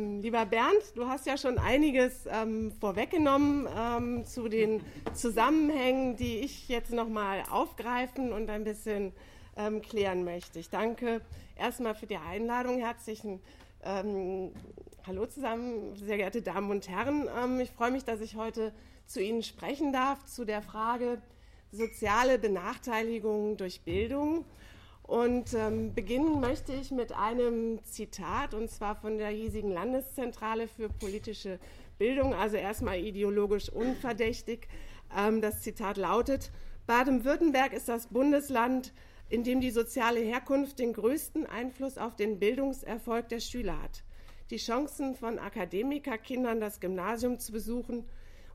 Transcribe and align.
Lieber 0.00 0.46
Bernd, 0.46 0.82
du 0.94 1.08
hast 1.08 1.26
ja 1.26 1.36
schon 1.36 1.58
einiges 1.58 2.24
ähm, 2.26 2.72
vorweggenommen 2.80 3.68
ähm, 3.76 4.24
zu 4.24 4.48
den 4.48 4.80
Zusammenhängen, 5.12 6.16
die 6.16 6.38
ich 6.38 6.70
jetzt 6.70 6.90
nochmal 6.90 7.42
aufgreifen 7.50 8.32
und 8.32 8.48
ein 8.48 8.64
bisschen 8.64 9.12
ähm, 9.58 9.82
klären 9.82 10.24
möchte. 10.24 10.58
Ich 10.58 10.70
danke 10.70 11.20
erstmal 11.54 11.94
für 11.94 12.06
die 12.06 12.16
Einladung. 12.16 12.78
Herzlichen 12.78 13.40
ähm, 13.82 14.52
Hallo 15.06 15.26
zusammen, 15.26 15.94
sehr 15.96 16.16
geehrte 16.16 16.40
Damen 16.40 16.70
und 16.70 16.88
Herren. 16.88 17.28
Ähm, 17.38 17.60
ich 17.60 17.70
freue 17.70 17.90
mich, 17.90 18.04
dass 18.04 18.22
ich 18.22 18.36
heute 18.36 18.72
zu 19.04 19.22
Ihnen 19.22 19.42
sprechen 19.42 19.92
darf 19.92 20.24
zu 20.24 20.46
der 20.46 20.62
Frage 20.62 21.20
soziale 21.72 22.38
Benachteiligung 22.38 23.58
durch 23.58 23.82
Bildung. 23.82 24.46
Und 25.10 25.54
ähm, 25.54 25.92
beginnen 25.92 26.38
möchte 26.38 26.72
ich 26.72 26.92
mit 26.92 27.10
einem 27.10 27.82
Zitat, 27.82 28.54
und 28.54 28.70
zwar 28.70 28.94
von 28.94 29.18
der 29.18 29.30
hiesigen 29.30 29.72
Landeszentrale 29.72 30.68
für 30.68 30.88
politische 30.88 31.58
Bildung, 31.98 32.32
also 32.32 32.56
erstmal 32.56 33.00
ideologisch 33.00 33.70
unverdächtig. 33.70 34.68
Ähm, 35.12 35.40
das 35.40 35.62
Zitat 35.62 35.96
lautet, 35.96 36.52
Baden-Württemberg 36.86 37.72
ist 37.72 37.88
das 37.88 38.06
Bundesland, 38.06 38.92
in 39.28 39.42
dem 39.42 39.60
die 39.60 39.72
soziale 39.72 40.20
Herkunft 40.20 40.78
den 40.78 40.92
größten 40.92 41.44
Einfluss 41.44 41.98
auf 41.98 42.14
den 42.14 42.38
Bildungserfolg 42.38 43.28
der 43.30 43.40
Schüler 43.40 43.82
hat. 43.82 44.04
Die 44.50 44.58
Chancen 44.58 45.16
von 45.16 45.40
Akademikerkindern, 45.40 46.60
das 46.60 46.78
Gymnasium 46.78 47.40
zu 47.40 47.50
besuchen, 47.50 48.08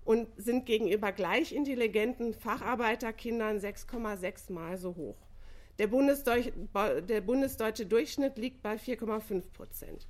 und 0.06 0.30
sind 0.38 0.66
gegenüber 0.66 1.12
gleich 1.12 1.52
intelligenten 1.52 2.34
Facharbeiterkindern 2.34 3.58
6,6 3.58 4.54
Mal 4.54 4.78
so 4.78 4.96
hoch. 4.96 5.25
Der, 5.78 5.88
Bundesdeutsche, 5.88 6.54
der 7.08 7.22
bundesdeutsche 7.22 7.86
Durchschnitt 7.86 8.38
liegt 8.38 8.62
bei 8.62 8.76
4,5 8.76 9.44
Prozent. 9.52 10.08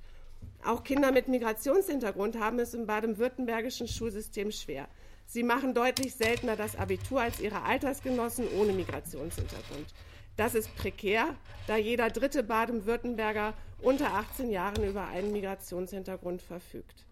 Auch 0.64 0.84
Kinder 0.84 1.12
mit 1.12 1.28
Migrationshintergrund 1.28 2.38
haben 2.38 2.58
es 2.58 2.74
im 2.74 2.86
baden-württembergischen 2.86 3.88
Schulsystem 3.88 4.50
schwer. 4.52 4.88
Sie 5.26 5.42
machen 5.42 5.74
deutlich 5.74 6.14
seltener 6.14 6.56
das 6.56 6.76
Abitur 6.76 7.20
als 7.20 7.40
ihre 7.40 7.62
Altersgenossen 7.62 8.46
ohne 8.58 8.72
Migrationshintergrund. 8.72 9.92
Das 10.36 10.54
ist 10.54 10.74
prekär, 10.76 11.34
da 11.66 11.76
jeder 11.76 12.10
dritte 12.10 12.42
Baden-Württemberger 12.42 13.54
unter 13.80 14.14
18 14.14 14.50
Jahren 14.50 14.84
über 14.84 15.06
einen 15.06 15.32
Migrationshintergrund 15.32 16.42
verfügt. 16.42 17.06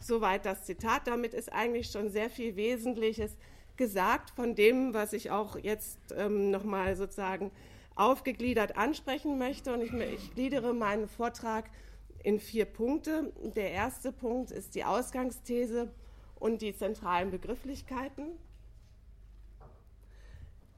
Soweit 0.00 0.44
das 0.44 0.64
Zitat. 0.64 1.06
Damit 1.06 1.34
ist 1.34 1.52
eigentlich 1.52 1.90
schon 1.90 2.10
sehr 2.10 2.30
viel 2.30 2.56
Wesentliches 2.56 3.36
gesagt 3.76 4.30
von 4.30 4.54
dem, 4.54 4.92
was 4.92 5.12
ich 5.12 5.30
auch 5.30 5.56
jetzt 5.56 5.98
ähm, 6.16 6.50
nochmal 6.50 6.96
sozusagen 6.96 7.50
aufgegliedert 7.98 8.76
ansprechen 8.76 9.38
möchte. 9.38 9.72
Und 9.72 9.82
ich, 9.82 9.92
ich 9.92 10.34
gliedere 10.34 10.72
meinen 10.72 11.08
Vortrag 11.08 11.70
in 12.22 12.40
vier 12.40 12.64
Punkte. 12.64 13.32
Der 13.56 13.72
erste 13.72 14.12
Punkt 14.12 14.50
ist 14.50 14.74
die 14.74 14.84
Ausgangsthese 14.84 15.90
und 16.36 16.62
die 16.62 16.74
zentralen 16.74 17.30
Begrifflichkeiten. 17.30 18.38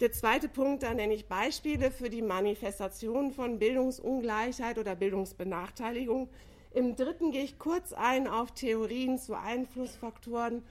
Der 0.01 0.13
zweite 0.13 0.48
Punkt, 0.48 0.83
da 0.83 0.95
nenne 0.95 1.13
ich 1.13 1.29
Beispiele 1.29 1.91
für 1.91 2.09
die 2.09 2.23
Manifestation 2.23 3.33
von 3.33 3.59
Bildungsungleichheit 3.59 4.79
oder 4.79 4.97
Bildungsbenachteiligung. 4.97 6.31
Im 6.73 6.97
dritten 6.97 7.33
gehe 7.33 7.45
ich 7.45 7.59
kurz 7.59 7.93
ein 7.93 8.27
auf 8.27 8.53
Theorien 8.53 9.19
zu 9.19 9.35
Einflussfaktoren 9.35 10.63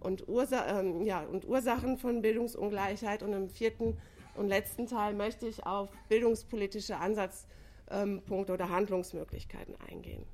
und, 0.00 0.26
Ursa 0.26 0.80
äh, 0.80 1.04
ja, 1.04 1.20
und 1.20 1.46
Ursachen 1.46 1.96
von 1.96 2.22
Bildungsungleichheit. 2.22 3.22
Und 3.22 3.34
im 3.34 3.48
vierten 3.50 3.98
und 4.34 4.48
letzten 4.48 4.86
Teil 4.86 5.14
möchte 5.14 5.46
ich 5.46 5.66
auf 5.66 5.90
bildungspolitische 6.08 6.96
Ansatzpunkte 6.96 7.52
ähm, 7.90 8.54
oder 8.54 8.68
Handlungsmöglichkeiten 8.70 9.74
eingehen. 9.88 10.24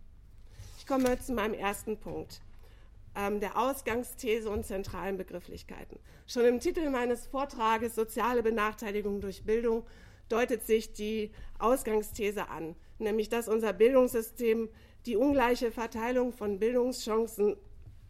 Ich 0.78 0.86
komme 0.86 1.18
zu 1.18 1.32
meinem 1.32 1.54
ersten 1.54 1.98
Punkt, 1.98 2.40
ähm, 3.16 3.40
der 3.40 3.58
Ausgangsthese 3.58 4.48
und 4.50 4.64
zentralen 4.64 5.16
Begrifflichkeiten. 5.16 5.98
Schon 6.26 6.44
im 6.44 6.60
Titel 6.60 6.88
meines 6.90 7.26
Vortrages 7.26 7.94
Soziale 7.94 8.42
Benachteiligung 8.42 9.20
durch 9.20 9.44
Bildung 9.44 9.84
deutet 10.28 10.66
sich 10.66 10.92
die 10.92 11.30
Ausgangsthese 11.58 12.48
an, 12.48 12.76
nämlich 12.98 13.28
dass 13.28 13.48
unser 13.48 13.72
Bildungssystem 13.72 14.68
die 15.06 15.16
ungleiche 15.16 15.72
Verteilung 15.72 16.32
von 16.32 16.58
Bildungschancen 16.58 17.56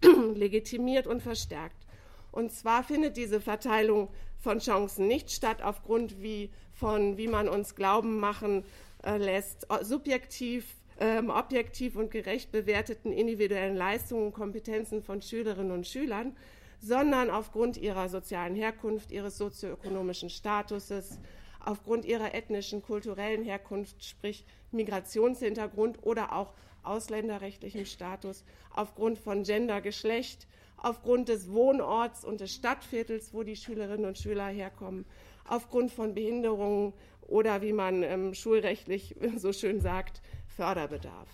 legitimiert 0.34 1.06
und 1.06 1.22
verstärkt. 1.22 1.86
Und 2.30 2.52
zwar 2.52 2.82
findet 2.82 3.16
diese 3.16 3.40
Verteilung 3.40 4.08
von 4.38 4.58
Chancen 4.60 5.08
nicht 5.08 5.30
statt 5.30 5.62
aufgrund 5.62 6.22
wie 6.22 6.50
von, 6.72 7.16
wie 7.16 7.28
man 7.28 7.48
uns 7.48 7.74
glauben 7.74 8.20
machen 8.20 8.64
äh, 9.04 9.16
lässt, 9.16 9.66
subjektiv, 9.82 10.76
ähm, 11.00 11.30
objektiv 11.30 11.96
und 11.96 12.10
gerecht 12.10 12.52
bewerteten 12.52 13.12
individuellen 13.12 13.76
Leistungen 13.76 14.26
und 14.26 14.32
Kompetenzen 14.32 15.02
von 15.02 15.22
Schülerinnen 15.22 15.72
und 15.72 15.86
Schülern, 15.86 16.36
sondern 16.80 17.30
aufgrund 17.30 17.76
ihrer 17.76 18.08
sozialen 18.08 18.54
Herkunft, 18.54 19.10
ihres 19.10 19.38
sozioökonomischen 19.38 20.30
Statuses, 20.30 21.18
aufgrund 21.64 22.04
ihrer 22.04 22.34
ethnischen, 22.34 22.82
kulturellen 22.82 23.42
Herkunft, 23.42 24.04
sprich 24.04 24.44
Migrationshintergrund 24.70 25.98
oder 26.02 26.32
auch 26.32 26.54
ausländerrechtlichem 26.84 27.84
Status, 27.84 28.44
aufgrund 28.74 29.18
von 29.18 29.42
Gender, 29.42 29.80
Geschlecht, 29.80 30.46
aufgrund 30.78 31.28
des 31.28 31.50
Wohnorts 31.50 32.24
und 32.24 32.40
des 32.40 32.52
Stadtviertels, 32.54 33.34
wo 33.34 33.42
die 33.42 33.56
Schülerinnen 33.56 34.06
und 34.06 34.18
Schüler 34.18 34.46
herkommen, 34.46 35.04
aufgrund 35.46 35.92
von 35.92 36.14
Behinderungen 36.14 36.92
oder 37.22 37.62
wie 37.62 37.72
man 37.72 38.02
ähm, 38.02 38.34
schulrechtlich 38.34 39.16
so 39.36 39.52
schön 39.52 39.80
sagt, 39.80 40.22
Förderbedarf. 40.46 41.28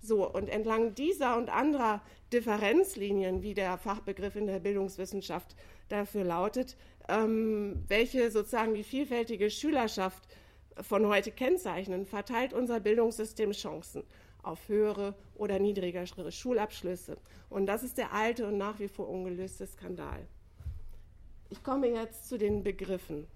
So, 0.00 0.28
und 0.28 0.48
entlang 0.48 0.94
dieser 0.94 1.36
und 1.36 1.50
anderer 1.50 2.00
Differenzlinien, 2.32 3.42
wie 3.42 3.54
der 3.54 3.76
Fachbegriff 3.76 4.36
in 4.36 4.46
der 4.46 4.60
Bildungswissenschaft 4.60 5.56
dafür 5.88 6.24
lautet, 6.24 6.76
ähm, 7.08 7.82
welche 7.88 8.30
sozusagen 8.30 8.74
die 8.74 8.84
vielfältige 8.84 9.50
Schülerschaft 9.50 10.22
von 10.80 11.06
heute 11.06 11.30
kennzeichnen, 11.32 12.06
verteilt 12.06 12.52
unser 12.52 12.80
Bildungssystem 12.80 13.52
Chancen 13.52 14.04
auf 14.46 14.68
höhere 14.68 15.14
oder 15.34 15.58
niedrigere 15.58 16.06
Schulabschlüsse. 16.30 17.16
Und 17.50 17.66
das 17.66 17.82
ist 17.82 17.98
der 17.98 18.12
alte 18.12 18.46
und 18.46 18.58
nach 18.58 18.78
wie 18.78 18.88
vor 18.88 19.08
ungelöste 19.08 19.66
Skandal. 19.66 20.26
Ich 21.50 21.62
komme 21.62 21.88
jetzt 21.88 22.28
zu 22.28 22.38
den 22.38 22.62
Begriffen. 22.62 23.26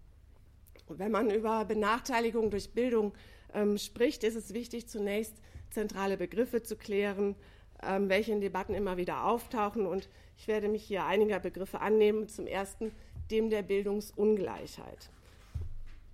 Wenn 0.88 1.12
man 1.12 1.31
über 1.31 1.65
Benachteiligung 1.65 2.50
durch 2.50 2.71
Bildung 2.71 3.12
ähm, 3.54 3.78
spricht, 3.78 4.25
ist 4.25 4.34
es 4.34 4.53
wichtig, 4.54 4.88
zunächst 4.88 5.34
zentrale 5.71 6.16
Begriffe 6.16 6.62
zu 6.62 6.76
klären, 6.76 7.37
ähm, 7.82 8.09
welche 8.09 8.32
in 8.32 8.41
Debatten 8.41 8.75
immer 8.75 8.97
wieder 8.97 9.25
auftauchen. 9.25 9.87
Und 9.87 10.09
ich 10.37 10.48
werde 10.48 10.69
mich 10.69 10.82
hier 10.82 11.04
einiger 11.04 11.38
Begriffe 11.38 11.81
annehmen. 11.81 12.28
Zum 12.28 12.47
ersten 12.47 12.92
dem 13.31 13.50
der 13.50 13.62
Bildungsungleichheit. 13.62 15.10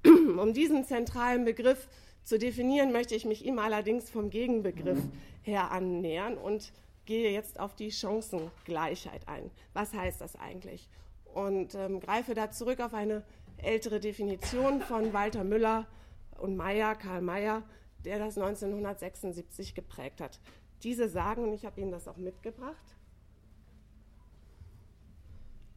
Um 0.07 0.53
diesen 0.53 0.85
zentralen 0.85 1.45
Begriff 1.45 1.89
zu 2.27 2.41
definieren 2.41 2.91
möchte 2.91 3.15
ich 3.15 3.25
mich 3.25 3.45
ihm 3.45 3.61
allerdings 3.61 4.11
vom 4.11 4.31
Gegenbegriff 4.31 4.99
her 5.43 5.71
annähern 5.71 6.37
und 6.37 6.73
gehe 7.05 7.31
jetzt 7.31 7.61
auf 7.61 7.77
die 7.77 7.93
Chancengleichheit 7.93 9.29
ein. 9.29 9.49
Was 9.75 9.95
heißt 9.95 10.21
das 10.21 10.35
eigentlich? 10.35 10.89
Und 11.33 11.77
ähm, 11.77 12.01
greife 12.01 12.35
da 12.35 12.51
zurück 12.51 12.81
auf 12.81 12.95
eine 12.95 13.23
ältere 13.59 14.01
Definition 14.01 14.81
von 14.81 15.13
Walter 15.13 15.45
Müller 15.45 15.87
und 16.39 16.57
Meyer, 16.57 16.97
Karl 16.97 17.23
Meyer, 17.23 17.63
der 18.05 18.19
das 18.19 18.37
1976 18.37 19.77
geprägt 19.77 20.21
hat. 20.21 20.41
Diese 20.83 21.09
sagen, 21.09 21.45
und 21.45 21.53
ich 21.53 21.65
habe 21.65 21.81
Ihnen 21.81 21.93
das 21.93 22.09
auch 22.09 22.17
mitgebracht, 22.17 22.97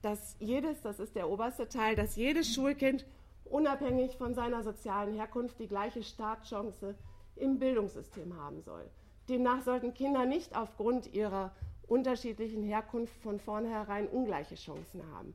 dass 0.01 0.35
jedes, 0.39 0.81
das 0.81 0.99
ist 0.99 1.15
der 1.15 1.29
oberste 1.29 1.69
Teil, 1.69 1.95
dass 1.95 2.15
jedes 2.15 2.51
Schulkind 2.51 3.05
unabhängig 3.49 4.17
von 4.17 4.33
seiner 4.33 4.63
sozialen 4.63 5.15
Herkunft 5.15 5.59
die 5.59 5.67
gleiche 5.67 6.03
Startchance 6.03 6.95
im 7.35 7.59
Bildungssystem 7.59 8.35
haben 8.37 8.61
soll. 8.61 8.89
Demnach 9.27 9.61
sollten 9.61 9.93
Kinder 9.93 10.25
nicht 10.25 10.55
aufgrund 10.55 11.13
ihrer 11.13 11.51
unterschiedlichen 11.87 12.63
Herkunft 12.63 13.15
von 13.21 13.39
vornherein 13.39 14.07
ungleiche 14.07 14.55
Chancen 14.55 15.01
haben. 15.13 15.33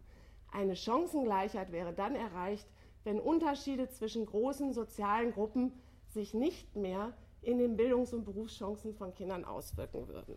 Eine 0.53 0.77
Chancengleichheit 0.77 1.73
wäre 1.73 1.93
dann 1.93 2.15
erreicht, 2.15 2.67
wenn 3.03 3.21
Unterschiede 3.21 3.89
zwischen 3.89 4.27
großen 4.27 4.73
sozialen 4.73 5.33
Gruppen 5.33 5.73
sich 6.09 6.33
nicht 6.33 6.77
mehr 6.77 7.13
in 7.43 7.59
den 7.59 7.77
Bildungs- 7.77 8.13
und 8.13 8.25
Berufschancen 8.25 8.95
von 8.95 9.13
Kindern 9.15 9.45
auswirken 9.45 10.09
würden. 10.09 10.37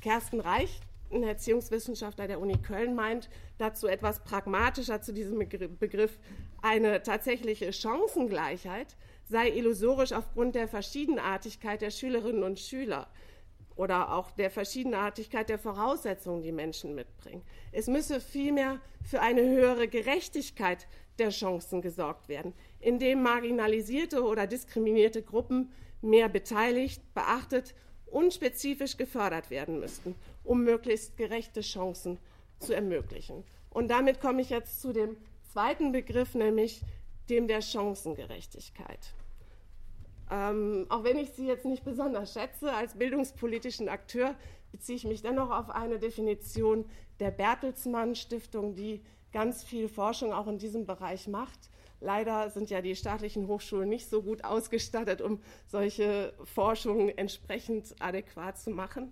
Kersten 0.00 0.40
Reich 0.40 0.80
ein 1.12 1.22
Erziehungswissenschaftler 1.22 2.26
der 2.26 2.40
Uni 2.40 2.58
Köln 2.58 2.94
meint 2.94 3.28
dazu 3.58 3.86
etwas 3.86 4.24
pragmatischer 4.24 5.00
zu 5.00 5.12
diesem 5.12 5.38
Begriff, 5.38 6.18
eine 6.62 7.02
tatsächliche 7.02 7.72
Chancengleichheit 7.72 8.96
sei 9.28 9.50
illusorisch 9.50 10.12
aufgrund 10.12 10.54
der 10.54 10.68
Verschiedenartigkeit 10.68 11.80
der 11.80 11.90
Schülerinnen 11.90 12.42
und 12.42 12.58
Schüler 12.58 13.08
oder 13.76 14.12
auch 14.12 14.30
der 14.32 14.50
Verschiedenartigkeit 14.50 15.48
der 15.48 15.58
Voraussetzungen, 15.58 16.42
die 16.42 16.52
Menschen 16.52 16.94
mitbringen. 16.94 17.42
Es 17.72 17.88
müsse 17.88 18.20
vielmehr 18.20 18.80
für 19.02 19.20
eine 19.20 19.42
höhere 19.42 19.88
Gerechtigkeit 19.88 20.86
der 21.18 21.30
Chancen 21.30 21.82
gesorgt 21.82 22.28
werden, 22.28 22.54
indem 22.80 23.22
marginalisierte 23.22 24.22
oder 24.22 24.46
diskriminierte 24.46 25.22
Gruppen 25.22 25.72
mehr 26.02 26.28
beteiligt, 26.28 27.02
beachtet 27.14 27.74
unspezifisch 28.14 28.96
gefördert 28.96 29.50
werden 29.50 29.80
müssten, 29.80 30.14
um 30.44 30.62
möglichst 30.62 31.16
gerechte 31.16 31.60
Chancen 31.60 32.18
zu 32.60 32.72
ermöglichen. 32.72 33.44
Und 33.70 33.88
damit 33.88 34.20
komme 34.20 34.40
ich 34.40 34.50
jetzt 34.50 34.80
zu 34.80 34.92
dem 34.92 35.16
zweiten 35.52 35.92
Begriff, 35.92 36.34
nämlich 36.34 36.82
dem 37.28 37.48
der 37.48 37.60
Chancengerechtigkeit. 37.60 39.12
Ähm, 40.30 40.86
auch 40.88 41.04
wenn 41.04 41.18
ich 41.18 41.30
sie 41.30 41.46
jetzt 41.46 41.64
nicht 41.64 41.84
besonders 41.84 42.32
schätze, 42.32 42.72
als 42.72 42.94
bildungspolitischen 42.94 43.88
Akteur 43.88 44.34
beziehe 44.70 44.96
ich 44.96 45.04
mich 45.04 45.22
dennoch 45.22 45.50
auf 45.50 45.70
eine 45.70 45.98
Definition 45.98 46.84
der 47.20 47.30
Bertelsmann 47.30 48.14
Stiftung, 48.14 48.74
die 48.74 49.02
ganz 49.32 49.64
viel 49.64 49.88
Forschung 49.88 50.32
auch 50.32 50.46
in 50.46 50.58
diesem 50.58 50.86
Bereich 50.86 51.26
macht. 51.26 51.70
Leider 52.04 52.50
sind 52.50 52.68
ja 52.68 52.82
die 52.82 52.94
staatlichen 52.94 53.48
Hochschulen 53.48 53.88
nicht 53.88 54.10
so 54.10 54.20
gut 54.22 54.44
ausgestattet, 54.44 55.22
um 55.22 55.40
solche 55.66 56.34
Forschung 56.44 57.08
entsprechend 57.08 57.94
adäquat 57.98 58.58
zu 58.58 58.70
machen. 58.70 59.10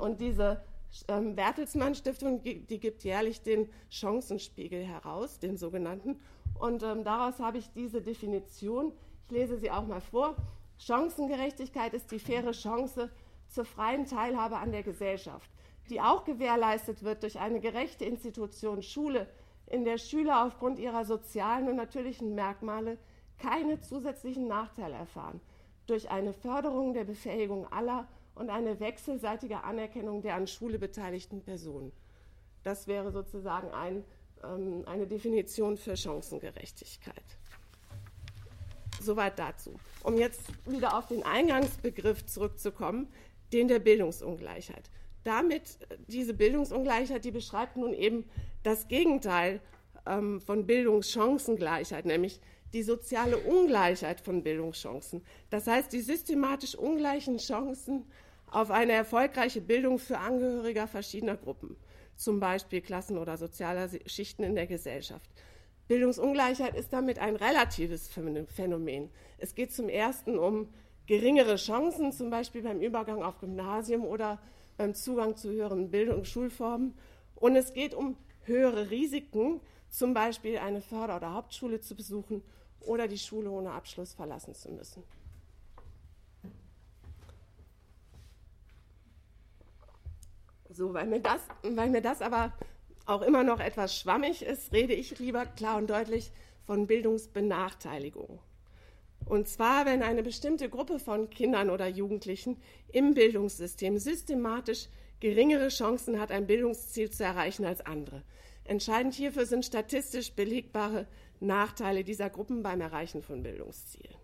Und 0.00 0.18
diese 0.18 0.64
ähm, 1.08 1.36
Bertelsmann 1.36 1.94
Stiftung, 1.94 2.42
die 2.42 2.80
gibt 2.80 3.04
jährlich 3.04 3.42
den 3.42 3.68
Chancenspiegel 3.90 4.84
heraus, 4.84 5.38
den 5.38 5.58
sogenannten. 5.58 6.18
Und 6.58 6.82
ähm, 6.82 7.04
daraus 7.04 7.40
habe 7.40 7.58
ich 7.58 7.70
diese 7.74 8.00
Definition. 8.00 8.92
Ich 9.26 9.32
lese 9.32 9.58
sie 9.58 9.70
auch 9.70 9.86
mal 9.86 10.00
vor. 10.00 10.34
Chancengerechtigkeit 10.78 11.92
ist 11.92 12.10
die 12.10 12.18
faire 12.18 12.52
Chance 12.52 13.10
zur 13.48 13.66
freien 13.66 14.06
Teilhabe 14.06 14.56
an 14.56 14.72
der 14.72 14.82
Gesellschaft, 14.82 15.50
die 15.90 16.00
auch 16.00 16.24
gewährleistet 16.24 17.02
wird 17.02 17.22
durch 17.22 17.38
eine 17.38 17.60
gerechte 17.60 18.06
Institution 18.06 18.82
Schule, 18.82 19.28
in 19.66 19.84
der 19.84 19.98
Schüler 19.98 20.44
aufgrund 20.44 20.78
ihrer 20.78 21.04
sozialen 21.04 21.68
und 21.68 21.76
natürlichen 21.76 22.34
Merkmale 22.34 22.98
keine 23.38 23.80
zusätzlichen 23.80 24.46
Nachteile 24.46 24.94
erfahren, 24.94 25.40
durch 25.86 26.10
eine 26.10 26.32
Förderung 26.32 26.94
der 26.94 27.04
Befähigung 27.04 27.70
aller 27.72 28.08
und 28.34 28.50
eine 28.50 28.80
wechselseitige 28.80 29.64
Anerkennung 29.64 30.22
der 30.22 30.34
an 30.34 30.46
Schule 30.46 30.78
beteiligten 30.78 31.42
Personen. 31.42 31.92
Das 32.62 32.86
wäre 32.86 33.10
sozusagen 33.10 33.70
ein, 33.70 34.04
ähm, 34.44 34.84
eine 34.86 35.06
Definition 35.06 35.76
für 35.76 35.96
Chancengerechtigkeit. 35.96 37.24
Soweit 39.00 39.38
dazu. 39.38 39.78
Um 40.02 40.16
jetzt 40.16 40.42
wieder 40.66 40.96
auf 40.98 41.06
den 41.06 41.22
Eingangsbegriff 41.22 42.26
zurückzukommen, 42.26 43.08
den 43.52 43.68
der 43.68 43.78
Bildungsungleichheit. 43.78 44.90
Damit, 45.26 45.78
äh, 45.88 45.96
diese 46.06 46.34
Bildungsungleichheit, 46.34 47.24
die 47.24 47.32
beschreibt 47.32 47.76
nun 47.76 47.92
eben 47.92 48.24
das 48.62 48.86
Gegenteil 48.86 49.60
ähm, 50.06 50.40
von 50.40 50.66
Bildungschancengleichheit, 50.66 52.06
nämlich 52.06 52.40
die 52.72 52.84
soziale 52.84 53.38
Ungleichheit 53.38 54.20
von 54.20 54.44
Bildungschancen. 54.44 55.24
Das 55.50 55.66
heißt, 55.66 55.92
die 55.92 56.00
systematisch 56.00 56.76
ungleichen 56.76 57.38
Chancen 57.38 58.04
auf 58.46 58.70
eine 58.70 58.92
erfolgreiche 58.92 59.60
Bildung 59.60 59.98
für 59.98 60.18
Angehörige 60.18 60.86
verschiedener 60.86 61.36
Gruppen, 61.36 61.76
zum 62.14 62.38
Beispiel 62.38 62.80
Klassen 62.80 63.18
oder 63.18 63.36
sozialer 63.36 63.88
Schichten 64.06 64.44
in 64.44 64.54
der 64.54 64.68
Gesellschaft. 64.68 65.28
Bildungsungleichheit 65.88 66.76
ist 66.76 66.92
damit 66.92 67.18
ein 67.18 67.34
relatives 67.34 68.08
Phänomen. 68.08 69.10
Es 69.38 69.56
geht 69.56 69.72
zum 69.72 69.88
ersten 69.88 70.38
um 70.38 70.68
geringere 71.06 71.56
Chancen, 71.56 72.12
zum 72.12 72.30
Beispiel 72.30 72.62
beim 72.62 72.80
Übergang 72.80 73.22
auf 73.22 73.38
Gymnasium 73.38 74.04
oder 74.04 74.38
Zugang 74.94 75.36
zu 75.36 75.50
höheren 75.50 75.90
Bildungsschulformen. 75.90 76.94
Und 77.34 77.56
es 77.56 77.72
geht 77.72 77.94
um 77.94 78.16
höhere 78.44 78.90
Risiken, 78.90 79.60
zum 79.88 80.14
Beispiel 80.14 80.58
eine 80.58 80.80
Förder- 80.80 81.16
oder 81.16 81.34
Hauptschule 81.34 81.80
zu 81.80 81.94
besuchen 81.94 82.42
oder 82.80 83.08
die 83.08 83.18
Schule 83.18 83.50
ohne 83.50 83.72
Abschluss 83.72 84.14
verlassen 84.14 84.54
zu 84.54 84.70
müssen. 84.70 85.02
So, 90.70 90.92
weil 90.92 91.06
mir, 91.06 91.20
das, 91.20 91.40
weil 91.62 91.88
mir 91.88 92.02
das 92.02 92.20
aber 92.20 92.52
auch 93.06 93.22
immer 93.22 93.44
noch 93.44 93.60
etwas 93.60 93.98
schwammig 93.98 94.42
ist, 94.42 94.72
rede 94.72 94.92
ich 94.92 95.18
lieber 95.18 95.46
klar 95.46 95.78
und 95.78 95.88
deutlich 95.88 96.30
von 96.64 96.86
Bildungsbenachteiligung. 96.86 98.40
Und 99.26 99.48
zwar, 99.48 99.86
wenn 99.86 100.02
eine 100.02 100.22
bestimmte 100.22 100.68
Gruppe 100.68 101.00
von 101.00 101.28
Kindern 101.30 101.68
oder 101.68 101.88
Jugendlichen 101.88 102.56
im 102.92 103.12
Bildungssystem 103.12 103.98
systematisch 103.98 104.88
geringere 105.18 105.68
Chancen 105.68 106.20
hat, 106.20 106.30
ein 106.30 106.46
Bildungsziel 106.46 107.10
zu 107.10 107.24
erreichen 107.24 107.64
als 107.64 107.84
andere. 107.84 108.22
Entscheidend 108.64 109.14
hierfür 109.14 109.44
sind 109.44 109.64
statistisch 109.64 110.32
belegbare 110.32 111.06
Nachteile 111.40 112.04
dieser 112.04 112.30
Gruppen 112.30 112.62
beim 112.62 112.80
Erreichen 112.80 113.22
von 113.22 113.42
Bildungszielen. 113.42 114.16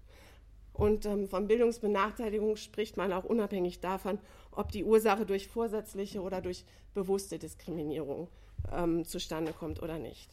Und 0.73 1.05
ähm, 1.05 1.29
von 1.29 1.49
Bildungsbenachteiligung 1.49 2.57
spricht 2.57 2.97
man 2.97 3.13
auch 3.13 3.25
unabhängig 3.25 3.81
davon, 3.81 4.19
ob 4.53 4.71
die 4.73 4.85
Ursache 4.85 5.27
durch 5.27 5.49
vorsätzliche 5.49 6.23
oder 6.23 6.41
durch 6.41 6.65
bewusste 6.95 7.39
Diskriminierung 7.39 8.29
ähm, 8.73 9.05
zustande 9.05 9.53
kommt 9.53 9.83
oder 9.83 9.99
nicht. 9.99 10.31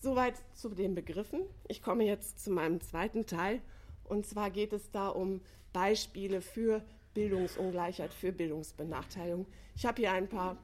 Soweit 0.00 0.34
zu 0.54 0.68
den 0.68 0.94
Begriffen. 0.94 1.40
Ich 1.66 1.82
komme 1.82 2.04
jetzt 2.04 2.42
zu 2.42 2.50
meinem 2.50 2.80
zweiten 2.80 3.26
Teil. 3.26 3.60
Und 4.04 4.26
zwar 4.26 4.50
geht 4.50 4.72
es 4.72 4.90
da 4.90 5.08
um 5.08 5.40
Beispiele 5.72 6.40
für 6.40 6.82
Bildungsungleichheit, 7.14 8.14
für 8.14 8.32
Bildungsbenachteiligung. 8.32 9.46
Ich 9.74 9.86
habe 9.86 10.00
hier 10.00 10.12
ein 10.12 10.28
paar 10.28 10.56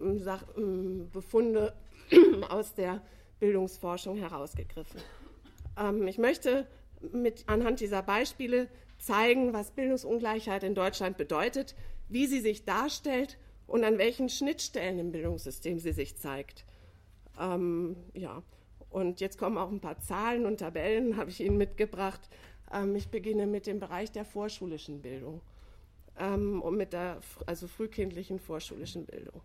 ähm, 0.00 0.26
ähm, 0.56 1.10
Befunde 1.12 1.74
aus 2.48 2.74
der 2.74 3.02
Bildungsforschung 3.38 4.16
herausgegriffen. 4.16 5.00
Ähm, 5.78 6.06
ich 6.08 6.18
möchte 6.18 6.66
mit, 7.12 7.48
anhand 7.48 7.80
dieser 7.80 8.02
Beispiele 8.02 8.68
zeigen, 8.98 9.52
was 9.52 9.72
Bildungsungleichheit 9.72 10.62
in 10.62 10.74
Deutschland 10.74 11.16
bedeutet, 11.16 11.74
wie 12.08 12.26
sie 12.26 12.40
sich 12.40 12.64
darstellt 12.64 13.38
und 13.66 13.84
an 13.84 13.98
welchen 13.98 14.28
Schnittstellen 14.28 14.98
im 14.98 15.12
Bildungssystem 15.12 15.78
sie 15.78 15.92
sich 15.92 16.16
zeigt. 16.16 16.64
Ähm, 17.38 17.96
ja, 18.14 18.42
und 18.90 19.20
jetzt 19.20 19.38
kommen 19.38 19.56
auch 19.56 19.70
ein 19.70 19.80
paar 19.80 20.00
Zahlen 20.00 20.46
und 20.46 20.58
Tabellen, 20.58 21.16
habe 21.16 21.30
ich 21.30 21.40
Ihnen 21.40 21.56
mitgebracht. 21.56 22.20
Ähm, 22.72 22.94
ich 22.96 23.08
beginne 23.08 23.46
mit 23.46 23.66
dem 23.66 23.78
Bereich 23.78 24.10
der 24.12 24.24
vorschulischen 24.24 25.00
Bildung 25.00 25.40
ähm, 26.18 26.60
und 26.60 26.76
mit 26.76 26.92
der 26.92 27.20
also 27.46 27.68
frühkindlichen 27.68 28.40
vorschulischen 28.40 29.06
Bildung. 29.06 29.40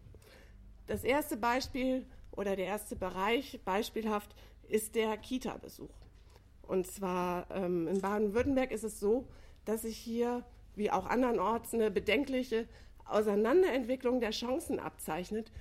Das 0.87 1.03
erste 1.03 1.37
Beispiel 1.37 2.05
oder 2.31 2.55
der 2.55 2.65
erste 2.65 2.95
Bereich, 2.95 3.59
beispielhaft, 3.63 4.35
ist 4.67 4.95
der 4.95 5.15
Kita-Besuch. 5.17 5.89
Und 6.63 6.87
zwar 6.87 7.47
ähm, 7.51 7.87
in 7.87 8.01
Baden-Württemberg 8.01 8.71
ist 8.71 8.83
es 8.83 8.99
so, 8.99 9.27
dass 9.65 9.83
sich 9.83 9.97
hier, 9.97 10.43
wie 10.75 10.91
auch 10.91 11.05
andernorts, 11.05 11.73
eine 11.73 11.91
bedenkliche 11.91 12.67
Auseinanderentwicklung 13.05 14.19
der 14.19 14.31
Chancen 14.31 14.79
abzeichnet, 14.79 15.51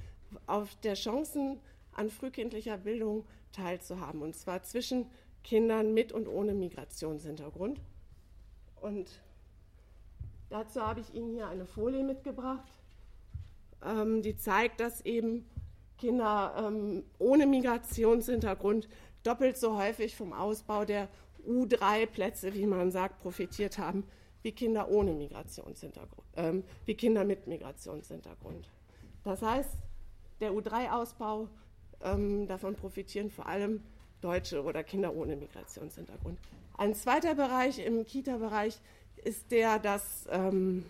auf 0.47 0.75
der 0.77 0.95
Chancen 0.95 1.61
an 1.93 2.11
frühkindlicher 2.11 2.79
Bildung 2.79 3.25
teilzuhaben. 3.55 4.23
Und 4.23 4.37
zwar 4.37 4.63
zwischen 4.63 5.07
Kindern 5.43 5.95
mit 5.95 6.13
und 6.13 6.29
ohne 6.29 6.55
Migrationshintergrund. 6.55 7.81
Und 8.81 9.09
dazu 10.51 10.83
habe 10.83 11.01
ich 11.01 11.15
Ihnen 11.15 11.31
hier 11.31 11.49
eine 11.49 11.67
Folie 11.67 12.03
mitgebracht, 12.03 12.71
ähm, 13.83 14.23
die 14.23 14.37
zeigt, 14.37 14.81
dass 14.81 15.01
eben 15.03 15.47
Kinder 15.99 16.55
ähm, 16.59 17.05
ohne 17.19 17.47
Migrationshintergrund 17.47 18.89
doppelt 19.23 19.57
so 19.57 19.79
häufig 19.79 20.17
vom 20.17 20.33
Ausbau 20.33 20.85
der 20.85 21.09
U3-Plätze, 21.47 22.55
wie 22.55 22.67
man 22.67 22.91
sagt, 22.91 23.21
profitiert 23.21 23.79
haben, 23.79 24.05
wie 24.43 24.53
Kinder 24.53 24.89
ohne 24.91 25.13
Migrationshintergrund, 25.13 26.27
ähm, 26.37 26.65
wie 26.85 26.95
Kinder 26.95 27.25
mit 27.25 27.47
Migrationshintergrund. 27.47 28.69
Das 29.23 29.41
heißt, 29.41 29.71
der 30.41 30.53
U3-Ausbau, 30.53 31.49
ähm, 32.05 32.47
davon 32.47 32.75
profitieren 32.75 33.31
vor 33.31 33.47
allem 33.47 33.83
Deutsche 34.21 34.63
oder 34.63 34.83
Kinder 34.85 35.15
ohne 35.15 35.37
Migrationshintergrund. 35.37 36.39
Ein 36.77 36.95
zweiter 36.95 37.35
Bereich 37.35 37.79
im 37.79 38.05
Kita-Bereich 38.05 38.79
ist 39.23 39.51
der, 39.51 39.79
dass 39.79 40.27
ähm, 40.31 40.85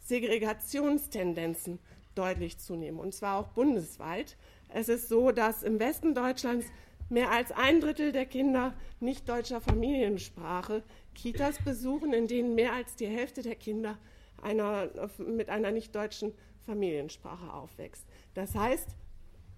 Segregationstendenzen 0.00 1.78
deutlich 2.14 2.58
zunehmen, 2.58 2.98
und 2.98 3.14
zwar 3.14 3.38
auch 3.38 3.48
bundesweit. 3.48 4.36
Es 4.68 4.88
ist 4.88 5.08
so, 5.08 5.30
dass 5.30 5.62
im 5.62 5.78
Westen 5.78 6.14
Deutschlands 6.14 6.66
mehr 7.08 7.30
als 7.30 7.52
ein 7.52 7.80
Drittel 7.80 8.12
der 8.12 8.26
Kinder 8.26 8.74
nicht 9.00 9.28
deutscher 9.28 9.60
Familiensprache 9.60 10.82
Kitas 11.14 11.62
besuchen, 11.62 12.12
in 12.12 12.26
denen 12.26 12.54
mehr 12.54 12.72
als 12.72 12.96
die 12.96 13.06
Hälfte 13.06 13.42
der 13.42 13.54
Kinder 13.54 13.98
einer, 14.40 14.88
mit 15.18 15.50
einer 15.50 15.70
nicht 15.70 15.94
deutschen 15.94 16.32
Familiensprache 16.66 17.52
aufwächst. 17.52 18.06
Das 18.34 18.54
heißt, 18.54 18.88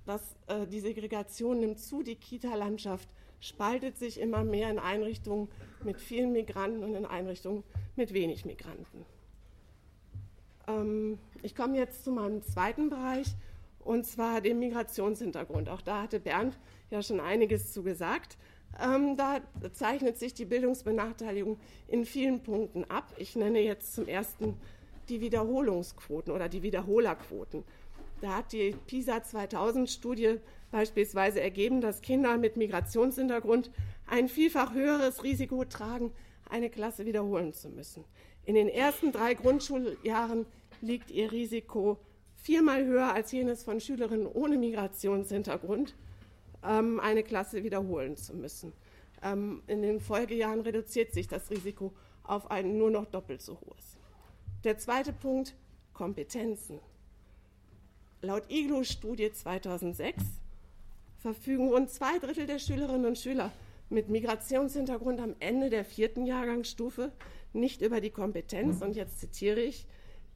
dass 0.06 0.36
äh, 0.46 0.66
die 0.66 0.80
Segregation 0.80 1.60
nimmt 1.60 1.78
zu, 1.78 2.02
die 2.02 2.16
Kita-Landschaft 2.16 3.08
spaltet 3.40 3.98
sich 3.98 4.20
immer 4.20 4.42
mehr 4.42 4.70
in 4.70 4.78
Einrichtungen 4.78 5.48
mit 5.82 6.00
vielen 6.00 6.32
Migranten 6.32 6.82
und 6.82 6.94
in 6.94 7.04
Einrichtungen 7.04 7.62
mit 7.96 8.14
wenig 8.14 8.44
Migranten. 8.44 9.04
Ähm, 10.66 11.18
ich 11.42 11.54
komme 11.54 11.76
jetzt 11.76 12.04
zu 12.04 12.10
meinem 12.10 12.42
zweiten 12.42 12.88
Bereich 12.88 13.34
und 13.80 14.06
zwar 14.06 14.40
dem 14.40 14.60
Migrationshintergrund. 14.60 15.68
Auch 15.68 15.82
da 15.82 16.02
hatte 16.02 16.20
Bernd 16.20 16.58
ja 16.90 17.02
schon 17.02 17.20
einiges 17.20 17.72
zu 17.72 17.82
gesagt. 17.82 18.38
Ähm, 18.82 19.16
da 19.16 19.40
zeichnet 19.72 20.18
sich 20.18 20.34
die 20.34 20.46
Bildungsbenachteiligung 20.46 21.58
in 21.86 22.04
vielen 22.04 22.42
Punkten 22.42 22.84
ab. 22.84 23.12
Ich 23.18 23.36
nenne 23.36 23.60
jetzt 23.60 23.94
zum 23.94 24.08
ersten 24.08 24.56
die 25.08 25.20
Wiederholungsquoten 25.20 26.32
oder 26.32 26.48
die 26.48 26.62
Wiederholerquoten. 26.62 27.64
Da 28.20 28.36
hat 28.36 28.52
die 28.52 28.74
PISA 28.86 29.18
2000-Studie 29.18 30.38
beispielsweise 30.70 31.40
ergeben, 31.40 31.80
dass 31.80 32.00
Kinder 32.00 32.36
mit 32.36 32.56
Migrationshintergrund 32.56 33.70
ein 34.06 34.28
vielfach 34.28 34.74
höheres 34.74 35.22
Risiko 35.22 35.64
tragen, 35.64 36.12
eine 36.48 36.70
Klasse 36.70 37.06
wiederholen 37.06 37.52
zu 37.52 37.68
müssen. 37.68 38.04
In 38.44 38.54
den 38.54 38.68
ersten 38.68 39.12
drei 39.12 39.34
Grundschuljahren 39.34 40.46
liegt 40.80 41.10
ihr 41.10 41.32
Risiko 41.32 41.98
viermal 42.34 42.84
höher 42.84 43.12
als 43.12 43.32
jenes 43.32 43.62
von 43.62 43.80
Schülerinnen 43.80 44.26
ohne 44.26 44.58
Migrationshintergrund, 44.58 45.94
ähm, 46.62 47.00
eine 47.00 47.22
Klasse 47.22 47.64
wiederholen 47.64 48.16
zu 48.16 48.34
müssen. 48.34 48.72
Ähm, 49.22 49.62
in 49.66 49.80
den 49.80 50.00
Folgejahren 50.00 50.60
reduziert 50.60 51.12
sich 51.12 51.26
das 51.26 51.50
Risiko 51.50 51.92
auf 52.22 52.50
ein 52.50 52.76
nur 52.76 52.90
noch 52.90 53.06
doppelt 53.06 53.40
so 53.40 53.58
hohes. 53.60 53.96
Der 54.64 54.76
zweite 54.78 55.12
Punkt, 55.12 55.54
Kompetenzen. 55.92 56.80
Laut 58.24 58.50
IGLO-Studie 58.50 59.32
2006 59.32 60.24
verfügen 61.18 61.68
rund 61.68 61.90
zwei 61.90 62.18
Drittel 62.18 62.46
der 62.46 62.58
Schülerinnen 62.58 63.04
und 63.04 63.18
Schüler 63.18 63.52
mit 63.90 64.08
Migrationshintergrund 64.08 65.20
am 65.20 65.36
Ende 65.40 65.68
der 65.68 65.84
vierten 65.84 66.24
Jahrgangsstufe 66.24 67.12
nicht 67.52 67.82
über 67.82 68.00
die 68.00 68.10
Kompetenz, 68.10 68.82
und 68.82 68.96
jetzt 68.96 69.20
zitiere 69.20 69.60
ich, 69.60 69.86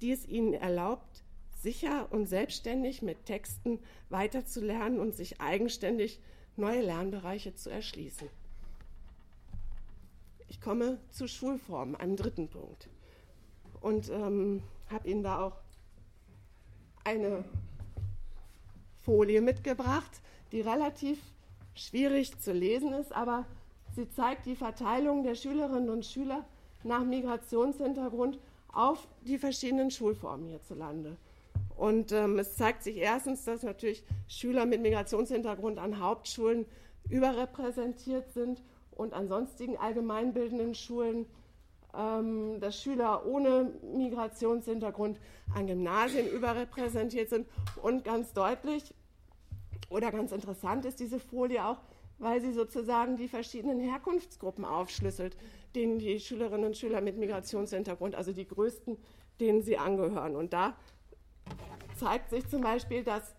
die 0.01 0.13
es 0.13 0.29
ihnen 0.29 0.53
erlaubt, 0.53 1.25
sicher 1.61 2.07
und 2.11 2.27
selbstständig 2.27 3.03
mit 3.03 3.25
Texten 3.25 3.81
weiterzulernen 4.11 5.01
und 5.01 5.15
sich 5.15 5.41
eigenständig 5.41 6.21
neue 6.57 6.83
Lernbereiche 6.83 7.55
zu 7.55 7.71
erschließen. 7.71 8.29
Ich 10.47 10.61
komme 10.61 10.99
zu 11.11 11.27
Schulformen, 11.27 11.97
einem 11.97 12.17
dritten 12.17 12.49
Punkt. 12.49 12.89
Und 13.81 14.11
ähm, 14.11 14.63
habe 14.89 15.09
Ihnen 15.09 15.23
da 15.23 15.43
auch 15.45 15.57
eine 17.05 17.45
Folie 19.09 19.41
mitgebracht, 19.41 20.21
die 20.53 20.61
relativ 20.61 21.19
schwierig 21.75 22.39
zu 22.41 22.53
lesen 22.53 22.93
ist, 22.93 23.11
aber 23.11 23.47
sie 23.97 24.07
zeigt 24.11 24.45
die 24.45 24.55
Verteilung 24.55 25.23
der 25.23 25.35
Schülerinnen 25.35 25.89
und 25.89 26.05
Schüler 26.05 26.45
nach 26.85 27.03
Migrationshintergrund 27.03 28.39
auf 28.71 29.09
die 29.23 29.39
verschiedenen 29.39 29.91
Schulformen 29.91 30.49
hierzulande. 30.49 31.17
Und 31.75 32.13
ähm, 32.13 32.39
es 32.39 32.57
zeigt 32.57 32.83
sich 32.83 32.99
erstens, 32.99 33.47
dass 33.47 33.63
natürlich 33.63 34.05
Schüler 34.27 34.67
mit 34.67 34.83
Migrationshintergrund 34.83 35.79
an 35.79 36.01
Hauptschulen 36.01 36.67
überrepräsentiert 37.09 38.31
sind 38.35 38.63
und 38.91 39.15
an 39.15 39.27
sonstigen 39.27 39.79
allgemeinbildenden 39.79 40.75
Schulen, 40.75 41.25
ähm, 41.97 42.61
dass 42.61 42.83
Schüler 42.83 43.25
ohne 43.25 43.73
Migrationshintergrund 43.97 45.19
an 45.55 45.67
Gymnasien 45.67 46.29
überrepräsentiert 46.29 47.31
sind 47.31 47.47
und 47.83 48.05
ganz 48.05 48.35
deutlich 48.35 48.93
oder 49.91 50.11
ganz 50.13 50.33
interessant 50.33 50.85
ist 50.85 51.01
diese 51.01 51.19
Folie 51.19 51.65
auch, 51.65 51.81
weil 52.19 52.41
sie 52.41 52.53
sozusagen 52.53 53.17
die 53.17 53.29
verschiedenen 53.29 53.81
Herkunftsgruppen 53.81 54.65
aufschlüsselt, 54.65 55.37
denen 55.75 55.99
die 55.99 56.19
Schülerinnen 56.19 56.67
und 56.67 56.77
Schüler 56.77 57.01
mit 57.01 57.17
Migrationshintergrund, 57.17 58.15
also 58.15 58.33
die 58.33 58.47
größten, 58.47 58.97
denen 59.41 59.63
sie 59.63 59.79
angehören. 59.79 60.35
Und 60.35 60.53
da 60.53 60.77
zeigt 61.97 62.31
sich 62.31 62.47
zum 62.49 62.63
Beispiel, 62.63 63.05
dass 63.05 63.35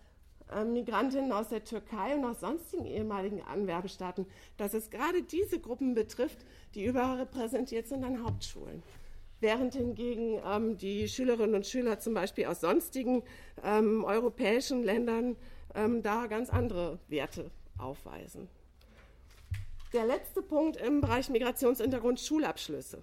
äh, 0.52 0.64
Migrantinnen 0.64 1.32
aus 1.32 1.48
der 1.48 1.64
Türkei 1.64 2.14
und 2.14 2.24
aus 2.24 2.40
sonstigen 2.40 2.86
ehemaligen 2.86 3.42
Anwerbestaaten, 3.42 4.26
dass 4.56 4.74
es 4.74 4.90
gerade 4.90 5.22
diese 5.22 5.60
Gruppen 5.60 5.94
betrifft, 5.94 6.44
die 6.74 6.84
überrepräsentiert 6.84 7.86
sind 7.86 8.04
an 8.04 8.24
Hauptschulen. 8.24 8.82
Während 9.40 9.74
hingegen 9.74 10.40
ähm, 10.44 10.76
die 10.76 11.08
Schülerinnen 11.08 11.54
und 11.54 11.66
Schüler 11.66 11.98
zum 11.98 12.14
Beispiel 12.14 12.46
aus 12.46 12.60
sonstigen 12.60 13.22
ähm, 13.64 14.04
europäischen 14.04 14.82
Ländern 14.82 15.36
ähm, 15.74 16.02
da 16.02 16.26
ganz 16.26 16.50
andere 16.50 16.98
Werte 17.08 17.50
aufweisen. 17.78 18.48
Der 19.92 20.06
letzte 20.06 20.42
Punkt 20.42 20.76
im 20.76 21.00
Bereich 21.00 21.28
Migrationshintergrund 21.30 22.20
Schulabschlüsse. 22.20 23.02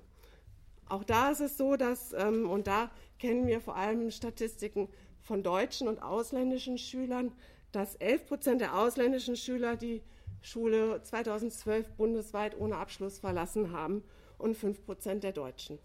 Auch 0.90 1.04
da 1.04 1.32
ist 1.32 1.42
es 1.42 1.58
so, 1.58 1.76
dass, 1.76 2.14
ähm, 2.14 2.50
und 2.50 2.68
da 2.68 2.90
kennen 3.20 3.46
wir 3.48 3.60
vor 3.60 3.76
allem 3.76 4.10
Statistiken 4.10 4.88
von 5.22 5.44
deutschen 5.44 5.88
und 5.88 6.02
ausländischen 6.02 6.78
Schülern, 6.78 7.34
dass 7.74 7.96
11 7.96 8.26
Prozent 8.28 8.62
der 8.62 8.78
ausländischen 8.78 9.36
Schüler 9.36 9.76
die 9.76 10.02
Schule 10.42 11.02
2012 11.04 11.90
bundesweit 11.92 12.58
ohne 12.58 12.78
Abschluss 12.78 13.20
verlassen 13.20 13.74
haben 13.74 14.04
und 14.38 14.56
5 14.56 14.86
Prozent 14.86 15.24
der 15.24 15.34
Deutschen. 15.34 15.78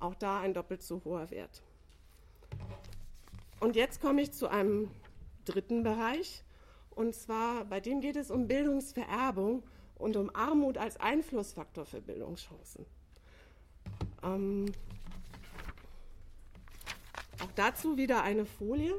Auch 0.00 0.14
da 0.14 0.40
ein 0.40 0.54
doppelt 0.54 0.82
so 0.82 1.02
hoher 1.04 1.30
Wert. 1.30 1.62
Und 3.60 3.76
jetzt 3.76 4.00
komme 4.00 4.22
ich 4.22 4.32
zu 4.32 4.48
einem 4.48 4.90
dritten 5.46 5.82
Bereich. 5.82 6.44
Und 6.90 7.14
zwar, 7.14 7.64
bei 7.64 7.80
dem 7.80 8.00
geht 8.00 8.16
es 8.16 8.30
um 8.30 8.48
Bildungsvererbung 8.48 9.62
und 9.96 10.16
um 10.16 10.34
Armut 10.34 10.78
als 10.78 10.98
Einflussfaktor 10.98 11.84
für 11.84 12.00
Bildungschancen. 12.00 12.86
Ähm, 14.22 14.66
auch 17.42 17.52
dazu 17.54 17.96
wieder 17.96 18.22
eine 18.22 18.46
Folie. 18.46 18.94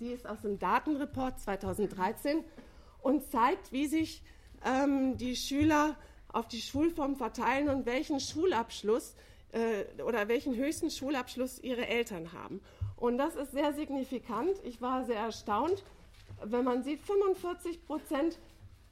Die 0.00 0.12
ist 0.12 0.26
aus 0.26 0.42
dem 0.42 0.58
Datenreport 0.58 1.40
2013 1.40 2.44
und 3.02 3.30
zeigt, 3.30 3.72
wie 3.72 3.86
sich 3.86 4.22
ähm, 4.64 5.16
die 5.16 5.36
Schüler 5.36 5.96
auf 6.28 6.48
die 6.48 6.60
Schulform 6.60 7.16
verteilen 7.16 7.68
und 7.68 7.86
welchen 7.86 8.20
Schulabschluss 8.20 9.14
äh, 9.52 10.02
oder 10.02 10.28
welchen 10.28 10.54
höchsten 10.54 10.90
Schulabschluss 10.90 11.58
ihre 11.58 11.86
Eltern 11.86 12.32
haben. 12.32 12.60
Und 13.00 13.16
das 13.16 13.34
ist 13.34 13.52
sehr 13.52 13.72
signifikant. 13.72 14.60
Ich 14.62 14.80
war 14.80 15.04
sehr 15.06 15.18
erstaunt, 15.18 15.82
wenn 16.44 16.64
man 16.64 16.82
sieht, 16.82 17.00
45 17.00 17.84
Prozent 17.86 18.38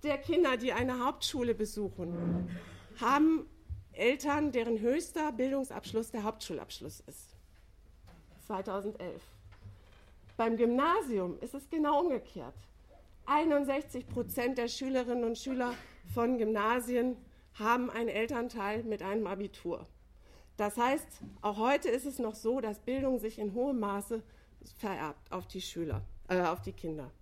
der 0.02 0.16
Kinder, 0.18 0.56
die 0.56 0.72
eine 0.72 1.04
Hauptschule 1.04 1.54
besuchen, 1.54 2.48
haben 3.00 3.46
Eltern, 3.92 4.50
deren 4.50 4.80
höchster 4.80 5.30
Bildungsabschluss 5.32 6.10
der 6.10 6.22
Hauptschulabschluss 6.22 7.00
ist. 7.06 7.34
2011. 8.46 9.22
Beim 10.38 10.56
Gymnasium 10.56 11.38
ist 11.40 11.54
es 11.54 11.68
genau 11.68 12.00
umgekehrt. 12.00 12.54
61 13.26 14.08
Prozent 14.08 14.56
der 14.56 14.68
Schülerinnen 14.68 15.24
und 15.24 15.36
Schüler 15.36 15.74
von 16.14 16.38
Gymnasien 16.38 17.16
haben 17.58 17.90
einen 17.90 18.08
Elternteil 18.08 18.84
mit 18.84 19.02
einem 19.02 19.26
Abitur. 19.26 19.86
Das 20.58 20.76
heißt, 20.76 21.06
auch 21.40 21.56
heute 21.56 21.88
ist 21.88 22.04
es 22.04 22.18
noch 22.18 22.34
so, 22.34 22.60
dass 22.60 22.80
Bildung 22.80 23.20
sich 23.20 23.38
in 23.38 23.54
hohem 23.54 23.78
Maße 23.78 24.22
vererbt 24.76 25.30
auf 25.30 25.46
die 25.46 25.60
Schüler, 25.60 26.02
äh, 26.28 26.42
auf 26.42 26.60
die 26.60 26.72
Kinder. 26.72 27.12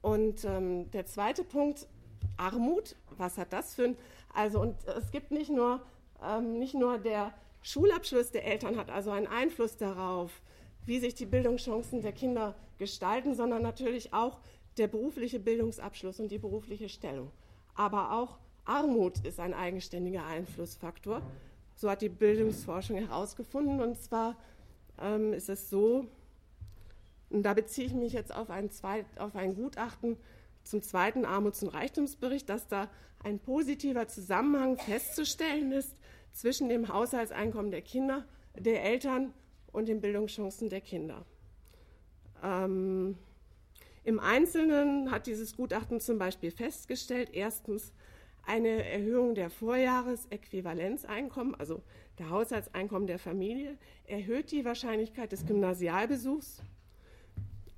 Und 0.00 0.44
ähm, 0.44 0.88
der 0.92 1.06
zweite 1.06 1.42
Punkt, 1.42 1.88
Armut, 2.36 2.94
was 3.16 3.36
hat 3.36 3.52
das 3.52 3.74
für 3.74 3.86
ein, 3.86 3.96
also 4.32 4.60
und 4.60 4.76
es 4.86 5.10
gibt 5.10 5.32
nicht 5.32 5.50
nur, 5.50 5.82
ähm, 6.22 6.56
nicht 6.56 6.74
nur 6.74 6.98
der 6.98 7.34
Schulabschluss 7.62 8.30
der 8.30 8.46
Eltern 8.46 8.76
hat 8.76 8.88
also 8.88 9.10
einen 9.10 9.26
Einfluss 9.26 9.76
darauf, 9.76 10.40
wie 10.84 11.00
sich 11.00 11.16
die 11.16 11.26
Bildungschancen 11.26 12.00
der 12.00 12.12
Kinder 12.12 12.54
gestalten, 12.78 13.34
sondern 13.34 13.62
natürlich 13.62 14.14
auch 14.14 14.38
der 14.78 14.86
berufliche 14.86 15.40
Bildungsabschluss 15.40 16.20
und 16.20 16.30
die 16.30 16.38
berufliche 16.38 16.88
Stellung. 16.88 17.32
Aber 17.74 18.12
auch 18.12 18.38
Armut 18.64 19.18
ist 19.26 19.40
ein 19.40 19.52
eigenständiger 19.52 20.24
Einflussfaktor. 20.26 21.22
So 21.76 21.90
hat 21.90 22.02
die 22.02 22.08
Bildungsforschung 22.08 22.96
herausgefunden. 22.96 23.80
Und 23.80 24.00
zwar 24.00 24.36
ähm, 25.00 25.32
ist 25.32 25.48
es 25.48 25.70
so, 25.70 26.06
und 27.30 27.42
da 27.42 27.54
beziehe 27.54 27.86
ich 27.86 27.92
mich 27.92 28.12
jetzt 28.12 28.34
auf 28.34 28.50
ein, 28.50 28.70
Zweit, 28.70 29.04
auf 29.18 29.36
ein 29.36 29.54
Gutachten 29.54 30.16
zum 30.64 30.82
zweiten 30.82 31.24
Armuts- 31.24 31.62
und 31.62 31.68
Reichtumsbericht, 31.68 32.48
dass 32.48 32.66
da 32.66 32.88
ein 33.22 33.38
positiver 33.38 34.08
Zusammenhang 34.08 34.78
festzustellen 34.78 35.72
ist 35.72 35.94
zwischen 36.32 36.68
dem 36.68 36.88
Haushaltseinkommen 36.88 37.70
der 37.70 37.82
Kinder, 37.82 38.24
der 38.56 38.84
Eltern 38.84 39.32
und 39.72 39.88
den 39.88 40.00
Bildungschancen 40.00 40.68
der 40.68 40.80
Kinder. 40.80 41.24
Ähm, 42.42 43.16
Im 44.04 44.20
Einzelnen 44.20 45.10
hat 45.10 45.26
dieses 45.26 45.56
Gutachten 45.56 46.00
zum 46.00 46.18
Beispiel 46.18 46.50
festgestellt, 46.50 47.30
erstens, 47.32 47.92
eine 48.46 48.84
Erhöhung 48.84 49.34
der 49.34 49.50
Vorjahresäquivalenzeinkommen, 49.50 51.54
also 51.54 51.82
der 52.18 52.30
Haushaltseinkommen 52.30 53.06
der 53.06 53.18
Familie, 53.18 53.76
erhöht 54.06 54.52
die 54.52 54.64
Wahrscheinlichkeit 54.64 55.32
des 55.32 55.44
Gymnasialbesuchs. 55.46 56.62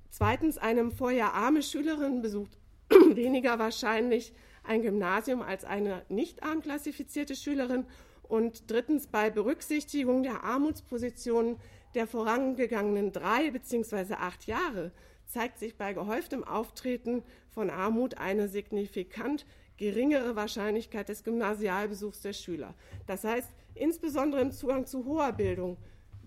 Zweitens, 0.09 0.57
eine 0.57 0.79
im 0.81 0.91
Vorjahr 0.91 1.33
arme 1.33 1.63
Schülerin 1.63 2.21
besucht 2.21 2.57
weniger 2.89 3.59
wahrscheinlich 3.59 4.33
ein 4.63 4.81
Gymnasium 4.81 5.41
als 5.41 5.65
eine 5.65 6.03
nicht 6.09 6.43
arm 6.43 6.61
klassifizierte 6.61 7.35
Schülerin. 7.35 7.85
Und 8.23 8.69
drittens, 8.69 9.07
bei 9.07 9.29
Berücksichtigung 9.29 10.23
der 10.23 10.43
Armutspositionen 10.43 11.57
der 11.95 12.05
vorangegangenen 12.05 13.11
drei 13.11 13.49
bzw. 13.49 14.13
acht 14.13 14.45
Jahre 14.45 14.91
zeigt 15.25 15.59
sich 15.59 15.77
bei 15.77 15.93
gehäuftem 15.93 16.43
Auftreten 16.43 17.23
von 17.49 17.69
Armut 17.69 18.17
eine 18.17 18.47
signifikant 18.47 19.45
geringere 19.79 20.35
Wahrscheinlichkeit 20.35 21.07
des 21.09 21.23
Gymnasialbesuchs 21.23 22.21
der 22.21 22.33
Schüler. 22.33 22.75
Das 23.07 23.23
heißt, 23.23 23.49
insbesondere 23.75 24.41
im 24.41 24.51
Zugang 24.51 24.85
zu 24.85 25.05
hoher 25.05 25.31
Bildung 25.31 25.77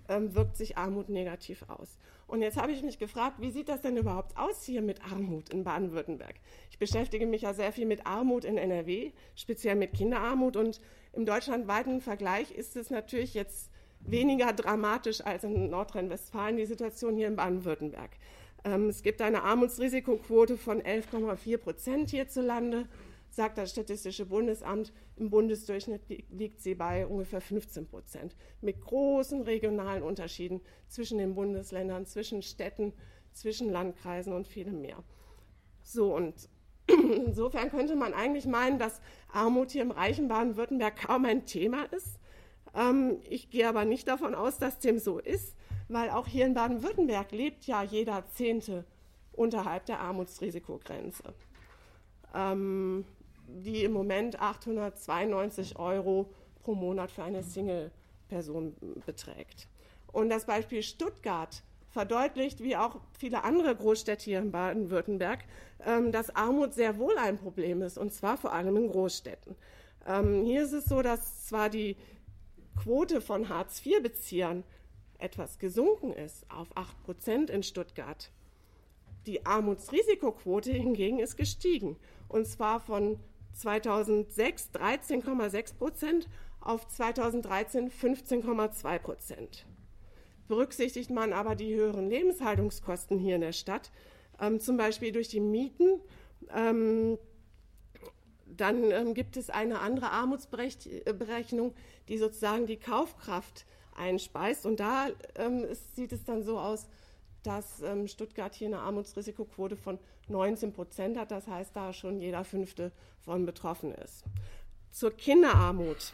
ähm, 0.08 0.34
wirkt 0.34 0.56
sich 0.56 0.78
Armut 0.78 1.10
negativ 1.10 1.64
aus. 1.68 1.98
Und 2.26 2.40
jetzt 2.40 2.56
habe 2.56 2.72
ich 2.72 2.82
mich 2.82 2.98
gefragt, 2.98 3.36
wie 3.40 3.50
sieht 3.50 3.68
das 3.68 3.82
denn 3.82 3.98
überhaupt 3.98 4.38
aus 4.38 4.64
hier 4.64 4.80
mit 4.80 5.04
Armut 5.04 5.50
in 5.50 5.64
Baden-Württemberg? 5.64 6.36
Ich 6.70 6.78
beschäftige 6.78 7.26
mich 7.26 7.42
ja 7.42 7.52
sehr 7.52 7.72
viel 7.72 7.84
mit 7.84 8.06
Armut 8.06 8.46
in 8.46 8.56
NRW, 8.56 9.12
speziell 9.34 9.76
mit 9.76 9.92
Kinderarmut. 9.92 10.56
Und 10.56 10.80
im 11.12 11.26
deutschlandweiten 11.26 12.00
Vergleich 12.00 12.50
ist 12.52 12.74
es 12.76 12.88
natürlich 12.88 13.34
jetzt 13.34 13.70
weniger 14.00 14.54
dramatisch 14.54 15.20
als 15.20 15.44
in 15.44 15.68
Nordrhein-Westfalen 15.68 16.56
die 16.56 16.64
Situation 16.64 17.16
hier 17.16 17.28
in 17.28 17.36
Baden-Württemberg. 17.36 18.12
Ähm, 18.64 18.88
es 18.88 19.02
gibt 19.02 19.20
eine 19.20 19.42
Armutsrisikoquote 19.42 20.56
von 20.56 20.80
11,4 20.80 21.58
Prozent 21.58 22.10
hierzulande 22.10 22.86
sagt 23.32 23.56
das 23.56 23.70
Statistische 23.70 24.26
Bundesamt, 24.26 24.92
im 25.16 25.30
Bundesdurchschnitt 25.30 26.02
liegt 26.30 26.60
sie 26.60 26.74
bei 26.74 27.06
ungefähr 27.06 27.40
15 27.40 27.86
Prozent, 27.86 28.36
mit 28.60 28.80
großen 28.82 29.42
regionalen 29.42 30.02
Unterschieden 30.02 30.60
zwischen 30.88 31.18
den 31.18 31.34
Bundesländern, 31.34 32.04
zwischen 32.04 32.42
Städten, 32.42 32.92
zwischen 33.32 33.70
Landkreisen 33.70 34.34
und 34.34 34.46
vielem 34.46 34.82
mehr. 34.82 35.02
So, 35.82 36.14
und 36.14 36.34
insofern 36.86 37.70
könnte 37.70 37.96
man 37.96 38.12
eigentlich 38.12 38.46
meinen, 38.46 38.78
dass 38.78 39.00
Armut 39.32 39.70
hier 39.70 39.82
im 39.82 39.92
reichen 39.92 40.28
Baden-Württemberg 40.28 40.96
kaum 40.96 41.24
ein 41.24 41.46
Thema 41.46 41.84
ist. 41.84 42.18
Ähm, 42.74 43.18
ich 43.30 43.48
gehe 43.48 43.66
aber 43.66 43.86
nicht 43.86 44.08
davon 44.08 44.34
aus, 44.34 44.58
dass 44.58 44.78
dem 44.78 44.98
so 44.98 45.18
ist, 45.18 45.56
weil 45.88 46.10
auch 46.10 46.26
hier 46.26 46.44
in 46.44 46.54
Baden-Württemberg 46.54 47.32
lebt 47.32 47.66
ja 47.66 47.82
jeder 47.82 48.26
Zehnte 48.34 48.84
unterhalb 49.32 49.86
der 49.86 50.00
Armutsrisikogrenze. 50.00 51.34
Ähm, 52.34 53.06
die 53.60 53.84
im 53.84 53.92
Moment 53.92 54.40
892 54.40 55.78
Euro 55.78 56.32
pro 56.62 56.74
Monat 56.74 57.10
für 57.10 57.22
eine 57.22 57.42
Single-Person 57.42 58.74
beträgt. 59.06 59.68
Und 60.12 60.30
das 60.30 60.46
Beispiel 60.46 60.82
Stuttgart 60.82 61.62
verdeutlicht, 61.90 62.62
wie 62.62 62.76
auch 62.76 63.00
viele 63.18 63.44
andere 63.44 63.74
Großstädte 63.76 64.24
hier 64.24 64.38
in 64.38 64.50
Baden-Württemberg, 64.50 65.44
ähm, 65.84 66.12
dass 66.12 66.34
Armut 66.34 66.72
sehr 66.74 66.98
wohl 66.98 67.16
ein 67.18 67.36
Problem 67.36 67.82
ist, 67.82 67.98
und 67.98 68.12
zwar 68.12 68.36
vor 68.36 68.52
allem 68.52 68.76
in 68.76 68.88
Großstädten. 68.88 69.56
Ähm, 70.06 70.44
hier 70.44 70.64
ist 70.64 70.72
es 70.72 70.86
so, 70.86 71.02
dass 71.02 71.46
zwar 71.46 71.68
die 71.68 71.96
Quote 72.82 73.20
von 73.20 73.48
Hartz-IV-Beziehern 73.48 74.64
etwas 75.18 75.58
gesunken 75.58 76.12
ist, 76.12 76.50
auf 76.50 76.68
8 76.74 77.02
Prozent 77.04 77.50
in 77.50 77.62
Stuttgart. 77.62 78.30
Die 79.26 79.46
Armutsrisikoquote 79.46 80.72
hingegen 80.72 81.18
ist 81.20 81.36
gestiegen, 81.36 81.96
und 82.28 82.46
zwar 82.46 82.80
von 82.80 83.20
2006 83.52 84.70
13,6 84.74 85.74
Prozent 85.76 86.28
auf 86.60 86.86
2013 86.88 87.90
15,2 87.90 88.98
Prozent. 88.98 89.66
Berücksichtigt 90.48 91.10
man 91.10 91.32
aber 91.32 91.54
die 91.54 91.74
höheren 91.74 92.08
Lebenshaltungskosten 92.08 93.18
hier 93.18 93.36
in 93.36 93.40
der 93.40 93.52
Stadt, 93.52 93.90
ähm, 94.40 94.60
zum 94.60 94.76
Beispiel 94.76 95.12
durch 95.12 95.28
die 95.28 95.40
Mieten, 95.40 96.00
ähm, 96.54 97.18
dann 98.56 98.90
ähm, 98.90 99.14
gibt 99.14 99.36
es 99.36 99.50
eine 99.50 99.80
andere 99.80 100.10
Armutsberechnung, 100.10 101.74
die 102.08 102.18
sozusagen 102.18 102.66
die 102.66 102.76
Kaufkraft 102.76 103.66
einspeist. 103.96 104.66
Und 104.66 104.80
da 104.80 105.08
ähm, 105.36 105.64
es, 105.64 105.94
sieht 105.94 106.12
es 106.12 106.24
dann 106.24 106.42
so 106.42 106.58
aus, 106.58 106.86
dass 107.42 107.82
ähm, 107.82 108.06
Stuttgart 108.06 108.54
hier 108.54 108.68
eine 108.68 108.80
Armutsrisikoquote 108.80 109.76
von 109.76 109.98
19 110.28 110.72
Prozent 110.72 111.18
hat, 111.18 111.30
das 111.30 111.46
heißt, 111.46 111.74
da 111.74 111.92
schon 111.92 112.20
jeder 112.20 112.44
Fünfte 112.44 112.92
von 113.20 113.46
betroffen 113.46 113.94
ist. 113.94 114.24
Zur 114.90 115.10
Kinderarmut 115.12 116.12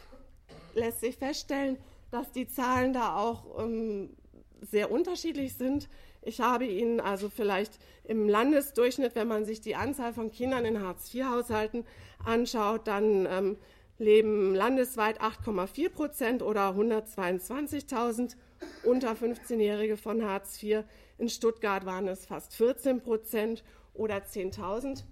lässt 0.73 1.01
sich 1.01 1.17
feststellen, 1.17 1.77
dass 2.11 2.31
die 2.31 2.47
Zahlen 2.47 2.93
da 2.93 3.17
auch 3.17 3.59
ähm, 3.59 4.15
sehr 4.61 4.91
unterschiedlich 4.91 5.55
sind. 5.55 5.89
Ich 6.21 6.41
habe 6.41 6.65
Ihnen 6.65 6.99
also 6.99 7.29
vielleicht 7.29 7.79
im 8.03 8.27
Landesdurchschnitt, 8.27 9.15
wenn 9.15 9.27
man 9.27 9.45
sich 9.45 9.61
die 9.61 9.75
Anzahl 9.75 10.13
von 10.13 10.31
Kindern 10.31 10.65
in 10.65 10.81
Hartz-IV-Haushalten 10.81 11.85
anschaut, 12.25 12.87
dann 12.87 13.25
ähm, 13.25 13.57
leben 13.99 14.55
landesweit 14.55 15.21
8,4 15.21 15.89
Prozent 15.89 16.41
oder 16.41 16.69
122.000 16.71 18.35
unter 18.83 19.11
15-Jährige 19.13 19.97
von 19.97 20.25
Hartz 20.25 20.61
IV. 20.61 20.83
In 21.17 21.29
Stuttgart 21.29 21.85
waren 21.85 22.07
es 22.07 22.25
fast 22.25 22.55
14 22.55 23.01
Prozent 23.01 23.63
oder 23.99 24.17
10.000. 24.17 25.03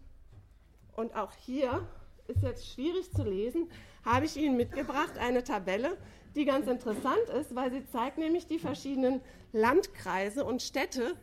Und 0.95 1.15
auch 1.15 1.33
hier 1.33 1.87
ist 2.27 2.41
jetzt 2.41 2.67
schwierig 2.73 3.11
zu 3.11 3.23
lesen, 3.23 3.69
habe 4.03 4.25
ich 4.25 4.37
Ihnen 4.37 4.57
mitgebracht 4.57 5.17
eine 5.19 5.43
Tabelle, 5.43 5.97
die 6.35 6.45
ganz 6.45 6.67
interessant 6.67 7.29
ist, 7.39 7.55
weil 7.55 7.71
sie 7.71 7.85
zeigt 7.85 8.17
nämlich 8.17 8.47
die 8.47 8.59
verschiedenen 8.59 9.21
Landkreise 9.51 10.45
und 10.45 10.61
Städte 10.61 11.15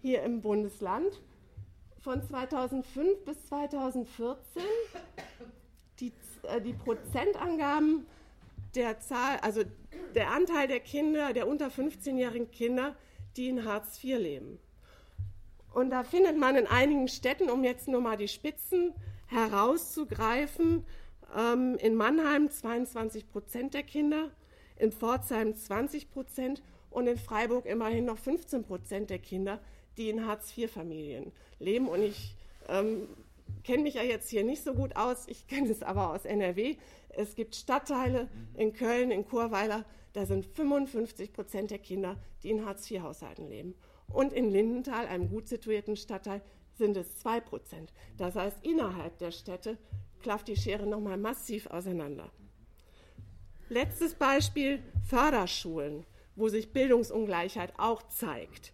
hier 0.00 0.22
im 0.22 0.40
Bundesland 0.40 1.20
von 2.00 2.22
2005 2.22 3.24
bis 3.24 3.46
2014. 3.46 4.62
Die, 6.00 6.12
äh, 6.42 6.60
die 6.60 6.72
Prozentangaben 6.72 8.06
der 8.74 8.98
Zahl, 9.00 9.38
also 9.42 9.62
der 10.14 10.30
Anteil 10.30 10.66
der 10.66 10.80
Kinder, 10.80 11.32
der 11.32 11.46
unter 11.46 11.68
15-jährigen 11.68 12.50
Kinder, 12.50 12.96
die 13.36 13.48
in 13.48 13.64
Hartz 13.64 14.02
IV 14.02 14.18
leben. 14.18 14.58
Und 15.74 15.90
da 15.90 16.04
findet 16.04 16.38
man 16.38 16.56
in 16.56 16.66
einigen 16.66 17.08
Städten, 17.08 17.50
um 17.50 17.64
jetzt 17.64 17.88
nur 17.88 18.00
mal 18.00 18.16
die 18.16 18.28
Spitzen 18.28 18.92
herauszugreifen, 19.26 20.84
ähm, 21.36 21.76
in 21.76 21.94
Mannheim 21.94 22.50
22 22.50 23.30
Prozent 23.30 23.74
der 23.74 23.82
Kinder, 23.82 24.30
in 24.76 24.92
Pforzheim 24.92 25.54
20 25.54 26.10
Prozent 26.10 26.62
und 26.90 27.06
in 27.06 27.16
Freiburg 27.16 27.66
immerhin 27.66 28.04
noch 28.04 28.18
15 28.18 28.64
Prozent 28.64 29.10
der 29.10 29.18
Kinder, 29.18 29.60
die 29.96 30.10
in 30.10 30.26
Hartz-IV-Familien 30.26 31.32
leben. 31.58 31.88
Und 31.88 32.02
ich 32.02 32.36
ähm, 32.68 33.08
kenne 33.64 33.82
mich 33.82 33.94
ja 33.94 34.02
jetzt 34.02 34.28
hier 34.28 34.44
nicht 34.44 34.62
so 34.62 34.74
gut 34.74 34.96
aus, 34.96 35.26
ich 35.28 35.46
kenne 35.46 35.70
es 35.70 35.82
aber 35.82 36.10
aus 36.10 36.24
NRW. 36.24 36.76
Es 37.08 37.34
gibt 37.34 37.54
Stadtteile 37.54 38.28
in 38.54 38.72
Köln, 38.72 39.10
in 39.10 39.26
Churweiler, 39.26 39.84
da 40.12 40.26
sind 40.26 40.44
55 40.44 41.32
Prozent 41.32 41.70
der 41.70 41.78
Kinder, 41.78 42.16
die 42.42 42.50
in 42.50 42.66
Hartz-IV-Haushalten 42.66 43.48
leben. 43.48 43.74
Und 44.12 44.32
in 44.32 44.50
Lindenthal, 44.50 45.06
einem 45.06 45.28
gut 45.28 45.48
situierten 45.48 45.96
Stadtteil, 45.96 46.42
sind 46.74 46.96
es 46.96 47.18
2 47.18 47.40
Prozent. 47.40 47.92
Das 48.16 48.34
heißt, 48.34 48.58
innerhalb 48.62 49.18
der 49.18 49.30
Städte 49.30 49.78
klafft 50.22 50.48
die 50.48 50.56
Schere 50.56 50.86
nochmal 50.86 51.18
massiv 51.18 51.66
auseinander. 51.66 52.30
Letztes 53.68 54.14
Beispiel, 54.14 54.82
Förderschulen, 55.08 56.04
wo 56.36 56.48
sich 56.48 56.72
Bildungsungleichheit 56.72 57.72
auch 57.78 58.02
zeigt. 58.08 58.72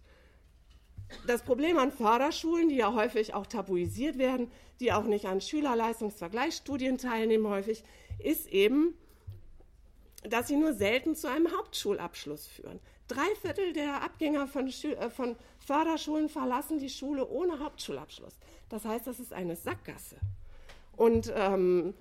Das 1.25 1.43
Problem 1.43 1.77
an 1.77 1.91
Förderschulen, 1.91 2.69
die 2.69 2.75
ja 2.75 2.93
häufig 2.93 3.33
auch 3.33 3.47
tabuisiert 3.47 4.17
werden, 4.17 4.51
die 4.79 4.93
auch 4.93 5.05
nicht 5.05 5.25
an 5.25 5.41
Schülerleistungsvergleichsstudien 5.41 6.97
teilnehmen 6.97 7.47
häufig, 7.47 7.83
ist 8.19 8.47
eben, 8.47 8.93
dass 10.23 10.47
sie 10.47 10.57
nur 10.57 10.73
selten 10.73 11.15
zu 11.15 11.27
einem 11.27 11.47
Hauptschulabschluss 11.57 12.47
führen. 12.47 12.79
Drei 13.09 13.35
Viertel 13.41 13.73
der 13.73 14.03
Abgänger 14.03 14.47
von, 14.47 14.67
äh, 14.67 15.09
von, 15.09 15.35
Förderschulen 15.57 16.29
verlassen 16.29 16.77
die 16.77 16.89
Schule 16.89 17.27
ohne 17.27 17.59
Hauptschulabschluss. 17.59 18.39
Das 18.69 18.85
heißt, 18.85 19.07
das 19.07 19.19
ist 19.19 19.33
eine 19.33 19.55
Sackgasse. 19.55 20.15
Und 20.95 21.33
ähm, 21.35 21.95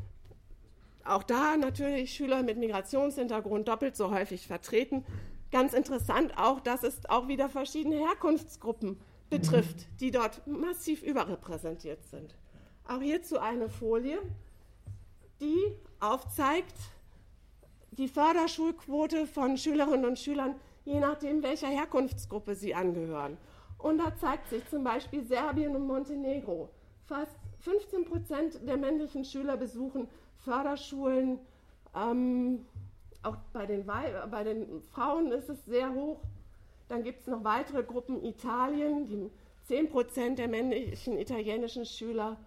auch 1.04 1.22
da 1.22 1.56
natürlich 1.56 2.12
Schüler 2.12 2.42
mit 2.42 2.58
Migrationshintergrund 2.58 3.66
doppelt 3.68 3.96
so 3.96 4.10
häufig 4.10 4.46
vertreten. 4.46 5.04
Ganz 5.50 5.72
interessant 5.72 6.36
auch, 6.36 6.60
dass 6.60 6.82
es 6.82 7.08
auch 7.08 7.26
wieder 7.26 7.48
verschiedene 7.48 7.96
Herkunftsgruppen 7.96 9.00
betrifft, 9.30 9.88
die 10.00 10.10
dort 10.10 10.46
massiv 10.46 11.02
überrepräsentiert 11.02 12.04
sind. 12.04 12.34
Auch 12.86 13.00
hierzu 13.00 13.38
eine 13.38 13.70
Folie, 13.70 14.18
die 15.40 15.56
aufzeigt, 16.00 16.74
die 17.92 18.08
Förderschulquote 18.08 19.26
von 19.26 19.56
Schülerinnen 19.56 20.04
und 20.04 20.18
Schülern, 20.18 20.54
je 20.88 21.00
nachdem, 21.00 21.42
welcher 21.42 21.68
Herkunftsgruppe 21.68 22.54
sie 22.54 22.74
angehören. 22.74 23.36
Und 23.76 23.98
da 23.98 24.16
zeigt 24.16 24.48
sich 24.48 24.66
zum 24.68 24.82
Beispiel 24.82 25.22
Serbien 25.22 25.76
und 25.76 25.86
Montenegro. 25.86 26.70
Fast 27.04 27.36
15 27.60 28.04
Prozent 28.06 28.66
der 28.66 28.76
männlichen 28.76 29.24
Schüler 29.24 29.56
besuchen 29.56 30.08
Förderschulen. 30.38 31.38
Ähm, 31.94 32.64
auch 33.22 33.36
bei 33.52 33.66
den, 33.66 33.86
bei 33.86 34.44
den 34.44 34.80
Frauen 34.92 35.30
ist 35.30 35.50
es 35.50 35.64
sehr 35.66 35.92
hoch. 35.92 36.20
Dann 36.88 37.02
gibt 37.02 37.20
es 37.20 37.26
noch 37.26 37.44
weitere 37.44 37.82
Gruppen, 37.82 38.24
Italien, 38.24 39.06
die 39.06 39.30
10 39.66 39.90
Prozent 39.90 40.38
der 40.38 40.48
männlichen 40.48 41.18
italienischen 41.18 41.84
Schüler 41.84 42.38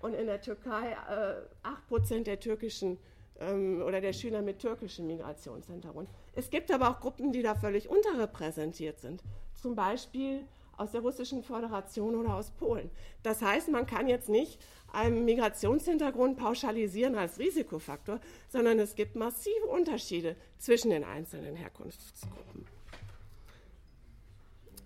und 0.00 0.14
in 0.14 0.26
der 0.26 0.40
Türkei 0.40 0.92
äh, 0.92 1.34
8 1.64 1.88
Prozent 1.88 2.26
der 2.28 2.38
türkischen 2.38 2.98
ähm, 3.40 3.82
oder 3.82 4.00
der 4.00 4.12
Schüler 4.12 4.42
mit 4.42 4.58
türkischem 4.58 5.06
Migrationshintergrund. 5.06 6.08
Es 6.34 6.50
gibt 6.50 6.70
aber 6.70 6.90
auch 6.90 7.00
Gruppen, 7.00 7.32
die 7.32 7.42
da 7.42 7.54
völlig 7.54 7.88
unterrepräsentiert 7.88 9.00
sind. 9.00 9.22
Zum 9.54 9.74
Beispiel 9.74 10.44
aus 10.76 10.92
der 10.92 11.00
Russischen 11.00 11.42
Föderation 11.42 12.14
oder 12.14 12.34
aus 12.34 12.50
Polen. 12.50 12.90
Das 13.22 13.40
heißt, 13.42 13.68
man 13.70 13.86
kann 13.86 14.08
jetzt 14.08 14.28
nicht 14.28 14.60
einen 14.92 15.24
Migrationshintergrund 15.24 16.36
pauschalisieren 16.36 17.14
als 17.16 17.38
Risikofaktor, 17.38 18.20
sondern 18.48 18.78
es 18.78 18.94
gibt 18.94 19.16
massive 19.16 19.66
Unterschiede 19.66 20.36
zwischen 20.58 20.90
den 20.90 21.04
einzelnen 21.04 21.56
Herkunftsgruppen. 21.56 22.66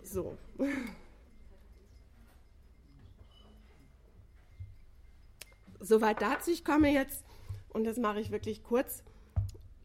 So. 0.02 0.36
Soweit 5.80 6.20
dazu. 6.20 6.50
Ich 6.50 6.64
komme 6.64 6.92
jetzt, 6.92 7.24
und 7.72 7.84
das 7.84 7.96
mache 7.96 8.20
ich 8.20 8.30
wirklich 8.30 8.62
kurz, 8.62 9.02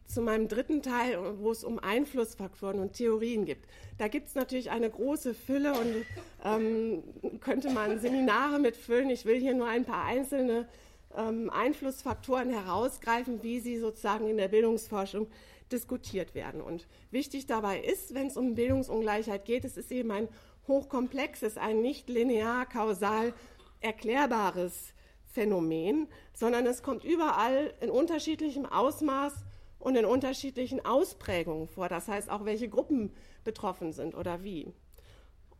zu 0.06 0.22
meinem 0.22 0.48
dritten 0.48 0.82
Teil, 0.82 1.18
wo 1.38 1.50
es 1.50 1.64
um 1.64 1.78
Einflussfaktoren 1.78 2.78
und 2.78 2.92
Theorien 2.92 3.44
geht. 3.44 3.58
Da 3.98 4.08
gibt 4.08 4.28
es 4.28 4.34
natürlich 4.34 4.70
eine 4.70 4.88
große 4.88 5.34
Fülle 5.34 5.72
und 5.72 6.04
ähm, 6.44 7.02
könnte 7.40 7.70
man 7.70 7.98
Seminare 7.98 8.58
mitfüllen. 8.58 9.10
Ich 9.10 9.24
will 9.24 9.40
hier 9.40 9.54
nur 9.54 9.66
ein 9.66 9.84
paar 9.84 10.04
einzelne 10.04 10.68
ähm, 11.16 11.50
Einflussfaktoren 11.50 12.50
herausgreifen, 12.50 13.42
wie 13.42 13.60
sie 13.60 13.78
sozusagen 13.78 14.28
in 14.28 14.36
der 14.36 14.48
Bildungsforschung 14.48 15.26
diskutiert 15.72 16.34
werden. 16.34 16.60
Und 16.60 16.86
wichtig 17.10 17.46
dabei 17.46 17.80
ist, 17.80 18.14
wenn 18.14 18.28
es 18.28 18.36
um 18.36 18.54
Bildungsungleichheit 18.54 19.44
geht, 19.44 19.64
es 19.64 19.76
ist 19.76 19.90
eben 19.90 20.12
ein 20.12 20.28
hochkomplexes, 20.68 21.58
ein 21.58 21.80
nicht 21.80 22.08
linear 22.08 22.66
kausal 22.66 23.32
erklärbares 23.80 24.92
Phänomen, 25.36 26.08
sondern 26.32 26.64
es 26.64 26.82
kommt 26.82 27.04
überall 27.04 27.74
in 27.82 27.90
unterschiedlichem 27.90 28.64
Ausmaß 28.64 29.34
und 29.78 29.94
in 29.94 30.06
unterschiedlichen 30.06 30.82
Ausprägungen 30.82 31.68
vor. 31.68 31.90
Das 31.90 32.08
heißt 32.08 32.30
auch, 32.30 32.46
welche 32.46 32.70
Gruppen 32.70 33.12
betroffen 33.44 33.92
sind 33.92 34.14
oder 34.14 34.42
wie. 34.42 34.72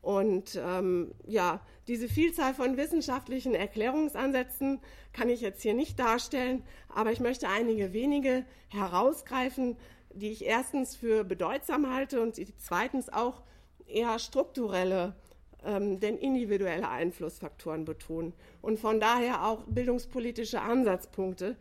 Und 0.01 0.59
ähm, 0.65 1.13
ja, 1.27 1.61
diese 1.89 2.09
Vielzahl 2.09 2.55
von 2.55 2.79
wissenschaftlichen 2.79 3.55
Erklärungsansätzen 3.55 4.81
kann 5.13 5.29
ich 5.29 5.43
jetzt 5.43 5.61
hier 5.61 5.75
nicht 5.75 5.99
darstellen, 5.99 6.63
aber 6.89 7.13
ich 7.13 7.21
möchte 7.21 7.47
einige 7.49 7.93
wenige 7.93 8.47
herausgreifen, 8.69 9.77
die 10.15 10.31
ich 10.31 10.47
erstens 10.47 10.97
für 10.97 11.23
bedeutsam 11.23 11.93
halte 11.93 12.23
und 12.23 12.39
die 12.39 12.47
zweitens 12.57 13.13
auch 13.13 13.43
eher 13.87 14.19
strukturelle, 14.19 15.15
ähm, 15.65 16.01
denn 16.01 16.19
individuelle 16.19 16.89
Einflussfaktoren 16.89 17.85
betonen 17.85 18.33
und 18.63 18.79
von 18.79 19.01
daher 19.01 19.47
auch 19.47 19.65
bildungspolitische 19.67 20.61
Ansatzpunkte 20.61 21.57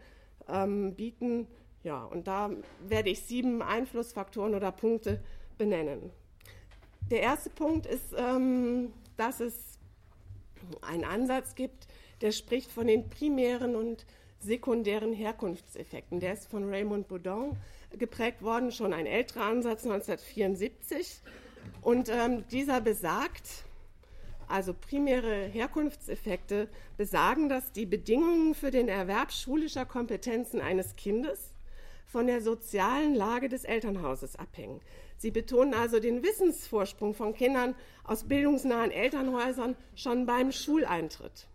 ähm, 0.48 0.94
bieten, 0.96 1.48
ja, 1.84 2.04
und 2.04 2.28
da 2.28 2.52
werde 2.88 3.10
ich 3.10 3.22
sieben 3.22 3.62
Einflussfaktoren 3.62 4.56
oder 4.56 4.72
Punkte 4.72 5.22
benennen. 5.58 6.12
Der 7.12 7.22
erste 7.22 7.50
Punkt 7.52 7.86
ist, 7.86 8.16
ähm, 8.18 8.92
dass 9.18 9.40
es 9.40 9.80
einen 10.82 11.04
Ansatz 11.04 11.56
gibt, 11.56 11.88
der 12.22 12.32
spricht 12.32 12.72
von 12.72 12.88
den 12.88 13.10
primären 13.10 13.76
und 13.76 14.06
sekundären 14.40 15.14
Herkunftseffekten. 15.14 16.20
Der 16.20 16.34
ist 16.34 16.48
von 16.48 16.68
Raymond 16.68 17.08
Baudin 17.08 17.58
geprägt 17.98 18.42
worden, 18.42 18.72
schon 18.72 18.94
ein 18.94 19.06
älterer 19.06 19.46
Ansatz 19.46 19.84
1974. 19.84 21.22
Und 21.82 22.10
ähm, 22.10 22.48
dieser 22.50 22.82
besagt, 22.82 23.65
also 24.48 24.74
primäre 24.74 25.46
Herkunftseffekte 25.46 26.68
besagen, 26.98 27.50
dass 27.50 27.72
die 27.72 27.86
Bedingungen 27.86 28.56
für 28.56 28.72
den 28.72 28.88
Erwerb 28.88 29.32
schulischer 29.32 29.86
Kompetenzen 29.86 30.62
eines 30.62 30.96
Kindes 30.96 31.52
von 32.06 32.28
der 32.28 32.42
sozialen 32.42 33.16
Lage 33.16 33.50
des 33.50 33.64
Elternhauses 33.64 34.36
abhängen. 34.36 34.82
Sie 35.18 35.32
betonen 35.32 35.74
also 35.74 36.00
den 36.00 36.24
Wissensvorsprung 36.24 37.14
von 37.14 37.34
Kindern 37.34 37.76
aus 38.04 38.26
bildungsnahen 38.26 38.92
Elternhäusern 38.92 39.76
schon 39.96 40.26
beim 40.26 40.52
Schuleintritt. 40.52 41.48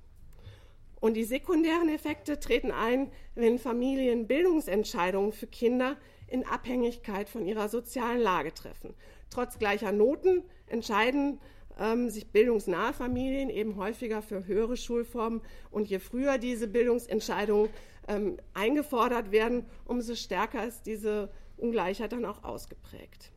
Und 1.01 1.15
die 1.15 1.25
sekundären 1.25 1.89
Effekte 1.89 2.41
treten 2.41 2.71
ein, 2.71 3.11
wenn 3.35 3.59
Familien 3.59 4.27
Bildungsentscheidungen 4.27 5.33
für 5.33 5.47
Kinder 5.47 5.97
in 6.29 6.47
Abhängigkeit 6.47 7.29
von 7.29 7.47
ihrer 7.47 7.69
sozialen 7.69 8.21
Lage 8.21 8.53
treffen. 8.53 8.95
Trotz 9.31 9.59
gleicher 9.59 9.93
Noten 9.93 10.43
entscheiden 10.67 11.41
ähm, 11.79 12.11
sich 12.11 12.29
bildungsnahe 12.29 12.93
Familien 12.93 13.51
eben 13.51 13.77
häufiger 13.77 14.23
für 14.23 14.47
höhere 14.47 14.77
Schulformen. 14.77 15.41
Und 15.71 15.89
je 15.89 15.99
früher 15.99 16.39
diese 16.39 16.67
Bildungsentscheidungen 16.67 17.71
ähm, 18.09 18.37
eingefordert 18.55 19.31
werden, 19.33 19.67
umso 19.87 20.15
stärker 20.15 20.67
ist 20.67 20.87
diese 20.87 21.31
Ungleichheit 21.57 22.13
dann 22.13 22.25
auch 22.25 22.43
ausgeprägt. 22.45 23.31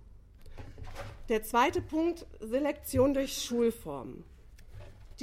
Der 1.30 1.44
zweite 1.44 1.82
Punkt, 1.82 2.26
Selektion 2.40 3.14
durch 3.14 3.42
Schulformen. 3.42 4.24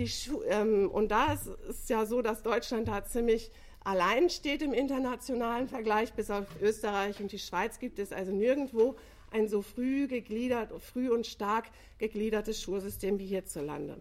Schu 0.07 0.43
ähm, 0.49 0.91
und 0.91 1.11
da 1.11 1.33
ist 1.33 1.47
es 1.69 1.89
ja 1.89 2.07
so, 2.07 2.23
dass 2.23 2.43
Deutschland 2.43 2.89
da 2.89 3.05
ziemlich 3.05 3.51
allein 3.85 4.31
steht 4.31 4.63
im 4.63 4.73
internationalen 4.73 5.69
Vergleich. 5.69 6.13
Bis 6.13 6.31
auf 6.31 6.47
Österreich 6.61 7.21
und 7.21 7.33
die 7.33 7.39
Schweiz 7.39 7.79
gibt 7.79 7.99
es 7.99 8.13
also 8.13 8.33
nirgendwo 8.33 8.97
ein 9.31 9.49
so 9.49 9.63
früh 9.63 10.07
gegliedert, 10.07 10.73
früh 10.83 11.11
und 11.11 11.27
stark 11.27 11.67
gegliedertes 11.99 12.61
Schulsystem 12.61 13.19
wie 13.19 13.27
hierzulande. 13.27 14.01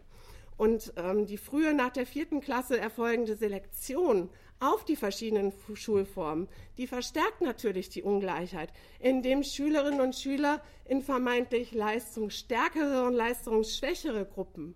Und 0.57 0.93
ähm, 0.97 1.25
die 1.25 1.37
frühe 1.37 1.73
nach 1.73 1.91
der 1.91 2.05
vierten 2.05 2.41
Klasse 2.41 2.77
erfolgende 2.77 3.35
Selektion 3.35 4.29
auf 4.59 4.83
die 4.83 4.97
verschiedenen 4.97 5.53
Schulformen, 5.73 6.49
die 6.77 6.87
verstärkt 6.87 7.39
natürlich 7.39 7.89
die 7.89 8.03
Ungleichheit, 8.03 8.73
indem 8.99 9.43
Schülerinnen 9.43 10.01
und 10.01 10.15
Schüler 10.15 10.61
in 10.85 11.01
vermeintlich 11.01 11.71
leistungsstärkere 11.71 13.05
und 13.05 13.13
leistungsschwächere 13.13 14.25
Gruppen 14.25 14.75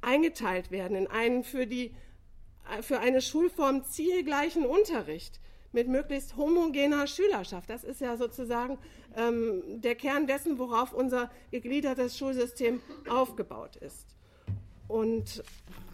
eingeteilt 0.00 0.70
werden 0.70 0.96
in 0.96 1.06
einen 1.06 1.44
für, 1.44 1.66
die, 1.66 1.94
für 2.82 3.00
eine 3.00 3.20
Schulform 3.20 3.84
zielgleichen 3.84 4.64
Unterricht 4.64 5.40
mit 5.72 5.88
möglichst 5.88 6.36
homogener 6.36 7.06
Schülerschaft. 7.06 7.70
Das 7.70 7.84
ist 7.84 8.00
ja 8.00 8.16
sozusagen 8.16 8.78
ähm, 9.16 9.62
der 9.80 9.94
Kern 9.94 10.26
dessen, 10.26 10.58
worauf 10.58 10.92
unser 10.92 11.30
gegliedertes 11.50 12.18
Schulsystem 12.18 12.80
aufgebaut 13.08 13.76
ist. 13.76 14.16
Und 14.88 15.44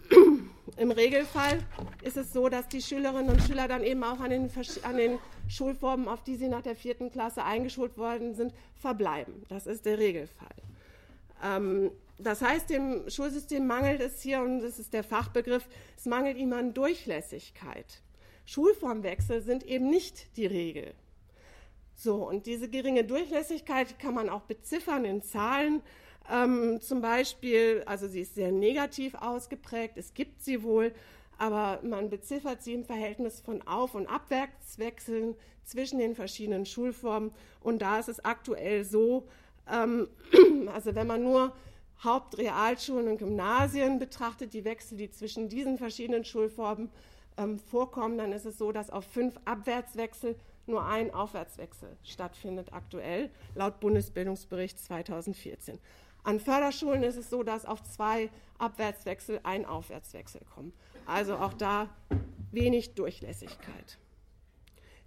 im 0.77 0.91
Regelfall 0.91 1.59
ist 2.01 2.17
es 2.17 2.33
so, 2.33 2.49
dass 2.49 2.67
die 2.67 2.81
Schülerinnen 2.81 3.29
und 3.29 3.41
Schüler 3.43 3.67
dann 3.67 3.83
eben 3.83 4.03
auch 4.03 4.19
an 4.19 4.31
den, 4.31 4.49
an 4.83 4.97
den 4.97 5.19
Schulformen, 5.47 6.07
auf 6.07 6.23
die 6.23 6.35
sie 6.35 6.47
nach 6.47 6.63
der 6.63 6.75
vierten 6.75 7.11
Klasse 7.11 7.43
eingeschult 7.43 7.97
worden 7.97 8.33
sind, 8.33 8.53
verbleiben. 8.75 9.45
Das 9.49 9.67
ist 9.67 9.85
der 9.85 9.99
Regelfall. 9.99 10.55
Ähm, 11.43 11.91
das 12.17 12.41
heißt, 12.41 12.69
dem 12.69 13.09
Schulsystem 13.09 13.67
mangelt 13.67 14.01
es 14.01 14.21
hier, 14.21 14.41
und 14.41 14.61
das 14.61 14.79
ist 14.79 14.93
der 14.93 15.03
Fachbegriff, 15.03 15.67
es 15.95 16.05
mangelt 16.05 16.37
ihm 16.37 16.53
an 16.53 16.73
Durchlässigkeit. 16.73 18.01
Schulformwechsel 18.45 19.41
sind 19.41 19.63
eben 19.63 19.89
nicht 19.89 20.35
die 20.37 20.45
Regel. 20.45 20.93
So, 21.95 22.27
und 22.27 22.45
diese 22.45 22.69
geringe 22.69 23.03
Durchlässigkeit 23.03 23.99
kann 23.99 24.13
man 24.13 24.29
auch 24.29 24.43
beziffern 24.43 25.03
in 25.03 25.21
Zahlen. 25.21 25.81
Ähm, 26.31 26.79
zum 26.81 27.01
Beispiel, 27.01 27.83
also 27.85 28.07
sie 28.07 28.21
ist 28.21 28.35
sehr 28.35 28.51
negativ 28.51 29.15
ausgeprägt, 29.15 29.97
es 29.97 30.13
gibt 30.13 30.43
sie 30.43 30.63
wohl, 30.63 30.93
aber 31.37 31.79
man 31.83 32.09
beziffert 32.09 32.63
sie 32.63 32.73
im 32.73 32.85
Verhältnis 32.85 33.39
von 33.39 33.61
Auf- 33.67 33.95
und 33.95 34.07
Abwärtswechseln 34.07 35.35
zwischen 35.63 35.99
den 35.99 36.15
verschiedenen 36.15 36.65
Schulformen. 36.65 37.31
Und 37.61 37.81
da 37.81 37.99
ist 37.99 38.09
es 38.09 38.23
aktuell 38.23 38.83
so, 38.83 39.27
ähm, 39.71 40.07
also 40.73 40.95
wenn 40.95 41.07
man 41.07 41.23
nur 41.23 41.53
Hauptrealschulen 42.03 43.07
und 43.07 43.17
Gymnasien 43.17 43.99
betrachtet, 43.99 44.53
die 44.53 44.63
Wechsel, 44.63 44.97
die 44.97 45.09
zwischen 45.09 45.49
diesen 45.49 45.77
verschiedenen 45.77 46.25
Schulformen 46.25 46.89
ähm, 47.37 47.59
vorkommen, 47.59 48.17
dann 48.17 48.31
ist 48.31 48.45
es 48.45 48.57
so, 48.57 48.71
dass 48.71 48.89
auf 48.89 49.05
fünf 49.05 49.35
Abwärtswechsel 49.45 50.35
nur 50.67 50.85
ein 50.85 51.13
Aufwärtswechsel 51.13 51.95
stattfindet 52.03 52.73
aktuell, 52.73 53.29
laut 53.55 53.79
Bundesbildungsbericht 53.79 54.77
2014. 54.79 55.79
An 56.23 56.39
Förderschulen 56.39 57.03
ist 57.03 57.15
es 57.15 57.29
so, 57.29 57.41
dass 57.43 57.65
auf 57.65 57.81
zwei 57.83 58.29
Abwärtswechsel 58.57 59.39
ein 59.43 59.65
Aufwärtswechsel 59.65 60.41
kommen. 60.53 60.73
Also 61.05 61.37
auch 61.37 61.53
da 61.53 61.89
wenig 62.51 62.95
Durchlässigkeit. 62.95 63.97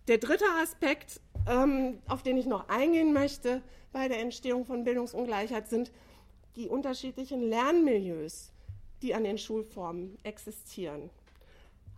Der 0.09 0.18
dritte 0.18 0.46
Aspekt, 0.62 1.20
ähm, 1.46 1.98
auf 2.09 2.22
den 2.22 2.38
ich 2.38 2.46
noch 2.46 2.68
eingehen 2.68 3.12
möchte 3.12 3.61
bei 3.92 4.09
der 4.09 4.20
Entstehung 4.20 4.64
von 4.64 4.85
Bildungsungleichheit, 4.85 5.68
sind 5.68 5.92
die 6.57 6.69
unterschiedlichen 6.69 7.49
Lernmilieus, 7.49 8.53
die 9.03 9.15
an 9.15 9.25
den 9.25 9.39
Schulformen 9.39 10.19
existieren. 10.23 11.11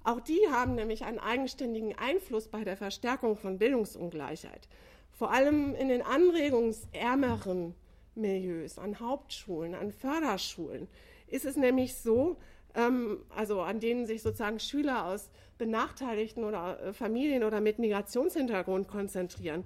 Auch 0.04 0.20
die 0.20 0.40
haben 0.50 0.74
nämlich 0.74 1.04
einen 1.04 1.18
eigenständigen 1.18 1.96
Einfluss 1.96 2.48
bei 2.48 2.64
der 2.64 2.76
Verstärkung 2.76 3.36
von 3.36 3.58
Bildungsungleichheit. 3.58 4.68
Vor 5.12 5.30
allem 5.30 5.74
in 5.74 5.88
den 5.88 6.02
anregungsärmeren 6.02 7.74
Milieus, 8.14 8.78
an 8.78 8.98
Hauptschulen, 8.98 9.74
an 9.74 9.92
Förderschulen 9.92 10.88
ist 11.28 11.44
es 11.44 11.56
nämlich 11.56 11.94
so, 11.94 12.36
ähm, 12.74 13.24
also 13.34 13.60
an 13.60 13.80
denen 13.80 14.06
sich 14.06 14.22
sozusagen 14.22 14.58
Schüler 14.58 15.06
aus 15.06 15.30
benachteiligten 15.58 16.44
oder 16.44 16.80
äh, 16.82 16.92
Familien 16.92 17.44
oder 17.44 17.60
mit 17.60 17.78
Migrationshintergrund 17.78 18.88
konzentrieren. 18.88 19.64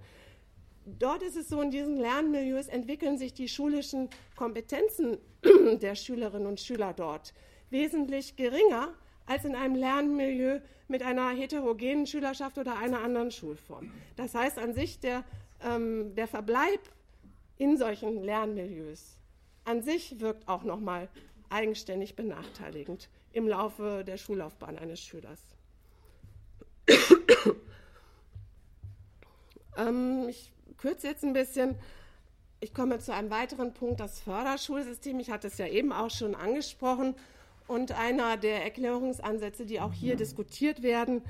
Dort 0.86 1.22
ist 1.22 1.36
es 1.36 1.48
so, 1.48 1.60
in 1.60 1.70
diesen 1.70 1.96
Lernmilieus 1.96 2.68
entwickeln 2.68 3.18
sich 3.18 3.34
die 3.34 3.48
schulischen 3.48 4.08
Kompetenzen 4.36 5.18
der 5.82 5.94
Schülerinnen 5.94 6.46
und 6.46 6.60
Schüler 6.60 6.92
dort 6.94 7.34
wesentlich 7.70 8.36
geringer 8.36 8.94
als 9.26 9.44
in 9.44 9.56
einem 9.56 9.74
Lernmilieu 9.74 10.60
mit 10.88 11.02
einer 11.02 11.30
heterogenen 11.30 12.06
Schülerschaft 12.06 12.58
oder 12.58 12.78
einer 12.78 13.02
anderen 13.02 13.32
Schulform. 13.32 13.90
Das 14.14 14.34
heißt 14.34 14.58
an 14.58 14.72
sich, 14.72 15.00
der, 15.00 15.24
ähm, 15.62 16.14
der 16.14 16.28
Verbleib 16.28 16.80
in 17.58 17.76
solchen 17.76 18.22
Lernmilieus 18.22 19.18
an 19.64 19.82
sich 19.82 20.20
wirkt 20.20 20.48
auch 20.48 20.62
nochmal 20.62 21.08
eigenständig 21.48 22.14
benachteiligend 22.14 23.08
im 23.32 23.48
Laufe 23.48 24.04
der 24.06 24.16
Schullaufbahn 24.16 24.78
eines 24.78 25.00
Schülers. 25.00 25.40
ähm, 29.76 30.28
ich 30.28 30.52
kürze 30.78 31.08
jetzt 31.08 31.24
ein 31.24 31.32
bisschen. 31.32 31.76
Ich 32.60 32.72
komme 32.72 32.98
zu 32.98 33.12
einem 33.12 33.30
weiteren 33.30 33.74
Punkt, 33.74 34.00
das 34.00 34.20
Förderschulsystem. 34.20 35.20
Ich 35.20 35.30
hatte 35.30 35.48
es 35.48 35.58
ja 35.58 35.66
eben 35.66 35.92
auch 35.92 36.10
schon 36.10 36.34
angesprochen. 36.34 37.14
Und 37.68 37.92
einer 37.92 38.36
der 38.36 38.62
Erklärungsansätze, 38.62 39.66
die 39.66 39.80
auch 39.80 39.92
hier 39.92 40.16
diskutiert 40.16 40.82
werden, 40.82 41.22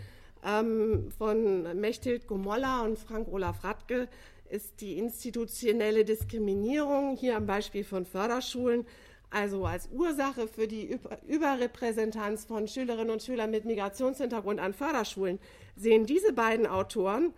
ähm, 0.44 1.10
von 1.16 1.80
Mechthild 1.80 2.26
Gomolla 2.26 2.82
und 2.82 2.98
Frank-Olaf 2.98 3.64
Radke, 3.64 4.08
ist 4.50 4.80
die 4.80 4.98
institutionelle 4.98 6.04
Diskriminierung, 6.04 7.16
hier 7.16 7.36
am 7.36 7.46
Beispiel 7.46 7.84
von 7.84 8.06
Förderschulen, 8.06 8.86
also 9.30 9.66
als 9.66 9.88
Ursache 9.92 10.46
für 10.46 10.68
die 10.68 10.98
Überrepräsentanz 11.26 12.44
von 12.44 12.68
Schülerinnen 12.68 13.10
und 13.10 13.22
Schülern 13.22 13.50
mit 13.50 13.64
Migrationshintergrund 13.64 14.60
an 14.60 14.72
Förderschulen, 14.72 15.40
sehen 15.74 16.06
diese 16.06 16.32
beiden 16.32 16.66
Autoren 16.66 17.32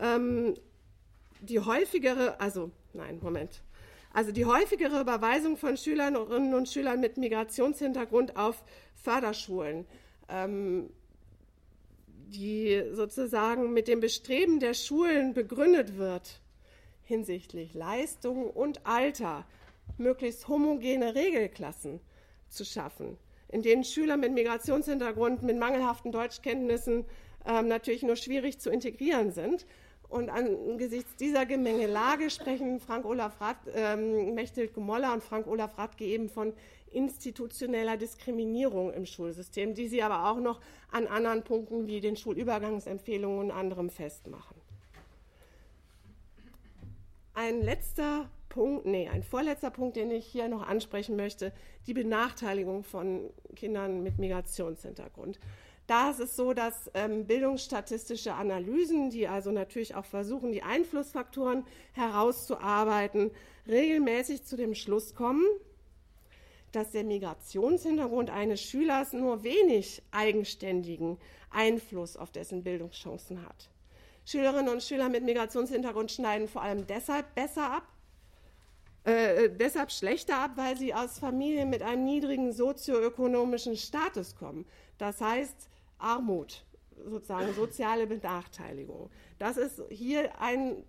ähm, 0.00 0.54
die 1.42 1.60
häufigere, 1.60 2.40
also 2.40 2.70
nein, 2.92 3.18
Moment, 3.20 3.62
also 4.12 4.30
die 4.30 4.44
häufigere 4.44 5.00
Überweisung 5.00 5.56
von 5.56 5.76
Schülerinnen 5.76 6.54
und 6.54 6.68
Schülern 6.68 7.00
mit 7.00 7.16
Migrationshintergrund 7.16 8.36
auf 8.36 8.62
Förderschulen, 8.94 9.86
ähm, 10.28 10.90
die 12.28 12.82
sozusagen 12.92 13.72
mit 13.72 13.88
dem 13.88 14.00
Bestreben 14.00 14.60
der 14.60 14.74
Schulen 14.74 15.34
begründet 15.34 15.98
wird, 15.98 16.40
hinsichtlich 17.02 17.74
Leistung 17.74 18.48
und 18.48 18.86
Alter 18.86 19.44
möglichst 19.98 20.48
homogene 20.48 21.14
Regelklassen 21.14 22.00
zu 22.48 22.64
schaffen, 22.64 23.18
in 23.48 23.62
denen 23.62 23.84
Schüler 23.84 24.16
mit 24.16 24.32
Migrationshintergrund 24.32 25.42
mit 25.42 25.58
mangelhaften 25.58 26.12
Deutschkenntnissen 26.12 27.04
ähm, 27.44 27.68
natürlich 27.68 28.02
nur 28.02 28.16
schwierig 28.16 28.60
zu 28.60 28.70
integrieren 28.70 29.32
sind 29.32 29.66
und 30.12 30.28
angesichts 30.28 31.16
dieser 31.16 31.46
Gemengelage 31.46 32.28
sprechen 32.28 32.80
Frank 32.80 33.06
Olaf 33.06 33.40
Rath, 33.40 33.56
ähm, 33.74 34.34
Mechthild 34.34 34.74
Gemoller 34.74 35.12
und 35.14 35.24
Frank 35.24 35.46
Olaf 35.46 35.78
Radke 35.78 36.04
eben 36.04 36.28
von 36.28 36.52
institutioneller 36.90 37.96
Diskriminierung 37.96 38.92
im 38.92 39.06
Schulsystem, 39.06 39.74
die 39.74 39.88
sie 39.88 40.02
aber 40.02 40.30
auch 40.30 40.38
noch 40.38 40.60
an 40.90 41.06
anderen 41.06 41.42
Punkten 41.42 41.86
wie 41.86 42.02
den 42.02 42.16
Schulübergangsempfehlungen 42.16 43.38
und 43.38 43.50
anderem 43.50 43.88
festmachen. 43.88 44.56
Ein 47.32 47.62
letzter 47.62 48.28
Punkt, 48.50 48.84
nee, 48.84 49.08
ein 49.08 49.22
vorletzter 49.22 49.70
Punkt, 49.70 49.96
den 49.96 50.10
ich 50.10 50.26
hier 50.26 50.48
noch 50.48 50.68
ansprechen 50.68 51.16
möchte, 51.16 51.54
die 51.86 51.94
Benachteiligung 51.94 52.84
von 52.84 53.30
Kindern 53.56 54.02
mit 54.02 54.18
Migrationshintergrund. 54.18 55.40
Da 55.86 56.10
ist 56.10 56.20
es 56.20 56.36
so, 56.36 56.54
dass 56.54 56.90
ähm, 56.94 57.26
bildungsstatistische 57.26 58.34
Analysen, 58.34 59.10
die 59.10 59.26
also 59.26 59.50
natürlich 59.50 59.94
auch 59.94 60.04
versuchen, 60.04 60.52
die 60.52 60.62
Einflussfaktoren 60.62 61.64
herauszuarbeiten, 61.92 63.30
regelmäßig 63.66 64.44
zu 64.44 64.56
dem 64.56 64.74
Schluss 64.74 65.14
kommen, 65.14 65.44
dass 66.70 66.90
der 66.92 67.04
Migrationshintergrund 67.04 68.30
eines 68.30 68.62
Schülers 68.62 69.12
nur 69.12 69.42
wenig 69.42 70.02
eigenständigen 70.10 71.18
Einfluss 71.50 72.16
auf 72.16 72.32
dessen 72.32 72.62
Bildungschancen 72.62 73.44
hat. 73.44 73.68
Schülerinnen 74.24 74.72
und 74.72 74.82
Schüler 74.82 75.08
mit 75.08 75.24
Migrationshintergrund 75.24 76.10
schneiden 76.10 76.48
vor 76.48 76.62
allem 76.62 76.86
deshalb 76.86 77.34
besser 77.34 77.72
ab, 77.72 77.88
äh, 79.04 79.50
deshalb 79.50 79.90
schlechter 79.90 80.38
ab, 80.38 80.52
weil 80.56 80.76
sie 80.76 80.94
aus 80.94 81.18
Familien 81.18 81.70
mit 81.70 81.82
einem 81.82 82.04
niedrigen 82.04 82.52
sozioökonomischen 82.52 83.76
Status 83.76 84.36
kommen. 84.36 84.64
Das 84.98 85.20
heißt, 85.20 85.68
Armut, 85.98 86.64
sozusagen 87.04 87.52
soziale 87.54 88.06
Benachteiligung. 88.06 89.10
Das 89.38 89.56
ist 89.56 89.82
hier 89.90 90.40
ein 90.40 90.84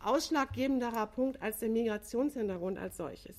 ausschlaggebenderer 0.00 1.06
Punkt 1.06 1.40
als 1.42 1.58
der 1.58 1.68
Migrationshintergrund 1.68 2.78
als 2.78 2.96
solches. 2.96 3.36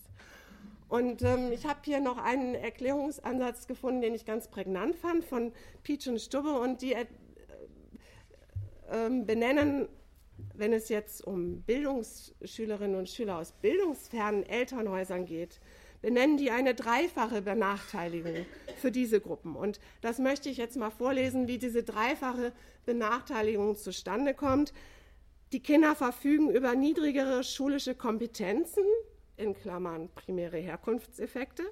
Und 0.87 1.21
ähm, 1.21 1.51
ich 1.51 1.67
habe 1.67 1.79
hier 1.83 1.99
noch 1.99 2.17
einen 2.17 2.55
Erklärungsansatz 2.55 3.67
gefunden, 3.67 4.01
den 4.01 4.15
ich 4.15 4.25
ganz 4.25 4.47
prägnant 4.47 4.95
fand, 4.95 5.23
von 5.23 5.53
Peach 5.83 6.07
und 6.07 6.19
Stubbe. 6.19 6.59
Und 6.59 6.81
die 6.81 6.93
äh, 6.93 7.05
äh, 8.89 9.09
benennen, 9.23 9.87
wenn 10.53 10.73
es 10.73 10.89
jetzt 10.89 11.25
um 11.25 11.61
Bildungsschülerinnen 11.63 12.97
und 12.97 13.09
Schüler 13.09 13.37
aus 13.37 13.53
bildungsfernen 13.53 14.43
Elternhäusern 14.43 15.25
geht, 15.25 15.59
benennen 16.01 16.37
die 16.37 16.51
eine 16.51 16.75
dreifache 16.75 17.41
Benachteiligung 17.41 18.45
für 18.77 18.91
diese 18.91 19.19
Gruppen. 19.19 19.55
Und 19.55 19.79
das 20.01 20.19
möchte 20.19 20.49
ich 20.49 20.57
jetzt 20.57 20.77
mal 20.77 20.91
vorlesen, 20.91 21.47
wie 21.47 21.57
diese 21.57 21.83
dreifache 21.83 22.53
Benachteiligung 22.85 23.75
zustande 23.75 24.33
kommt. 24.33 24.73
Die 25.51 25.61
Kinder 25.61 25.95
verfügen 25.95 26.49
über 26.51 26.75
niedrigere 26.75 27.43
schulische 27.43 27.95
Kompetenzen, 27.95 28.83
in 29.35 29.53
Klammern 29.55 30.09
primäre 30.13 30.57
Herkunftseffekte, 30.57 31.63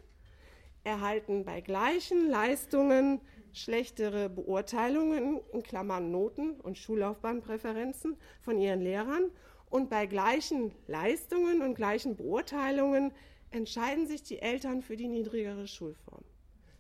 erhalten 0.84 1.46
bei 1.46 1.62
gleichen 1.62 2.30
Leistungen 2.30 3.22
schlechtere 3.58 4.30
Beurteilungen, 4.30 5.42
in 5.52 5.64
Klammern 5.64 6.12
Noten 6.12 6.60
und 6.62 6.78
Schullaufbahnpräferenzen 6.78 8.18
von 8.42 8.58
ihren 8.60 8.82
Lehrern 8.82 9.32
und 9.70 9.90
bei 9.90 10.06
gleichen 10.06 10.72
Leistungen 10.88 11.62
und 11.62 11.76
gleichen 11.76 12.16
Beurteilungen 12.16 13.12
entscheiden 13.52 14.08
sich 14.08 14.24
die 14.24 14.40
Eltern 14.40 14.82
für 14.82 14.96
die 14.96 15.08
niedrigere 15.08 15.68
Schulform. 15.68 16.24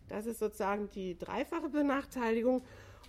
Das 0.07 0.25
ist 0.25 0.39
sozusagen 0.39 0.89
die 0.89 1.17
dreifache 1.17 1.69
Benachteiligung. 1.69 2.63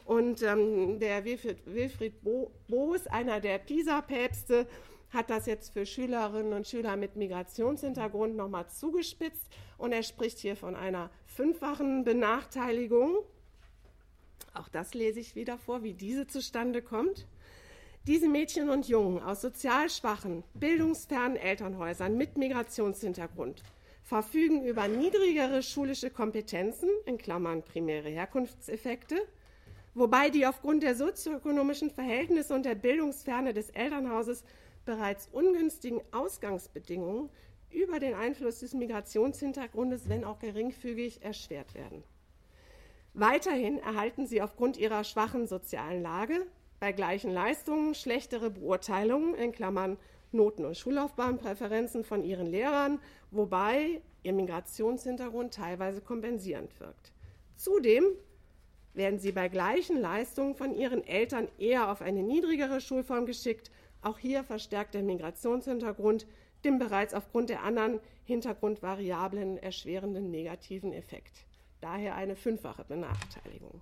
Und 0.05 0.43
ähm, 0.43 0.99
der 0.99 1.25
Wilfried, 1.25 1.59
Wilfried 1.67 2.23
Bo 2.23 2.51
Boos, 2.67 3.07
einer 3.07 3.41
der 3.41 3.59
PISA-Päpste, 3.59 4.67
hat 5.11 5.31
das 5.31 5.47
jetzt 5.47 5.73
für 5.73 5.87
Schülerinnen 5.87 6.53
und 6.53 6.67
Schüler 6.67 6.97
mit 6.97 7.17
Migrationshintergrund 7.17 8.37
nochmal 8.37 8.69
zugespitzt. 8.69 9.49
Und 9.77 9.93
er 9.93 10.03
spricht 10.03 10.39
hier 10.39 10.57
von 10.57 10.77
einer 10.77 11.11
fünffachen 11.27 12.05
Benachteiligung. 12.05 13.19
Auch 14.55 14.68
das 14.68 14.94
lese 14.94 15.20
ich 15.20 15.35
wieder 15.35 15.59
vor, 15.59 15.83
wie 15.83 15.94
diese 15.94 16.27
zustande 16.27 16.83
kommt. 16.83 17.27
Diese 18.07 18.29
Mädchen 18.29 18.70
und 18.70 18.88
Jungen 18.88 19.22
aus 19.22 19.40
sozial 19.40 19.90
schwachen, 19.90 20.44
bildungsfernen 20.55 21.37
Elternhäusern 21.37 22.16
mit 22.16 22.38
Migrationshintergrund 22.38 23.62
verfügen 24.09 24.64
über 24.64 24.88
niedrigere 24.88 25.62
schulische 25.62 26.09
Kompetenzen, 26.09 26.88
in 27.05 27.18
Klammern 27.18 27.62
primäre 27.62 28.09
Herkunftseffekte, 28.09 29.16
wobei 29.92 30.31
die 30.31 30.46
aufgrund 30.46 30.83
der 30.83 30.94
sozioökonomischen 30.94 31.90
Verhältnisse 31.90 32.55
und 32.55 32.64
der 32.64 32.74
Bildungsferne 32.74 33.53
des 33.53 33.68
Elternhauses 33.68 34.44
bereits 34.87 35.29
ungünstigen 35.31 36.01
Ausgangsbedingungen 36.11 37.29
über 37.70 38.01
den 38.01 38.14
Einfluss 38.14 38.61
des 38.61 38.72
Migrationshintergrundes, 38.72 40.09
wenn 40.09 40.24
auch 40.24 40.38
geringfügig, 40.38 41.22
erschwert 41.22 41.74
werden. 41.74 42.03
Weiterhin 43.14 43.79
erhalten 43.79 44.27
sie 44.27 44.42
aufgrund 44.42 44.77
ihrer 44.77 45.05
schwachen 45.05 45.47
sozialen 45.47 46.03
Lage 46.03 46.47
bei 46.81 46.92
gleichen 46.92 47.33
Leistungen 47.33 47.94
schlechtere 47.94 48.51
Beurteilungen 48.51 49.35
in 49.35 49.53
Klammern 49.53 49.97
Noten- 50.31 50.64
und 50.64 50.77
Schullaufbahnpräferenzen 50.77 52.05
von 52.05 52.23
ihren 52.23 52.47
Lehrern, 52.47 53.01
wobei 53.31 54.03
ihr 54.23 54.33
Migrationshintergrund 54.33 55.55
teilweise 55.55 56.01
kompensierend 56.01 56.79
wirkt. 56.81 57.12
Zudem 57.57 58.05
werden 58.94 59.18
sie 59.18 59.33
bei 59.33 59.49
gleichen 59.49 60.01
Leistungen 60.01 60.55
von 60.55 60.75
ihren 60.75 61.07
Eltern 61.07 61.49
eher 61.59 61.90
auf 61.90 62.03
eine 62.03 62.23
niedrigere 62.23 62.81
Schulform 62.81 63.27
geschickt. 63.27 63.71
Auch 64.03 64.18
hier 64.18 64.44
verstärkt 64.44 64.94
der 64.94 65.03
Migrationshintergrund 65.03 66.27
den 66.64 66.79
bereits 66.79 67.14
aufgrund 67.14 67.51
der 67.51 67.62
anderen 67.62 68.01
Hintergrundvariablen 68.25 69.59
erschwerenden 69.59 70.31
negativen 70.31 70.92
Effekt. 70.92 71.47
Daher 71.81 72.17
eine 72.17 72.37
fünffache 72.37 72.85
Benachteiligung. 72.85 73.81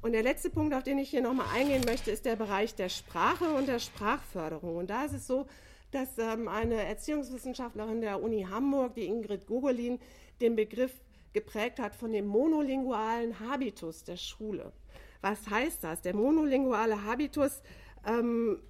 Und 0.00 0.12
der 0.12 0.22
letzte 0.22 0.50
Punkt, 0.50 0.74
auf 0.74 0.84
den 0.84 0.98
ich 0.98 1.10
hier 1.10 1.22
nochmal 1.22 1.46
eingehen 1.54 1.84
möchte, 1.84 2.10
ist 2.10 2.24
der 2.24 2.36
Bereich 2.36 2.74
der 2.74 2.88
Sprache 2.88 3.46
und 3.54 3.66
der 3.66 3.80
Sprachförderung. 3.80 4.76
Und 4.76 4.90
da 4.90 5.04
ist 5.04 5.14
es 5.14 5.26
so, 5.26 5.46
dass 5.90 6.18
ähm, 6.18 6.48
eine 6.48 6.84
Erziehungswissenschaftlerin 6.84 8.00
der 8.00 8.22
Uni 8.22 8.46
Hamburg, 8.48 8.94
die 8.94 9.06
Ingrid 9.06 9.46
Gogolin, 9.46 9.98
den 10.40 10.54
Begriff 10.54 10.92
geprägt 11.32 11.80
hat 11.80 11.94
von 11.94 12.12
dem 12.12 12.26
monolingualen 12.26 13.40
Habitus 13.40 14.04
der 14.04 14.16
Schule. 14.16 14.72
Was 15.20 15.48
heißt 15.50 15.82
das? 15.82 16.00
Der 16.02 16.14
monolinguale 16.14 17.04
Habitus 17.04 17.62
ähm, 18.06 18.60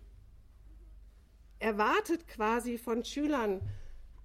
erwartet 1.58 2.26
quasi 2.26 2.78
von 2.78 3.04
Schülern 3.04 3.60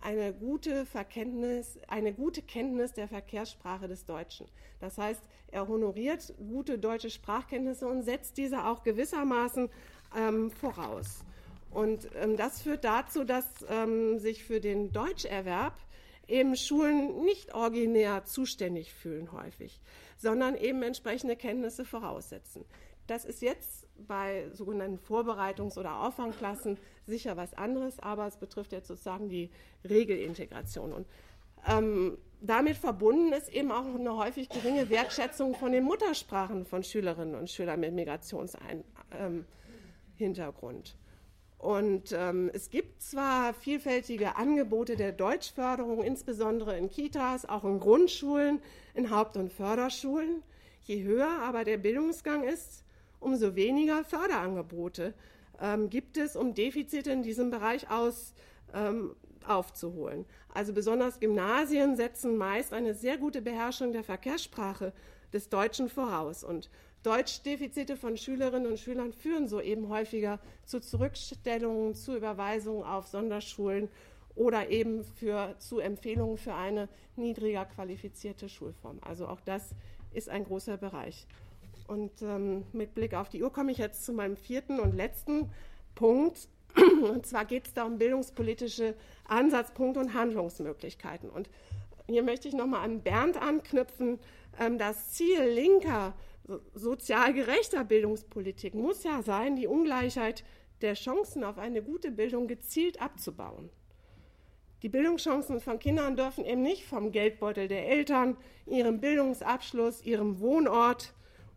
eine 0.03 0.33
gute 0.33 0.85
Verkenntnis, 0.85 1.79
eine 1.87 2.13
gute 2.13 2.41
Kenntnis 2.41 2.93
der 2.93 3.07
Verkehrssprache 3.07 3.87
des 3.87 4.05
Deutschen. 4.05 4.47
Das 4.79 4.97
heißt, 4.97 5.21
er 5.51 5.67
honoriert 5.67 6.33
gute 6.37 6.77
deutsche 6.77 7.09
Sprachkenntnisse 7.09 7.87
und 7.87 8.03
setzt 8.03 8.37
diese 8.37 8.65
auch 8.65 8.83
gewissermaßen 8.83 9.69
ähm, 10.17 10.51
voraus. 10.51 11.23
Und 11.71 12.09
ähm, 12.15 12.37
das 12.37 12.61
führt 12.61 12.83
dazu, 12.83 13.23
dass 13.23 13.45
ähm, 13.69 14.19
sich 14.19 14.43
für 14.43 14.59
den 14.59 14.91
Deutscherwerb 14.91 15.75
eben 16.27 16.55
Schulen 16.55 17.23
nicht 17.23 17.53
originär 17.53 18.25
zuständig 18.25 18.93
fühlen 18.93 19.31
häufig, 19.31 19.81
sondern 20.17 20.55
eben 20.55 20.83
entsprechende 20.83 21.35
Kenntnisse 21.35 21.85
voraussetzen. 21.85 22.65
Das 23.07 23.25
ist 23.25 23.41
jetzt 23.41 23.82
bei 23.97 24.49
sogenannten 24.51 24.99
Vorbereitungs- 24.99 25.77
oder 25.77 26.01
Auffangklassen 26.01 26.77
sicher 27.05 27.37
was 27.37 27.53
anderes, 27.53 27.99
aber 27.99 28.27
es 28.27 28.37
betrifft 28.37 28.71
jetzt 28.71 28.87
sozusagen 28.87 29.29
die 29.29 29.49
Regelintegration. 29.85 30.93
Und 30.93 31.07
ähm, 31.67 32.17
damit 32.41 32.75
verbunden 32.77 33.31
ist 33.33 33.49
eben 33.49 33.71
auch 33.71 33.85
eine 33.85 34.17
häufig 34.17 34.49
geringe 34.49 34.89
Wertschätzung 34.89 35.55
von 35.55 35.71
den 35.71 35.85
Muttersprachen 35.85 36.65
von 36.65 36.83
Schülerinnen 36.83 37.35
und 37.35 37.49
Schülern 37.49 37.79
mit 37.79 37.93
Migrationshintergrund. 37.93 39.45
Ähm, 40.19 41.03
und 41.57 42.11
ähm, 42.11 42.51
es 42.53 42.69
gibt 42.69 43.01
zwar 43.01 43.53
vielfältige 43.53 44.35
Angebote 44.35 44.97
der 44.97 45.13
Deutschförderung, 45.13 46.03
insbesondere 46.03 46.77
in 46.77 46.89
Kitas, 46.89 47.45
auch 47.45 47.63
in 47.63 47.79
Grundschulen, 47.79 48.59
in 48.93 49.09
Haupt- 49.09 49.37
und 49.37 49.53
Förderschulen. 49.53 50.43
Je 50.81 51.03
höher 51.03 51.29
aber 51.41 51.63
der 51.63 51.77
Bildungsgang 51.77 52.43
ist, 52.43 52.82
umso 53.23 53.55
weniger 53.55 54.03
Förderangebote 54.03 55.13
ähm, 55.61 55.89
gibt 55.89 56.17
es, 56.17 56.35
um 56.35 56.53
Defizite 56.53 57.11
in 57.11 57.23
diesem 57.23 57.49
Bereich 57.49 57.89
aus, 57.89 58.33
ähm, 58.73 59.15
aufzuholen. 59.45 60.25
Also 60.53 60.73
besonders 60.73 61.19
Gymnasien 61.19 61.95
setzen 61.95 62.37
meist 62.37 62.73
eine 62.73 62.93
sehr 62.93 63.17
gute 63.17 63.41
Beherrschung 63.41 63.91
der 63.91 64.03
Verkehrssprache 64.03 64.93
des 65.31 65.49
Deutschen 65.49 65.89
voraus. 65.89 66.43
Und 66.43 66.69
Deutschdefizite 67.03 67.97
von 67.97 68.17
Schülerinnen 68.17 68.67
und 68.67 68.79
Schülern 68.79 69.11
führen 69.11 69.47
so 69.47 69.59
eben 69.59 69.89
häufiger 69.89 70.39
zu 70.65 70.79
Zurückstellungen, 70.79 71.95
zu 71.95 72.15
Überweisungen 72.15 72.83
auf 72.83 73.07
Sonderschulen 73.07 73.89
oder 74.35 74.69
eben 74.69 75.03
für, 75.03 75.55
zu 75.59 75.79
Empfehlungen 75.79 76.37
für 76.37 76.53
eine 76.53 76.87
niedriger 77.15 77.65
qualifizierte 77.65 78.47
Schulform. 78.49 78.99
Also 79.01 79.27
auch 79.27 79.41
das 79.41 79.71
ist 80.13 80.29
ein 80.29 80.45
großer 80.45 80.77
Bereich. 80.77 81.27
Und 81.87 82.21
ähm, 82.21 82.65
mit 82.71 82.93
Blick 82.95 83.13
auf 83.13 83.29
die 83.29 83.43
Uhr 83.43 83.51
komme 83.51 83.71
ich 83.71 83.77
jetzt 83.77 84.05
zu 84.05 84.13
meinem 84.13 84.37
vierten 84.37 84.79
und 84.79 84.95
letzten 84.95 85.51
Punkt. 85.95 86.47
Und 86.75 87.25
zwar 87.27 87.45
geht 87.45 87.67
es 87.67 87.73
da 87.73 87.83
um 87.83 87.99
bildungspolitische 87.99 88.95
Ansatzpunkte 89.27 89.99
und 89.99 90.15
Handlungsmöglichkeiten. 90.15 91.29
Und 91.29 91.49
hier 92.07 92.23
möchte 92.23 92.47
ich 92.47 92.55
nochmal 92.55 92.83
an 92.83 93.01
Bernd 93.01 93.39
anknüpfen. 93.39 94.19
Ähm, 94.59 94.77
das 94.77 95.11
Ziel 95.11 95.43
linker 95.43 96.13
sozial 96.73 97.33
gerechter 97.33 97.83
Bildungspolitik 97.83 98.73
muss 98.73 99.03
ja 99.03 99.21
sein, 99.21 99.55
die 99.55 99.67
Ungleichheit 99.67 100.43
der 100.81 100.95
Chancen 100.95 101.43
auf 101.43 101.57
eine 101.57 101.81
gute 101.81 102.11
Bildung 102.11 102.47
gezielt 102.47 103.01
abzubauen. 103.01 103.69
Die 104.81 104.89
Bildungschancen 104.89 105.61
von 105.61 105.79
Kindern 105.79 106.17
dürfen 106.17 106.43
eben 106.43 106.61
nicht 106.61 106.83
vom 106.85 107.13
Geldbeutel 107.13 107.69
der 107.69 107.87
Eltern, 107.87 108.35
ihrem 108.65 108.99
Bildungsabschluss, 108.99 110.03
ihrem 110.03 110.41
Wohnort 110.41 111.13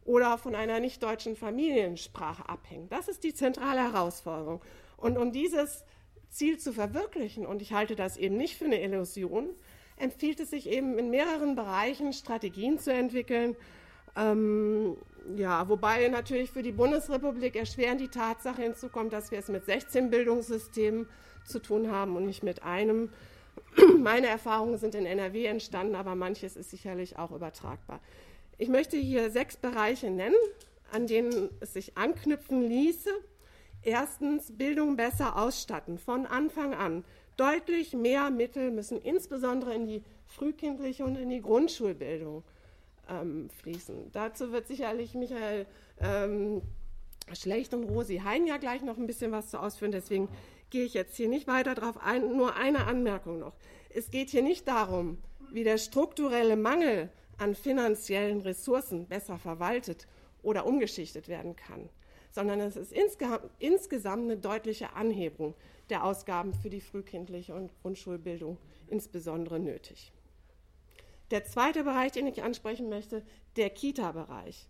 oder 0.07 0.39
von 0.39 0.55
einer 0.55 0.81
nicht-deutschen 0.81 1.37
Familiensprache 1.37 2.49
abhängen. 2.49 2.89
Das 2.89 3.09
ist 3.09 3.25
die 3.25 3.35
zentrale 3.35 3.81
Herausforderung. 3.93 4.63
Und 4.97 5.19
um 5.19 5.33
dieses 5.33 5.85
Ziel 6.29 6.59
zu 6.59 6.73
verwirklichen, 6.73 7.47
und 7.47 7.61
ich 7.61 7.73
halte 7.73 7.97
das 7.97 8.17
eben 8.17 8.37
nicht 8.37 8.57
für 8.57 8.65
eine 8.65 8.83
Illusion, 8.83 9.51
empfiehlt 9.97 10.41
es 10.41 10.51
sich 10.51 10.69
eben 10.69 10.99
in 10.99 11.11
mehreren 11.11 11.57
Bereichen 11.57 12.13
Strategien 12.13 12.79
zu 12.79 12.93
entwickeln, 12.93 13.57
ähm, 14.17 14.97
ja, 15.37 15.69
wobei 15.69 16.09
natürlich 16.09 16.51
für 16.51 16.63
die 16.63 16.73
Bundesrepublik 16.73 17.57
erschwerend 17.57 18.01
die 18.01 18.09
Tatsache 18.09 18.63
hinzukommt, 18.63 19.13
dass 19.13 19.31
wir 19.31 19.39
es 19.39 19.49
mit 19.49 19.67
16 19.67 20.11
Bildungssystemen 20.11 21.09
zu 21.45 21.59
tun 21.59 21.91
haben 21.91 22.17
und 22.17 22.27
nicht 22.27 22.43
mit 22.43 22.63
einem. 22.63 23.11
Meine 23.99 24.29
Erfahrungen 24.29 24.79
sind 24.79 24.95
in 24.95 25.07
NRW 25.07 25.47
entstanden, 25.47 25.95
aber 25.95 26.15
manches 26.15 26.57
ist 26.57 26.71
sicherlich 26.71 27.19
auch 27.19 27.33
übertragbar. 27.33 28.01
Ich 28.59 28.69
möchte 28.69 28.97
hier 28.97 29.31
sechs 29.31 29.57
Bereiche 29.57 30.11
nennen, 30.11 30.37
an 30.91 31.07
denen 31.07 31.51
es 31.61 31.75
sich 31.75 31.97
anknüpfen 31.97 32.63
ließe. 32.63 33.11
Erstens, 33.83 34.57
Bildung 34.57 34.97
besser 34.97 35.37
ausstatten, 35.37 35.99
von 35.99 36.27
Anfang 36.27 36.75
an. 36.75 37.05
Deutlich 37.37 37.93
mehr 37.93 38.31
Mittel 38.31 38.71
müssen 38.71 39.01
insbesondere 39.01 39.75
in 39.75 39.87
die 39.87 40.03
frühkindliche 40.27 41.05
und 41.05 41.17
in 41.17 41.29
die 41.29 41.43
Grundschulbildung 41.43 42.43
ähm, 43.11 43.51
fließen. 43.51 44.11
Dazu 44.13 44.53
wird 44.53 44.67
sicherlich 44.67 45.15
Michael 45.15 45.67
ähm, 46.01 46.63
Schlecht 47.35 47.75
und 47.75 47.85
Rosi 47.85 48.19
Hein 48.25 48.47
ja 48.47 48.57
gleich 48.57 48.83
noch 48.83 48.97
ein 48.97 49.07
bisschen 49.07 49.33
was 49.33 49.51
zu 49.51 49.61
ausführen. 49.61 49.93
Deswegen 49.93 50.29
gehe 50.71 50.85
ich 50.85 50.95
jetzt 50.95 51.17
hier 51.17 51.29
nicht 51.29 51.47
weiter 51.47 51.75
darauf 51.75 51.99
ein. 51.99 52.37
Nur 52.37 52.57
eine 52.57 52.87
Anmerkung 52.87 53.39
noch. 53.39 53.55
Es 53.91 54.11
geht 54.11 54.31
hier 54.31 54.43
nicht 54.43 54.67
darum, 54.67 55.19
wie 55.53 55.65
der 55.65 55.79
strukturelle 55.79 56.57
Mangel 56.57 57.11
an 57.39 57.55
finanziellen 57.55 58.41
Ressourcen 58.41 59.07
besser 59.07 59.39
verwaltet 59.39 60.07
oder 60.43 60.67
umgeschichtet 60.67 61.29
werden 61.29 61.57
kann, 61.57 61.89
sondern 62.31 62.61
es 62.61 62.77
ist 62.77 62.93
insgesamt 62.93 64.25
eine 64.25 64.37
deutliche 64.37 64.93
Anhebung 64.95 65.55
der 65.91 66.05
Ausgaben 66.05 66.55
für 66.55 66.71
die 66.71 66.81
frühkindliche 66.81 67.55
und 67.55 67.73
Grundschulbildung 67.83 68.59
insbesondere 68.89 69.59
nötig. 69.59 70.13
Der 71.31 71.45
zweite 71.45 71.83
Bereich, 71.83 72.13
den 72.13 72.27
ich 72.27 72.43
ansprechen 72.43 72.89
möchte, 72.89 73.23
der 73.57 73.71
Kita-Bereich. 73.71 74.69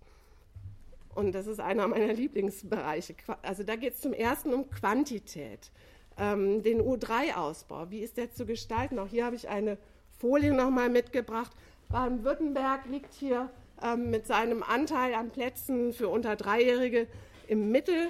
Und 1.14 1.33
das 1.33 1.46
ist 1.46 1.61
einer 1.61 1.87
meiner 1.87 2.12
Lieblingsbereiche. 2.12 3.14
Also 3.42 3.62
da 3.62 3.76
geht 3.76 3.94
es 3.94 4.00
zum 4.00 4.12
ersten 4.12 4.52
um 4.55 4.68
Quantität, 4.70 5.70
ähm, 6.18 6.62
den 6.62 6.81
U3-Ausbau. 6.81 7.90
Wie 7.90 8.00
ist 8.00 8.16
der 8.16 8.33
zu 8.33 8.46
gestalten? 8.46 8.98
Auch 8.98 9.09
hier 9.09 9.24
habe 9.24 9.37
ich 9.37 9.48
eine 9.48 9.79
Folie 10.18 10.52
nochmal 10.52 10.88
mitgebracht. 10.88 11.52
Baden-Württemberg 11.96 12.85
liegt 12.90 13.14
hier 13.14 13.48
ähm, 13.82 14.11
mit 14.11 14.26
seinem 14.26 14.62
Anteil 14.62 15.14
an 15.14 15.30
Plätzen 15.30 15.94
für 15.94 16.11
unter 16.11 16.37
Dreijährige 16.37 17.06
im 17.48 17.72
Mittel. 17.72 18.09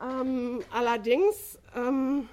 Ähm, 0.00 0.62
allerdings 0.70 1.58
ähm, 1.74 2.28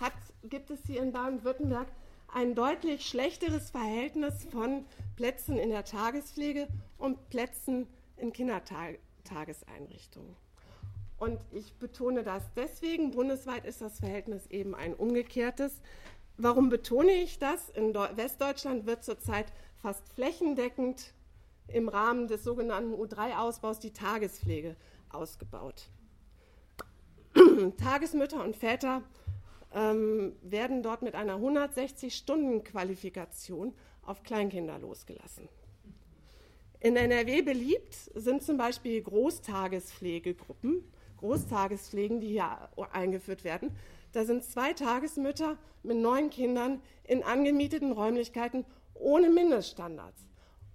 hat, 0.00 0.14
gibt 0.44 0.70
es 0.70 0.80
hier 0.86 1.02
in 1.02 1.12
Baden-Württemberg 1.12 1.88
ein 2.32 2.54
deutlich 2.54 3.06
schlechteres 3.06 3.70
Verhältnis 3.70 4.46
von 4.50 4.86
Plätzen 5.14 5.58
in 5.58 5.68
der 5.68 5.84
Tagespflege 5.84 6.66
und 6.96 7.28
Plätzen 7.28 7.86
in 8.16 8.32
Kindertageseinrichtungen. 8.32 10.34
Und 11.18 11.38
ich 11.52 11.74
betone 11.74 12.22
das 12.22 12.44
deswegen, 12.56 13.10
bundesweit 13.10 13.66
ist 13.66 13.82
das 13.82 13.98
Verhältnis 13.98 14.46
eben 14.46 14.74
ein 14.74 14.94
umgekehrtes. 14.94 15.82
Warum 16.42 16.70
betone 16.70 17.12
ich 17.12 17.38
das? 17.38 17.68
In 17.68 17.92
Westdeutschland 17.92 18.86
wird 18.86 19.04
zurzeit 19.04 19.52
fast 19.82 20.08
flächendeckend 20.14 21.12
im 21.68 21.90
Rahmen 21.90 22.28
des 22.28 22.44
sogenannten 22.44 22.94
U3-Ausbaus 22.94 23.78
die 23.78 23.92
Tagespflege 23.92 24.74
ausgebaut. 25.10 25.90
Tagesmütter 27.76 28.42
und 28.42 28.56
Väter 28.56 29.02
ähm, 29.74 30.34
werden 30.40 30.82
dort 30.82 31.02
mit 31.02 31.14
einer 31.14 31.36
160-Stunden-Qualifikation 31.36 33.74
auf 34.06 34.22
Kleinkinder 34.22 34.78
losgelassen. 34.78 35.46
In 36.80 36.96
NRW 36.96 37.42
beliebt 37.42 37.94
sind 38.14 38.42
zum 38.42 38.56
Beispiel 38.56 39.02
Großtagespflegegruppen, 39.02 40.84
Großtagespflegen, 41.18 42.20
die 42.20 42.28
hier 42.28 42.70
eingeführt 42.92 43.44
werden. 43.44 43.76
Da 44.12 44.24
sind 44.24 44.44
zwei 44.44 44.72
Tagesmütter 44.72 45.56
mit 45.82 45.96
neun 45.96 46.30
Kindern 46.30 46.82
in 47.04 47.22
angemieteten 47.22 47.92
Räumlichkeiten 47.92 48.64
ohne 48.94 49.30
Mindeststandards, 49.30 50.22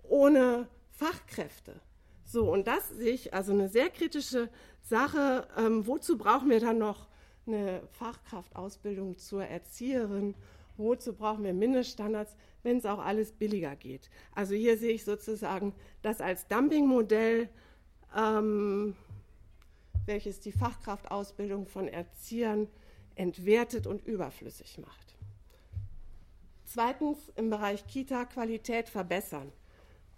ohne 0.04 0.68
Fachkräfte. 0.92 1.80
So, 2.24 2.52
und 2.52 2.68
das 2.68 2.90
sehe 2.90 3.14
ich 3.14 3.34
also 3.34 3.52
eine 3.52 3.70
sehr 3.70 3.90
kritische 3.90 4.50
Sache. 4.82 5.48
Ähm, 5.58 5.86
wozu 5.86 6.18
brauchen 6.18 6.50
wir 6.50 6.60
dann 6.60 6.80
noch 6.80 7.08
eine 7.46 7.82
Fachkraftausbildung 7.92 9.18
zur 9.18 9.46
Erzieherin. 9.46 10.34
Wozu 10.78 11.14
brauchen 11.14 11.44
wir 11.44 11.54
Mindeststandards, 11.54 12.36
wenn 12.64 12.78
es 12.78 12.86
auch 12.86 13.00
alles 13.00 13.32
billiger 13.32 13.76
geht? 13.76 14.10
Also 14.34 14.56
hier 14.56 14.78
sehe 14.78 14.94
ich 14.94 15.06
sozusagen 15.06 15.74
das 16.02 16.20
als 16.20 16.48
Dumpingmodell, 16.48 17.50
ähm, 18.18 18.96
welches 20.06 20.40
die 20.40 20.52
Fachkraftausbildung 20.52 21.68
von 21.68 21.88
Erziehern 21.88 22.68
entwertet 23.16 23.88
und 23.88 24.06
überflüssig 24.06 24.78
macht. 24.78 25.16
Zweitens 26.66 27.18
im 27.36 27.50
Bereich 27.50 27.88
Kita 27.88 28.26
Qualität 28.26 28.90
verbessern. 28.90 29.52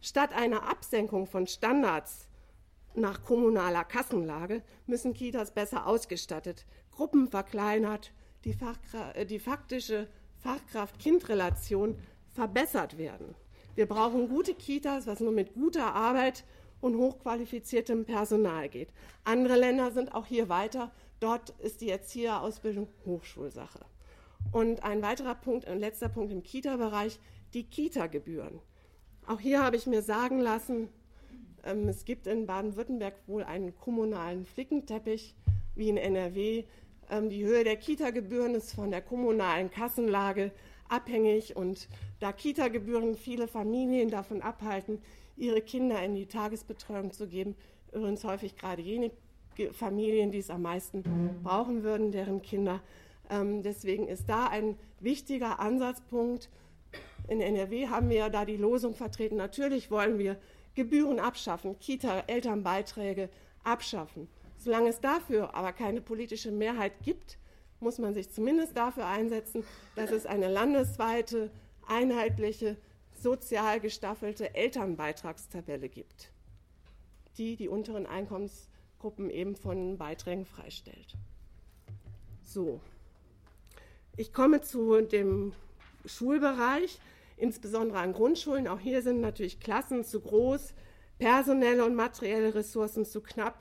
Statt 0.01 0.33
einer 0.33 0.63
Absenkung 0.69 1.27
von 1.27 1.47
Standards 1.47 2.27
nach 2.95 3.23
kommunaler 3.23 3.83
Kassenlage 3.83 4.63
müssen 4.87 5.13
Kitas 5.13 5.51
besser 5.51 5.85
ausgestattet, 5.85 6.65
Gruppen 6.91 7.27
verkleinert, 7.27 8.11
die, 8.43 8.57
äh, 9.13 9.25
die 9.25 9.39
faktische 9.39 10.07
Fachkraft-Kind-Relation 10.39 11.97
verbessert 12.33 12.97
werden. 12.97 13.35
Wir 13.75 13.85
brauchen 13.85 14.29
gute 14.29 14.55
Kitas, 14.55 15.05
was 15.05 15.19
nur 15.19 15.31
mit 15.31 15.53
guter 15.53 15.93
Arbeit 15.93 16.43
und 16.81 16.97
hochqualifiziertem 16.97 18.05
Personal 18.05 18.69
geht. 18.69 18.89
Andere 19.23 19.55
Länder 19.55 19.91
sind 19.91 20.13
auch 20.13 20.25
hier 20.25 20.49
weiter. 20.49 20.91
Dort 21.19 21.51
ist 21.59 21.81
die 21.81 21.89
Erzieherausbildung 21.89 22.87
Hochschulsache. 23.05 23.85
Und 24.51 24.83
ein 24.83 25.01
weiterer 25.01 25.35
Punkt, 25.35 25.67
ein 25.67 25.79
letzter 25.79 26.09
Punkt 26.09 26.31
im 26.31 26.43
Kita-Bereich, 26.43 27.19
die 27.53 27.63
Kita-Gebühren. 27.63 28.59
Auch 29.25 29.39
hier 29.39 29.61
habe 29.61 29.75
ich 29.75 29.87
mir 29.87 30.01
sagen 30.01 30.39
lassen, 30.39 30.89
ähm, 31.63 31.87
es 31.87 32.05
gibt 32.05 32.27
in 32.27 32.45
Baden-Württemberg 32.45 33.15
wohl 33.27 33.43
einen 33.43 33.75
kommunalen 33.75 34.45
Flickenteppich 34.45 35.35
wie 35.75 35.89
in 35.89 35.97
NRW. 35.97 36.63
Ähm, 37.09 37.29
die 37.29 37.43
Höhe 37.45 37.63
der 37.63 37.77
Kita-Gebühren 37.77 38.55
ist 38.55 38.73
von 38.73 38.91
der 38.91 39.01
kommunalen 39.01 39.69
Kassenlage 39.69 40.51
abhängig 40.87 41.55
und 41.55 41.89
da 42.19 42.31
Kita-Gebühren 42.31 43.15
viele 43.15 43.47
Familien 43.47 44.09
davon 44.09 44.41
abhalten, 44.41 45.01
ihre 45.35 45.61
Kinder 45.61 46.01
in 46.03 46.15
die 46.15 46.27
Tagesbetreuung 46.27 47.11
zu 47.11 47.27
geben, 47.27 47.55
übrigens 47.91 48.23
häufig 48.23 48.55
gerade 48.55 48.81
jene 48.81 49.11
Familien, 49.73 50.31
die 50.31 50.39
es 50.39 50.49
am 50.49 50.61
meisten 50.61 51.03
brauchen 51.43 51.83
würden, 51.83 52.11
deren 52.11 52.41
Kinder. 52.41 52.81
Ähm, 53.29 53.63
deswegen 53.63 54.07
ist 54.07 54.29
da 54.29 54.47
ein 54.47 54.77
wichtiger 54.99 55.59
Ansatzpunkt. 55.59 56.49
In 57.27 57.41
NRW 57.41 57.87
haben 57.87 58.09
wir 58.09 58.17
ja 58.17 58.29
da 58.29 58.45
die 58.45 58.57
Losung 58.57 58.95
vertreten. 58.95 59.35
Natürlich 59.35 59.91
wollen 59.91 60.17
wir 60.17 60.37
Gebühren 60.75 61.19
abschaffen, 61.19 61.77
Kita-Elternbeiträge 61.79 63.29
abschaffen. 63.63 64.27
Solange 64.57 64.89
es 64.89 65.01
dafür 65.01 65.55
aber 65.55 65.73
keine 65.73 66.01
politische 66.01 66.51
Mehrheit 66.51 66.93
gibt, 67.03 67.37
muss 67.79 67.99
man 67.99 68.13
sich 68.13 68.31
zumindest 68.31 68.75
dafür 68.75 69.05
einsetzen, 69.05 69.63
dass 69.95 70.11
es 70.11 70.25
eine 70.25 70.47
landesweite, 70.47 71.51
einheitliche, 71.87 72.77
sozial 73.19 73.79
gestaffelte 73.79 74.55
Elternbeitragstabelle 74.55 75.89
gibt, 75.89 76.31
die 77.37 77.55
die 77.55 77.67
unteren 77.67 78.05
Einkommensgruppen 79.07 79.29
eben 79.29 79.55
von 79.55 79.97
Beiträgen 79.97 80.45
freistellt. 80.45 81.15
So, 82.41 82.79
ich 84.15 84.33
komme 84.33 84.61
zu 84.61 85.01
dem 85.01 85.53
Schulbereich, 86.05 86.99
insbesondere 87.37 87.99
an 87.99 88.13
Grundschulen. 88.13 88.67
Auch 88.67 88.79
hier 88.79 89.01
sind 89.01 89.21
natürlich 89.21 89.59
Klassen 89.59 90.03
zu 90.03 90.19
groß, 90.19 90.73
personelle 91.19 91.85
und 91.85 91.95
materielle 91.95 92.53
Ressourcen 92.53 93.05
zu 93.05 93.21
knapp, 93.21 93.57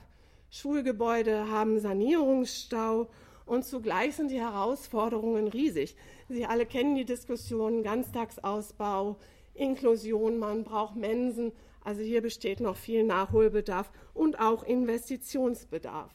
Schulgebäude 0.51 1.51
haben 1.51 1.81
Sanierungsstau 1.81 3.09
und 3.47 3.65
zugleich 3.65 4.17
sind 4.17 4.31
die 4.31 4.41
Herausforderungen 4.41 5.49
riesig. 5.49 5.97
Sie 6.29 6.47
alle 6.47 6.67
kennen 6.67 6.95
die 6.95 7.05
Diskussion 7.05 7.83
Ganztagsausbau, 7.83 9.17
Inklusion, 9.55 10.39
man 10.39 10.65
braucht 10.65 10.97
Mensen. 10.97 11.53
Also 11.87 12.03
hier 12.03 12.21
besteht 12.21 12.59
noch 12.59 12.77
viel 12.77 13.05
Nachholbedarf 13.05 13.93
und 14.13 14.41
auch 14.41 14.65
Investitionsbedarf. 14.65 16.13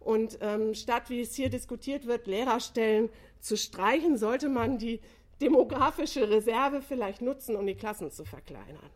Und 0.00 0.38
ähm, 0.40 0.74
statt, 0.74 1.08
wie 1.08 1.20
es 1.20 1.36
hier 1.36 1.50
diskutiert 1.50 2.08
wird, 2.08 2.26
Lehrerstellen 2.26 3.08
zu 3.38 3.56
streichen, 3.56 4.18
sollte 4.18 4.48
man 4.48 4.76
die 4.76 5.00
demografische 5.40 6.28
Reserve 6.28 6.82
vielleicht 6.82 7.22
nutzen, 7.22 7.54
um 7.54 7.64
die 7.64 7.76
Klassen 7.76 8.10
zu 8.10 8.24
verkleinern. 8.24 8.90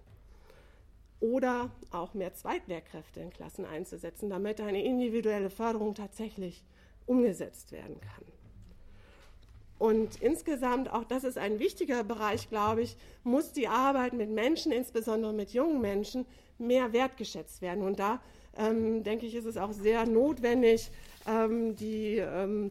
Oder 1.21 1.71
auch 1.93 2.15
mehr 2.15 2.35
Zweitlehrkräfte 2.35 3.21
in 3.21 3.31
Klassen 3.31 3.65
einzusetzen, 3.65 4.29
damit 4.29 4.61
eine 4.61 4.83
individuelle 4.83 5.51
Förderung 5.51 5.95
tatsächlich 5.95 6.65
umgesetzt 7.07 7.71
werden 7.71 8.01
kann. 8.01 8.25
Und 9.83 10.23
insgesamt, 10.23 10.93
auch 10.93 11.03
das 11.03 11.25
ist 11.25 11.37
ein 11.37 11.59
wichtiger 11.59 12.05
Bereich, 12.05 12.49
glaube 12.49 12.83
ich, 12.83 12.97
muss 13.25 13.51
die 13.51 13.67
Arbeit 13.67 14.13
mit 14.13 14.31
Menschen, 14.31 14.71
insbesondere 14.71 15.33
mit 15.33 15.53
jungen 15.53 15.81
Menschen, 15.81 16.25
mehr 16.57 16.93
wertgeschätzt 16.93 17.63
werden. 17.63 17.83
Und 17.83 17.99
da, 17.99 18.21
ähm, 18.57 19.03
denke 19.03 19.27
ich, 19.27 19.35
ist 19.35 19.45
es 19.45 19.57
auch 19.57 19.73
sehr 19.73 20.07
notwendig, 20.07 20.93
ähm, 21.27 21.75
die 21.75 22.19
ähm, 22.19 22.71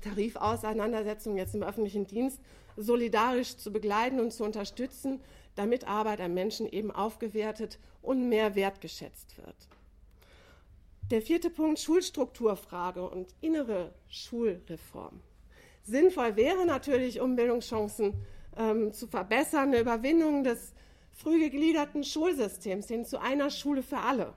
Tarifauseinandersetzung 0.00 1.36
jetzt 1.36 1.54
im 1.54 1.62
öffentlichen 1.62 2.06
Dienst 2.06 2.40
solidarisch 2.78 3.58
zu 3.58 3.70
begleiten 3.70 4.18
und 4.18 4.32
zu 4.32 4.44
unterstützen, 4.44 5.20
damit 5.56 5.86
Arbeit 5.86 6.22
an 6.22 6.32
Menschen 6.32 6.66
eben 6.66 6.90
aufgewertet 6.90 7.78
und 8.00 8.30
mehr 8.30 8.54
wertgeschätzt 8.54 9.36
wird. 9.36 9.68
Der 11.10 11.20
vierte 11.20 11.50
Punkt, 11.50 11.80
Schulstrukturfrage 11.80 13.06
und 13.06 13.34
innere 13.42 13.92
Schulreform. 14.08 15.20
Sinnvoll 15.84 16.36
wäre 16.36 16.66
natürlich, 16.66 17.20
um 17.20 17.36
Bildungschancen 17.36 18.14
ähm, 18.56 18.92
zu 18.92 19.06
verbessern, 19.06 19.68
eine 19.68 19.80
Überwindung 19.80 20.42
des 20.42 20.72
früh 21.12 21.38
gegliederten 21.38 22.04
Schulsystems 22.04 22.88
hin 22.88 23.04
zu 23.04 23.20
einer 23.20 23.50
Schule 23.50 23.82
für 23.82 23.98
alle. 23.98 24.34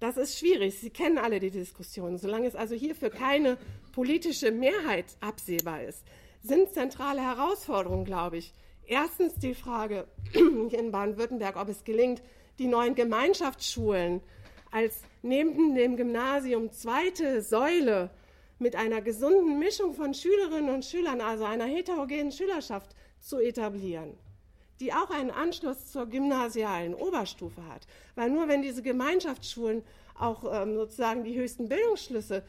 Das 0.00 0.16
ist 0.16 0.38
schwierig. 0.38 0.78
Sie 0.78 0.90
kennen 0.90 1.18
alle 1.18 1.40
die 1.40 1.50
Diskussion. 1.50 2.18
Solange 2.18 2.46
es 2.46 2.54
also 2.54 2.74
hierfür 2.76 3.10
keine 3.10 3.58
politische 3.92 4.52
Mehrheit 4.52 5.06
absehbar 5.20 5.82
ist, 5.82 6.04
sind 6.42 6.72
zentrale 6.72 7.20
Herausforderungen, 7.20 8.04
glaube 8.04 8.38
ich. 8.38 8.54
Erstens 8.86 9.34
die 9.34 9.54
Frage 9.54 10.06
in 10.34 10.92
Baden-Württemberg, 10.92 11.56
ob 11.56 11.68
es 11.68 11.82
gelingt, 11.82 12.22
die 12.60 12.68
neuen 12.68 12.94
Gemeinschaftsschulen 12.94 14.20
als 14.70 15.02
neben 15.22 15.74
dem 15.74 15.96
Gymnasium 15.96 16.70
zweite 16.70 17.42
Säule 17.42 18.10
mit 18.58 18.76
einer 18.76 19.00
gesunden 19.00 19.58
Mischung 19.58 19.94
von 19.94 20.14
Schülerinnen 20.14 20.74
und 20.74 20.84
Schülern, 20.84 21.20
also 21.20 21.44
einer 21.44 21.66
heterogenen 21.66 22.32
Schülerschaft, 22.32 22.94
zu 23.20 23.38
etablieren, 23.38 24.16
die 24.80 24.92
auch 24.92 25.10
einen 25.10 25.30
Anschluss 25.30 25.90
zur 25.90 26.06
gymnasialen 26.06 26.94
Oberstufe 26.94 27.64
hat. 27.66 27.86
Weil 28.14 28.30
nur 28.30 28.48
wenn 28.48 28.62
diese 28.62 28.82
Gemeinschaftsschulen 28.82 29.82
auch 30.14 30.44
ähm, 30.50 30.76
sozusagen 30.76 31.24
die 31.24 31.38
höchsten 31.38 31.68
Bildungsschlüsse 31.68 32.44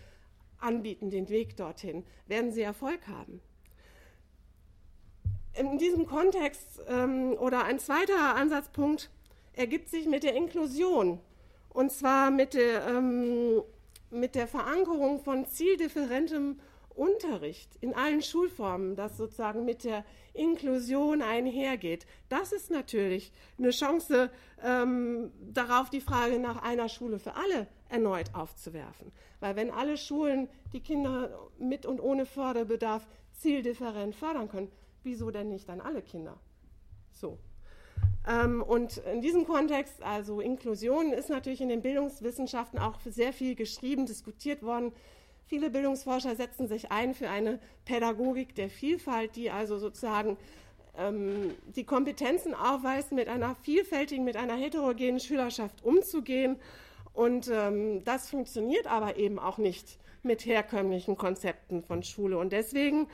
anbieten, 0.59 1.09
den 1.09 1.29
Weg 1.29 1.55
dorthin, 1.57 2.03
werden 2.27 2.51
sie 2.51 2.61
Erfolg 2.61 3.07
haben. 3.07 3.41
In 5.53 5.77
diesem 5.77 6.05
Kontext 6.05 6.81
ähm, 6.87 7.33
oder 7.39 7.63
ein 7.65 7.79
zweiter 7.79 8.35
Ansatzpunkt 8.35 9.09
ergibt 9.53 9.89
sich 9.89 10.07
mit 10.07 10.23
der 10.23 10.35
Inklusion 10.35 11.19
und 11.69 11.91
zwar 11.91 12.31
mit 12.31 12.53
der 12.53 12.87
ähm, 12.87 13.61
mit 14.11 14.35
der 14.35 14.47
Verankerung 14.47 15.19
von 15.19 15.45
zieldifferentem 15.45 16.59
Unterricht 16.99 17.77
in 17.79 17.93
allen 17.93 18.21
Schulformen, 18.21 18.95
das 18.95 19.15
sozusagen 19.15 19.63
mit 19.63 19.85
der 19.85 20.03
Inklusion 20.33 21.21
einhergeht, 21.21 22.05
das 22.27 22.51
ist 22.51 22.69
natürlich 22.71 23.31
eine 23.57 23.69
Chance, 23.69 24.29
ähm, 24.61 25.31
darauf 25.39 25.89
die 25.89 26.01
Frage 26.01 26.39
nach 26.39 26.61
einer 26.61 26.89
Schule 26.89 27.19
für 27.19 27.35
alle 27.35 27.67
erneut 27.87 28.35
aufzuwerfen. 28.35 29.13
Weil 29.39 29.55
wenn 29.55 29.71
alle 29.71 29.97
Schulen 29.97 30.49
die 30.73 30.81
Kinder 30.81 31.49
mit 31.57 31.85
und 31.85 32.01
ohne 32.01 32.25
Förderbedarf 32.25 33.07
zieldifferent 33.31 34.15
fördern 34.15 34.49
können, 34.49 34.71
wieso 35.03 35.31
denn 35.31 35.49
nicht 35.49 35.69
dann 35.69 35.79
alle 35.79 36.01
Kinder? 36.01 36.37
So. 37.11 37.39
Ähm, 38.29 38.61
und 38.61 38.97
in 39.11 39.21
diesem 39.21 39.45
Kontext, 39.45 40.03
also 40.03 40.39
Inklusion, 40.39 41.11
ist 41.11 41.29
natürlich 41.29 41.61
in 41.61 41.69
den 41.69 41.81
Bildungswissenschaften 41.81 42.79
auch 42.79 42.99
sehr 43.05 43.33
viel 43.33 43.55
geschrieben, 43.55 44.05
diskutiert 44.05 44.61
worden. 44.61 44.91
Viele 45.47 45.71
Bildungsforscher 45.71 46.35
setzen 46.35 46.67
sich 46.67 46.91
ein 46.91 47.15
für 47.15 47.27
eine 47.27 47.59
Pädagogik 47.85 48.53
der 48.53 48.69
Vielfalt, 48.69 49.35
die 49.35 49.49
also 49.49 49.79
sozusagen 49.79 50.37
ähm, 50.95 51.55
die 51.75 51.85
Kompetenzen 51.85 52.53
aufweist, 52.53 53.11
mit 53.11 53.27
einer 53.29 53.55
vielfältigen, 53.55 54.23
mit 54.23 54.37
einer 54.37 54.55
heterogenen 54.55 55.19
Schülerschaft 55.19 55.83
umzugehen. 55.83 56.57
Und 57.13 57.49
ähm, 57.51 58.03
das 58.03 58.29
funktioniert 58.29 58.85
aber 58.85 59.17
eben 59.17 59.39
auch 59.39 59.57
nicht 59.57 59.97
mit 60.21 60.45
herkömmlichen 60.45 61.17
Konzepten 61.17 61.81
von 61.81 62.03
Schule. 62.03 62.37
Und 62.37 62.53
deswegen 62.53 63.07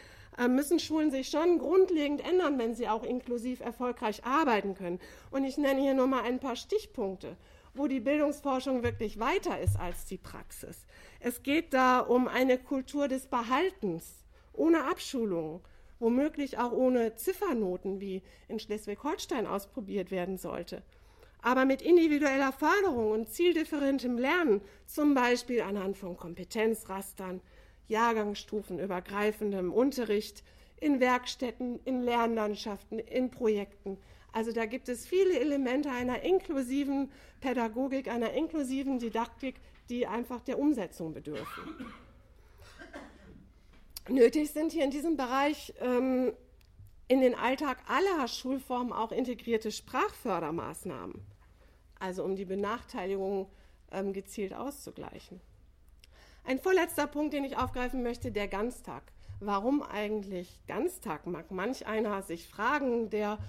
müssen 0.49 0.79
Schulen 0.79 1.11
sich 1.11 1.29
schon 1.29 1.59
grundlegend 1.59 2.27
ändern, 2.27 2.57
wenn 2.59 2.75
sie 2.75 2.87
auch 2.87 3.03
inklusiv 3.03 3.61
erfolgreich 3.61 4.25
arbeiten 4.25 4.75
können. 4.75 4.99
Und 5.31 5.43
ich 5.43 5.57
nenne 5.57 5.81
hier 5.81 5.93
nur 5.93 6.07
mal 6.07 6.23
ein 6.23 6.39
paar 6.39 6.55
Stichpunkte, 6.55 7.37
wo 7.73 7.87
die 7.87 7.99
Bildungsforschung 7.99 8.83
wirklich 8.83 9.19
weiter 9.19 9.59
ist 9.59 9.79
als 9.79 10.05
die 10.05 10.17
Praxis. 10.17 10.85
Es 11.19 11.43
geht 11.43 11.73
da 11.73 11.99
um 11.99 12.27
eine 12.27 12.57
Kultur 12.57 13.07
des 13.07 13.27
Behaltens, 13.27 14.23
ohne 14.53 14.85
Abschulung, 14.85 15.61
womöglich 15.99 16.57
auch 16.57 16.71
ohne 16.71 17.15
Ziffernoten, 17.15 18.01
wie 18.01 18.21
in 18.47 18.59
Schleswig-Holstein 18.59 19.47
ausprobiert 19.47 20.11
werden 20.11 20.37
sollte. 20.37 20.83
Aber 21.41 21.65
mit 21.65 21.81
individueller 21.81 22.51
Förderung 22.51 23.11
und 23.11 23.29
zieldifferentem 23.29 24.17
Lernen, 24.17 24.61
zum 24.87 25.13
Beispiel 25.13 25.61
anhand 25.61 25.95
von 25.95 26.17
Kompetenzrastern, 26.17 27.39
jahrgangsstufenübergreifendem 27.87 29.71
Unterricht, 29.71 30.43
in 30.77 30.99
Werkstätten, 30.99 31.79
in 31.85 32.01
Lernlandschaften, 32.01 32.99
in 32.99 33.31
Projekten. 33.31 33.97
Also 34.31 34.51
da 34.51 34.65
gibt 34.65 34.89
es 34.89 35.07
viele 35.07 35.39
Elemente 35.39 35.89
einer 35.89 36.21
inklusiven 36.23 37.11
Pädagogik, 37.39 38.09
einer 38.09 38.33
inklusiven 38.33 38.99
Didaktik, 38.99 39.55
die 39.89 40.07
einfach 40.07 40.41
der 40.41 40.59
Umsetzung 40.59 41.13
bedürfen. 41.13 41.63
Nötig 44.09 44.51
sind 44.51 44.71
hier 44.71 44.83
in 44.83 44.91
diesem 44.91 45.15
Bereich 45.17 45.73
ähm, 45.79 46.33
in 47.07 47.21
den 47.21 47.35
Alltag 47.35 47.77
aller 47.87 48.27
Schulformen 48.27 48.93
auch 48.93 49.11
integrierte 49.11 49.71
Sprachfördermaßnahmen, 49.71 51.25
also 51.99 52.23
um 52.23 52.35
die 52.35 52.45
Benachteiligung 52.45 53.49
ähm, 53.91 54.13
gezielt 54.13 54.53
auszugleichen. 54.53 55.39
Ein 56.47 56.59
vorletzter 56.59 57.07
Punkt, 57.07 57.33
den 57.33 57.43
ich 57.43 57.57
aufgreifen 57.57 58.03
möchte, 58.03 58.31
der 58.31 58.47
Ganztag. 58.47 59.01
Warum 59.39 59.81
eigentlich 59.81 60.59
Ganztag, 60.67 61.25
mag 61.25 61.49
manch 61.49 61.87
einer 61.87 62.21
sich 62.21 62.47
fragen, 62.47 63.09
der 63.09 63.39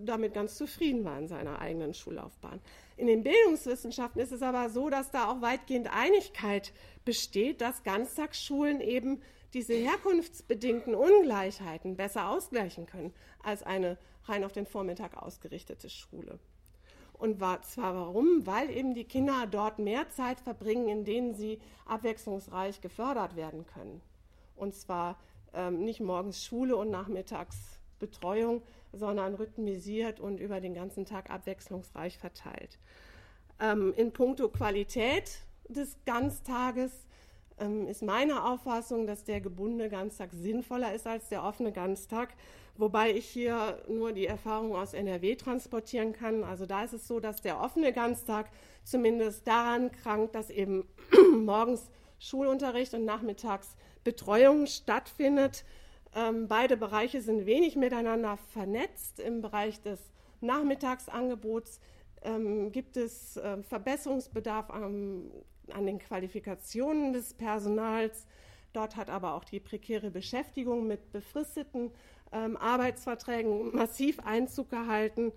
damit 0.00 0.34
ganz 0.34 0.56
zufrieden 0.56 1.04
war 1.04 1.16
in 1.16 1.28
seiner 1.28 1.60
eigenen 1.60 1.94
Schullaufbahn. 1.94 2.60
In 2.96 3.06
den 3.06 3.22
Bildungswissenschaften 3.22 4.20
ist 4.20 4.32
es 4.32 4.42
aber 4.42 4.68
so, 4.68 4.90
dass 4.90 5.12
da 5.12 5.30
auch 5.30 5.40
weitgehend 5.40 5.94
Einigkeit 5.94 6.72
besteht, 7.04 7.60
dass 7.60 7.84
Ganztagsschulen 7.84 8.80
eben 8.80 9.22
diese 9.54 9.74
herkunftsbedingten 9.74 10.96
Ungleichheiten 10.96 11.96
besser 11.96 12.30
ausgleichen 12.30 12.86
können 12.86 13.14
als 13.44 13.62
eine 13.62 13.96
rein 14.24 14.42
auf 14.42 14.52
den 14.52 14.66
Vormittag 14.66 15.16
ausgerichtete 15.16 15.88
Schule. 15.88 16.40
Und 17.20 17.38
zwar 17.38 17.94
warum? 17.94 18.46
Weil 18.46 18.70
eben 18.70 18.94
die 18.94 19.04
Kinder 19.04 19.46
dort 19.48 19.78
mehr 19.78 20.08
Zeit 20.08 20.40
verbringen, 20.40 20.88
in 20.88 21.04
denen 21.04 21.34
sie 21.34 21.60
abwechslungsreich 21.84 22.80
gefördert 22.80 23.36
werden 23.36 23.66
können. 23.66 24.00
Und 24.56 24.74
zwar 24.74 25.18
ähm, 25.52 25.84
nicht 25.84 26.00
morgens 26.00 26.42
Schule 26.42 26.76
und 26.76 26.90
nachmittags 26.90 27.78
Betreuung, 27.98 28.62
sondern 28.92 29.34
rhythmisiert 29.34 30.18
und 30.18 30.40
über 30.40 30.62
den 30.62 30.72
ganzen 30.72 31.04
Tag 31.04 31.28
abwechslungsreich 31.28 32.16
verteilt. 32.16 32.78
Ähm, 33.60 33.92
in 33.98 34.12
puncto 34.12 34.48
Qualität 34.48 35.42
des 35.68 35.98
Ganztages 36.06 37.06
ähm, 37.60 37.86
ist 37.86 38.02
meine 38.02 38.44
Auffassung, 38.44 39.06
dass 39.06 39.24
der 39.24 39.40
gebundene 39.40 39.88
Ganztag 39.88 40.30
sinnvoller 40.32 40.94
ist 40.94 41.06
als 41.06 41.28
der 41.28 41.44
offene 41.44 41.72
Ganztag, 41.72 42.34
wobei 42.76 43.12
ich 43.12 43.26
hier 43.26 43.82
nur 43.88 44.12
die 44.12 44.26
Erfahrung 44.26 44.74
aus 44.74 44.94
NRW 44.94 45.36
transportieren 45.36 46.12
kann. 46.12 46.44
Also 46.44 46.66
da 46.66 46.84
ist 46.84 46.94
es 46.94 47.06
so, 47.06 47.20
dass 47.20 47.42
der 47.42 47.60
offene 47.60 47.92
Ganztag 47.92 48.50
zumindest 48.84 49.46
daran 49.46 49.92
krankt, 49.92 50.34
dass 50.34 50.50
eben 50.50 50.88
morgens 51.36 51.90
Schulunterricht 52.18 52.94
und 52.94 53.04
nachmittags 53.04 53.76
Betreuung 54.04 54.66
stattfindet. 54.66 55.64
Ähm, 56.14 56.48
beide 56.48 56.76
Bereiche 56.76 57.20
sind 57.20 57.46
wenig 57.46 57.76
miteinander 57.76 58.36
vernetzt. 58.36 59.20
Im 59.20 59.42
Bereich 59.42 59.80
des 59.82 60.00
Nachmittagsangebots 60.40 61.80
ähm, 62.22 62.72
gibt 62.72 62.96
es 62.96 63.36
äh, 63.36 63.62
Verbesserungsbedarf 63.62 64.70
am 64.70 65.30
an 65.72 65.86
den 65.86 65.98
Qualifikationen 65.98 67.12
des 67.12 67.34
Personals. 67.34 68.26
Dort 68.72 68.96
hat 68.96 69.10
aber 69.10 69.34
auch 69.34 69.44
die 69.44 69.60
prekäre 69.60 70.10
Beschäftigung 70.10 70.86
mit 70.86 71.12
befristeten 71.12 71.90
ähm, 72.32 72.56
Arbeitsverträgen 72.56 73.74
massiv 73.74 74.20
Einzug 74.20 74.70
gehalten. 74.70 75.32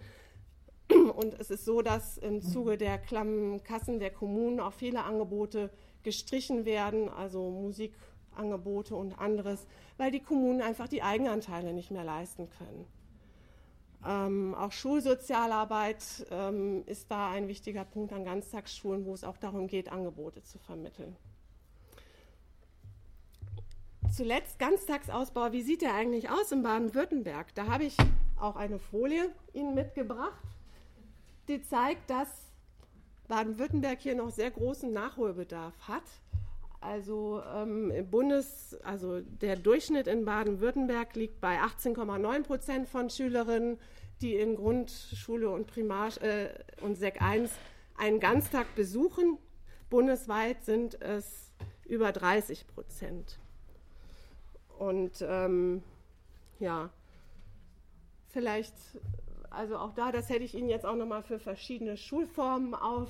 Und 1.15 1.39
es 1.39 1.49
ist 1.49 1.65
so, 1.65 1.81
dass 1.81 2.17
im 2.17 2.41
Zuge 2.41 2.77
der 2.77 2.97
klammen 2.97 3.63
Kassen 3.63 3.99
der 3.99 4.11
Kommunen 4.11 4.59
auch 4.59 4.73
viele 4.73 5.03
Angebote 5.03 5.71
gestrichen 6.03 6.65
werden, 6.65 7.09
also 7.09 7.49
Musikangebote 7.49 8.95
und 8.95 9.17
anderes, 9.17 9.65
weil 9.97 10.11
die 10.11 10.19
Kommunen 10.19 10.61
einfach 10.61 10.88
die 10.88 11.01
Eigenanteile 11.01 11.73
nicht 11.73 11.89
mehr 11.89 12.03
leisten 12.03 12.49
können. 12.49 12.86
Ähm, 14.05 14.53
auch 14.55 14.71
Schulsozialarbeit 14.71 16.27
ähm, 16.29 16.83
ist 16.87 17.09
da 17.09 17.29
ein 17.31 17.47
wichtiger 17.47 17.85
Punkt 17.85 18.11
an 18.11 18.25
Ganztagsschulen, 18.25 19.05
wo 19.05 19.13
es 19.13 19.23
auch 19.23 19.37
darum 19.37 19.67
geht, 19.67 19.91
Angebote 19.91 20.43
zu 20.43 20.59
vermitteln. 20.59 21.15
Zuletzt 24.11 24.59
Ganztagsausbau. 24.59 25.53
Wie 25.53 25.61
sieht 25.61 25.81
der 25.81 25.95
eigentlich 25.95 26.29
aus 26.29 26.51
in 26.51 26.61
Baden-Württemberg? 26.63 27.55
Da 27.55 27.67
habe 27.67 27.85
ich 27.85 27.97
auch 28.39 28.55
eine 28.55 28.77
Folie 28.77 29.33
Ihnen 29.53 29.73
mitgebracht, 29.73 30.43
die 31.47 31.61
zeigt, 31.61 32.09
dass 32.09 32.27
Baden-Württemberg 33.27 33.99
hier 33.99 34.15
noch 34.15 34.31
sehr 34.31 34.51
großen 34.51 34.91
Nachholbedarf 34.91 35.73
hat. 35.87 36.03
Also 36.84 37.41
ähm, 37.55 37.91
Bundes, 38.11 38.77
also 38.84 39.21
der 39.21 39.55
Durchschnitt 39.55 40.07
in 40.07 40.25
Baden-Württemberg 40.25 41.15
liegt 41.15 41.39
bei 41.39 41.61
18,9 41.61 42.43
Prozent 42.43 42.89
von 42.89 43.09
Schülerinnen, 43.09 43.79
die 44.21 44.36
in 44.36 44.55
Grundschule 44.55 45.49
und 45.49 45.67
Primar 45.67 46.09
äh, 46.21 46.49
und 46.81 46.95
Sek 46.97 47.21
1 47.21 47.51
einen 47.97 48.19
Ganztag 48.19 48.75
besuchen. 48.75 49.38
Bundesweit 49.89 50.65
sind 50.65 51.01
es 51.01 51.53
über 51.86 52.11
30 52.11 52.67
Prozent. 52.67 53.39
Und 54.77 55.23
ähm, 55.25 55.84
ja, 56.59 56.89
vielleicht, 58.27 58.73
also 59.49 59.77
auch 59.77 59.93
da, 59.93 60.11
das 60.11 60.29
hätte 60.29 60.43
ich 60.43 60.53
Ihnen 60.53 60.67
jetzt 60.67 60.86
auch 60.86 60.95
nochmal 60.95 61.23
für 61.23 61.39
verschiedene 61.39 61.95
Schulformen 61.95 62.75
auf 62.75 63.09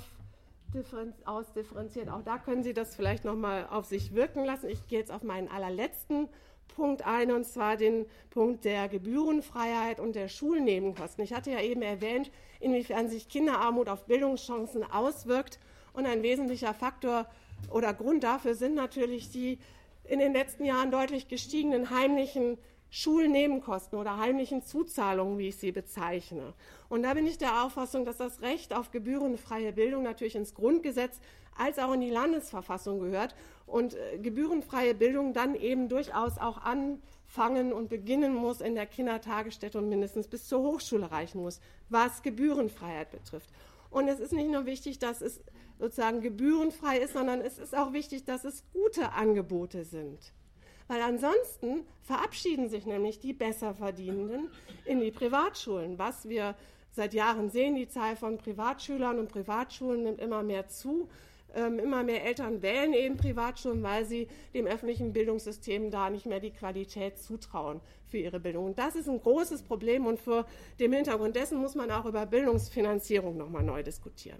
ausdifferenziert. 1.25 2.09
Auch 2.09 2.23
da 2.23 2.37
können 2.37 2.63
Sie 2.63 2.73
das 2.73 2.95
vielleicht 2.95 3.25
nochmal 3.25 3.67
auf 3.69 3.85
sich 3.85 4.13
wirken 4.13 4.45
lassen. 4.45 4.69
Ich 4.69 4.87
gehe 4.87 4.99
jetzt 4.99 5.11
auf 5.11 5.23
meinen 5.23 5.47
allerletzten 5.47 6.29
Punkt 6.75 7.05
ein, 7.05 7.31
und 7.31 7.45
zwar 7.45 7.77
den 7.77 8.05
Punkt 8.29 8.65
der 8.65 8.87
Gebührenfreiheit 8.89 9.99
und 9.99 10.15
der 10.15 10.27
Schulnebenkosten. 10.27 11.23
Ich 11.23 11.33
hatte 11.33 11.51
ja 11.51 11.61
eben 11.61 11.81
erwähnt, 11.81 12.31
inwiefern 12.59 13.07
sich 13.07 13.29
Kinderarmut 13.29 13.89
auf 13.89 14.05
Bildungschancen 14.05 14.83
auswirkt. 14.83 15.59
Und 15.93 16.07
ein 16.07 16.23
wesentlicher 16.23 16.73
Faktor 16.73 17.27
oder 17.69 17.93
Grund 17.93 18.23
dafür 18.23 18.55
sind 18.55 18.75
natürlich 18.75 19.29
die 19.29 19.59
in 20.05 20.19
den 20.19 20.33
letzten 20.33 20.65
Jahren 20.65 20.91
deutlich 20.91 21.27
gestiegenen 21.27 21.89
heimlichen 21.89 22.57
Schulnebenkosten 22.95 23.97
oder 23.97 24.19
heimlichen 24.19 24.61
Zuzahlungen, 24.61 25.39
wie 25.39 25.47
ich 25.47 25.57
sie 25.57 25.71
bezeichne. 25.71 26.53
Und 26.89 27.01
da 27.01 27.15
bin 27.15 27.25
ich 27.25 27.39
der 27.39 27.63
Auffassung, 27.63 28.05
dass 28.05 28.17
das 28.17 28.43
Recht 28.43 28.71
auf 28.71 28.91
gebührenfreie 28.91 29.73
Bildung 29.73 30.03
natürlich 30.03 30.35
ins 30.35 30.53
Grundgesetz 30.53 31.19
als 31.57 31.79
auch 31.79 31.91
in 31.93 32.01
die 32.01 32.11
Landesverfassung 32.11 32.99
gehört 32.99 33.33
und 33.65 33.95
äh, 33.95 34.19
gebührenfreie 34.19 34.93
Bildung 34.93 35.33
dann 35.33 35.55
eben 35.55 35.89
durchaus 35.89 36.37
auch 36.37 36.59
anfangen 36.59 37.73
und 37.73 37.89
beginnen 37.89 38.35
muss 38.35 38.61
in 38.61 38.75
der 38.75 38.85
Kindertagesstätte 38.85 39.79
und 39.79 39.89
mindestens 39.89 40.27
bis 40.27 40.47
zur 40.47 40.61
Hochschule 40.61 41.11
reichen 41.11 41.41
muss, 41.41 41.61
was 41.89 42.21
Gebührenfreiheit 42.21 43.09
betrifft. 43.09 43.49
Und 43.89 44.07
es 44.07 44.19
ist 44.19 44.33
nicht 44.33 44.51
nur 44.51 44.67
wichtig, 44.67 44.99
dass 44.99 45.21
es 45.21 45.41
sozusagen 45.79 46.21
gebührenfrei 46.21 46.99
ist, 46.99 47.13
sondern 47.13 47.41
es 47.41 47.57
ist 47.57 47.75
auch 47.75 47.91
wichtig, 47.91 48.23
dass 48.25 48.43
es 48.43 48.63
gute 48.71 49.13
Angebote 49.13 49.83
sind. 49.83 50.31
Weil 50.87 51.01
ansonsten 51.01 51.85
verabschieden 52.01 52.69
sich 52.69 52.85
nämlich 52.85 53.19
die 53.19 53.33
Besserverdienenden 53.33 54.49
in 54.85 54.99
die 54.99 55.11
Privatschulen. 55.11 55.97
Was 55.97 56.27
wir 56.27 56.55
seit 56.91 57.13
Jahren 57.13 57.49
sehen, 57.49 57.75
die 57.75 57.87
Zahl 57.87 58.15
von 58.15 58.37
Privatschülern 58.37 59.19
und 59.19 59.29
Privatschulen 59.31 60.03
nimmt 60.03 60.19
immer 60.19 60.43
mehr 60.43 60.67
zu. 60.67 61.09
Ähm, 61.55 61.77
immer 61.77 62.03
mehr 62.03 62.25
Eltern 62.25 62.63
wählen 62.63 62.93
eben 62.93 63.15
Privatschulen, 63.15 63.83
weil 63.83 64.05
sie 64.05 64.27
dem 64.55 64.65
öffentlichen 64.65 65.13
Bildungssystem 65.13 65.91
da 65.91 66.09
nicht 66.09 66.25
mehr 66.25 66.39
die 66.39 66.49
Qualität 66.49 67.19
zutrauen 67.19 67.79
für 68.07 68.17
ihre 68.17 68.39
Bildung. 68.39 68.65
Und 68.65 68.79
das 68.79 68.95
ist 68.95 69.07
ein 69.07 69.21
großes 69.21 69.61
Problem 69.61 70.07
und 70.07 70.19
vor 70.19 70.47
dem 70.79 70.93
Hintergrund 70.93 71.35
dessen 71.35 71.59
muss 71.59 71.75
man 71.75 71.91
auch 71.91 72.05
über 72.05 72.25
Bildungsfinanzierung 72.25 73.37
nochmal 73.37 73.63
neu 73.63 73.83
diskutieren. 73.83 74.39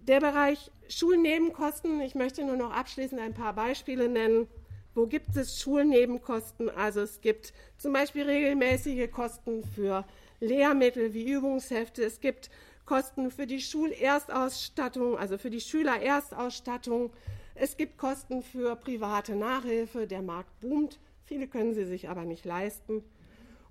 Der 0.00 0.20
Bereich 0.20 0.72
Schulnebenkosten, 0.88 2.00
ich 2.00 2.16
möchte 2.16 2.44
nur 2.44 2.56
noch 2.56 2.72
abschließend 2.72 3.20
ein 3.20 3.32
paar 3.32 3.54
Beispiele 3.54 4.08
nennen. 4.08 4.48
Wo 4.94 5.06
gibt 5.06 5.36
es 5.36 5.60
Schulnebenkosten? 5.60 6.70
Also 6.70 7.00
es 7.00 7.20
gibt 7.20 7.52
zum 7.78 7.92
Beispiel 7.92 8.22
regelmäßige 8.22 9.10
Kosten 9.10 9.64
für 9.64 10.04
Lehrmittel 10.38 11.12
wie 11.12 11.28
Übungshefte. 11.32 12.04
Es 12.04 12.20
gibt 12.20 12.48
Kosten 12.86 13.32
für 13.32 13.46
die 13.46 13.60
Schulerstausstattung, 13.60 15.18
also 15.18 15.36
für 15.36 15.50
die 15.50 15.60
Schülererstausstattung. 15.60 17.12
Es 17.56 17.76
gibt 17.76 17.98
Kosten 17.98 18.42
für 18.42 18.76
private 18.76 19.34
Nachhilfe. 19.34 20.06
Der 20.06 20.22
Markt 20.22 20.60
boomt. 20.60 21.00
Viele 21.24 21.48
können 21.48 21.74
sie 21.74 21.86
sich 21.86 22.08
aber 22.08 22.24
nicht 22.24 22.44
leisten. 22.44 23.02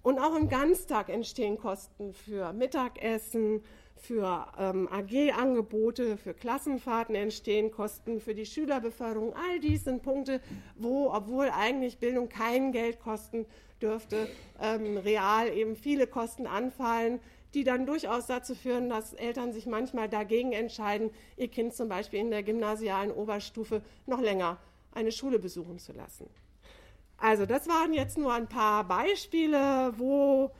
Und 0.01 0.19
auch 0.19 0.35
im 0.35 0.49
Ganztag 0.49 1.07
entstehen 1.07 1.57
Kosten 1.57 2.13
für 2.13 2.51
Mittagessen, 2.51 3.63
für 3.95 4.47
ähm, 4.59 4.89
AG-Angebote, 4.91 6.17
für 6.17 6.33
Klassenfahrten 6.33 7.15
entstehen 7.15 7.71
Kosten, 7.71 8.19
für 8.19 8.35
die 8.35 8.45
Schülerbeförderung. 8.45 9.33
All 9.33 9.59
dies 9.59 9.85
sind 9.85 10.03
Punkte, 10.03 10.41
wo, 10.75 11.11
obwohl 11.11 11.49
eigentlich 11.49 11.99
Bildung 11.99 12.29
kein 12.29 12.71
Geld 12.71 12.99
kosten 12.99 13.45
dürfte, 13.81 14.27
ähm, 14.61 14.97
real 14.97 15.49
eben 15.49 15.75
viele 15.75 16.07
Kosten 16.07 16.47
anfallen, 16.47 17.19
die 17.53 17.63
dann 17.63 17.85
durchaus 17.85 18.25
dazu 18.25 18.55
führen, 18.55 18.89
dass 18.89 19.13
Eltern 19.13 19.53
sich 19.53 19.67
manchmal 19.67 20.09
dagegen 20.09 20.53
entscheiden, 20.53 21.11
ihr 21.37 21.47
Kind 21.47 21.73
zum 21.73 21.87
Beispiel 21.87 22.19
in 22.19 22.31
der 22.31 22.43
gymnasialen 22.43 23.11
Oberstufe 23.11 23.81
noch 24.07 24.21
länger 24.21 24.57
eine 24.91 25.11
Schule 25.11 25.39
besuchen 25.39 25.79
zu 25.79 25.93
lassen. 25.93 26.29
Also 27.17 27.45
das 27.45 27.67
waren 27.67 27.93
jetzt 27.93 28.17
nur 28.17 28.33
ein 28.33 28.47
paar 28.47 28.83
Beispiele, 28.85 29.93
wo 29.97 30.51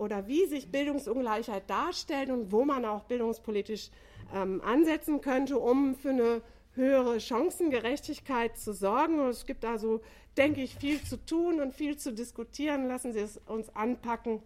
oder 0.00 0.26
wie 0.26 0.46
sich 0.46 0.70
Bildungsungleichheit 0.70 1.68
darstellt 1.68 2.30
und 2.30 2.50
wo 2.50 2.64
man 2.64 2.84
auch 2.84 3.04
bildungspolitisch 3.04 3.90
ähm, 4.34 4.62
ansetzen 4.64 5.20
könnte, 5.20 5.58
um 5.58 5.94
für 5.94 6.10
eine 6.10 6.42
höhere 6.74 7.20
Chancengerechtigkeit 7.20 8.56
zu 8.56 8.72
sorgen. 8.72 9.20
Und 9.20 9.28
es 9.28 9.44
gibt 9.44 9.64
also, 9.64 10.00
denke 10.36 10.62
ich, 10.62 10.74
viel 10.76 11.02
zu 11.02 11.16
tun 11.24 11.60
und 11.60 11.74
viel 11.74 11.96
zu 11.98 12.12
diskutieren. 12.12 12.88
Lassen 12.88 13.12
Sie 13.12 13.20
es 13.20 13.38
uns 13.46 13.74
anpacken. 13.76 14.42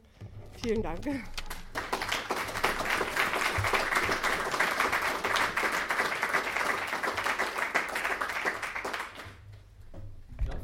Vielen 0.61 0.83
Dank. 0.83 1.01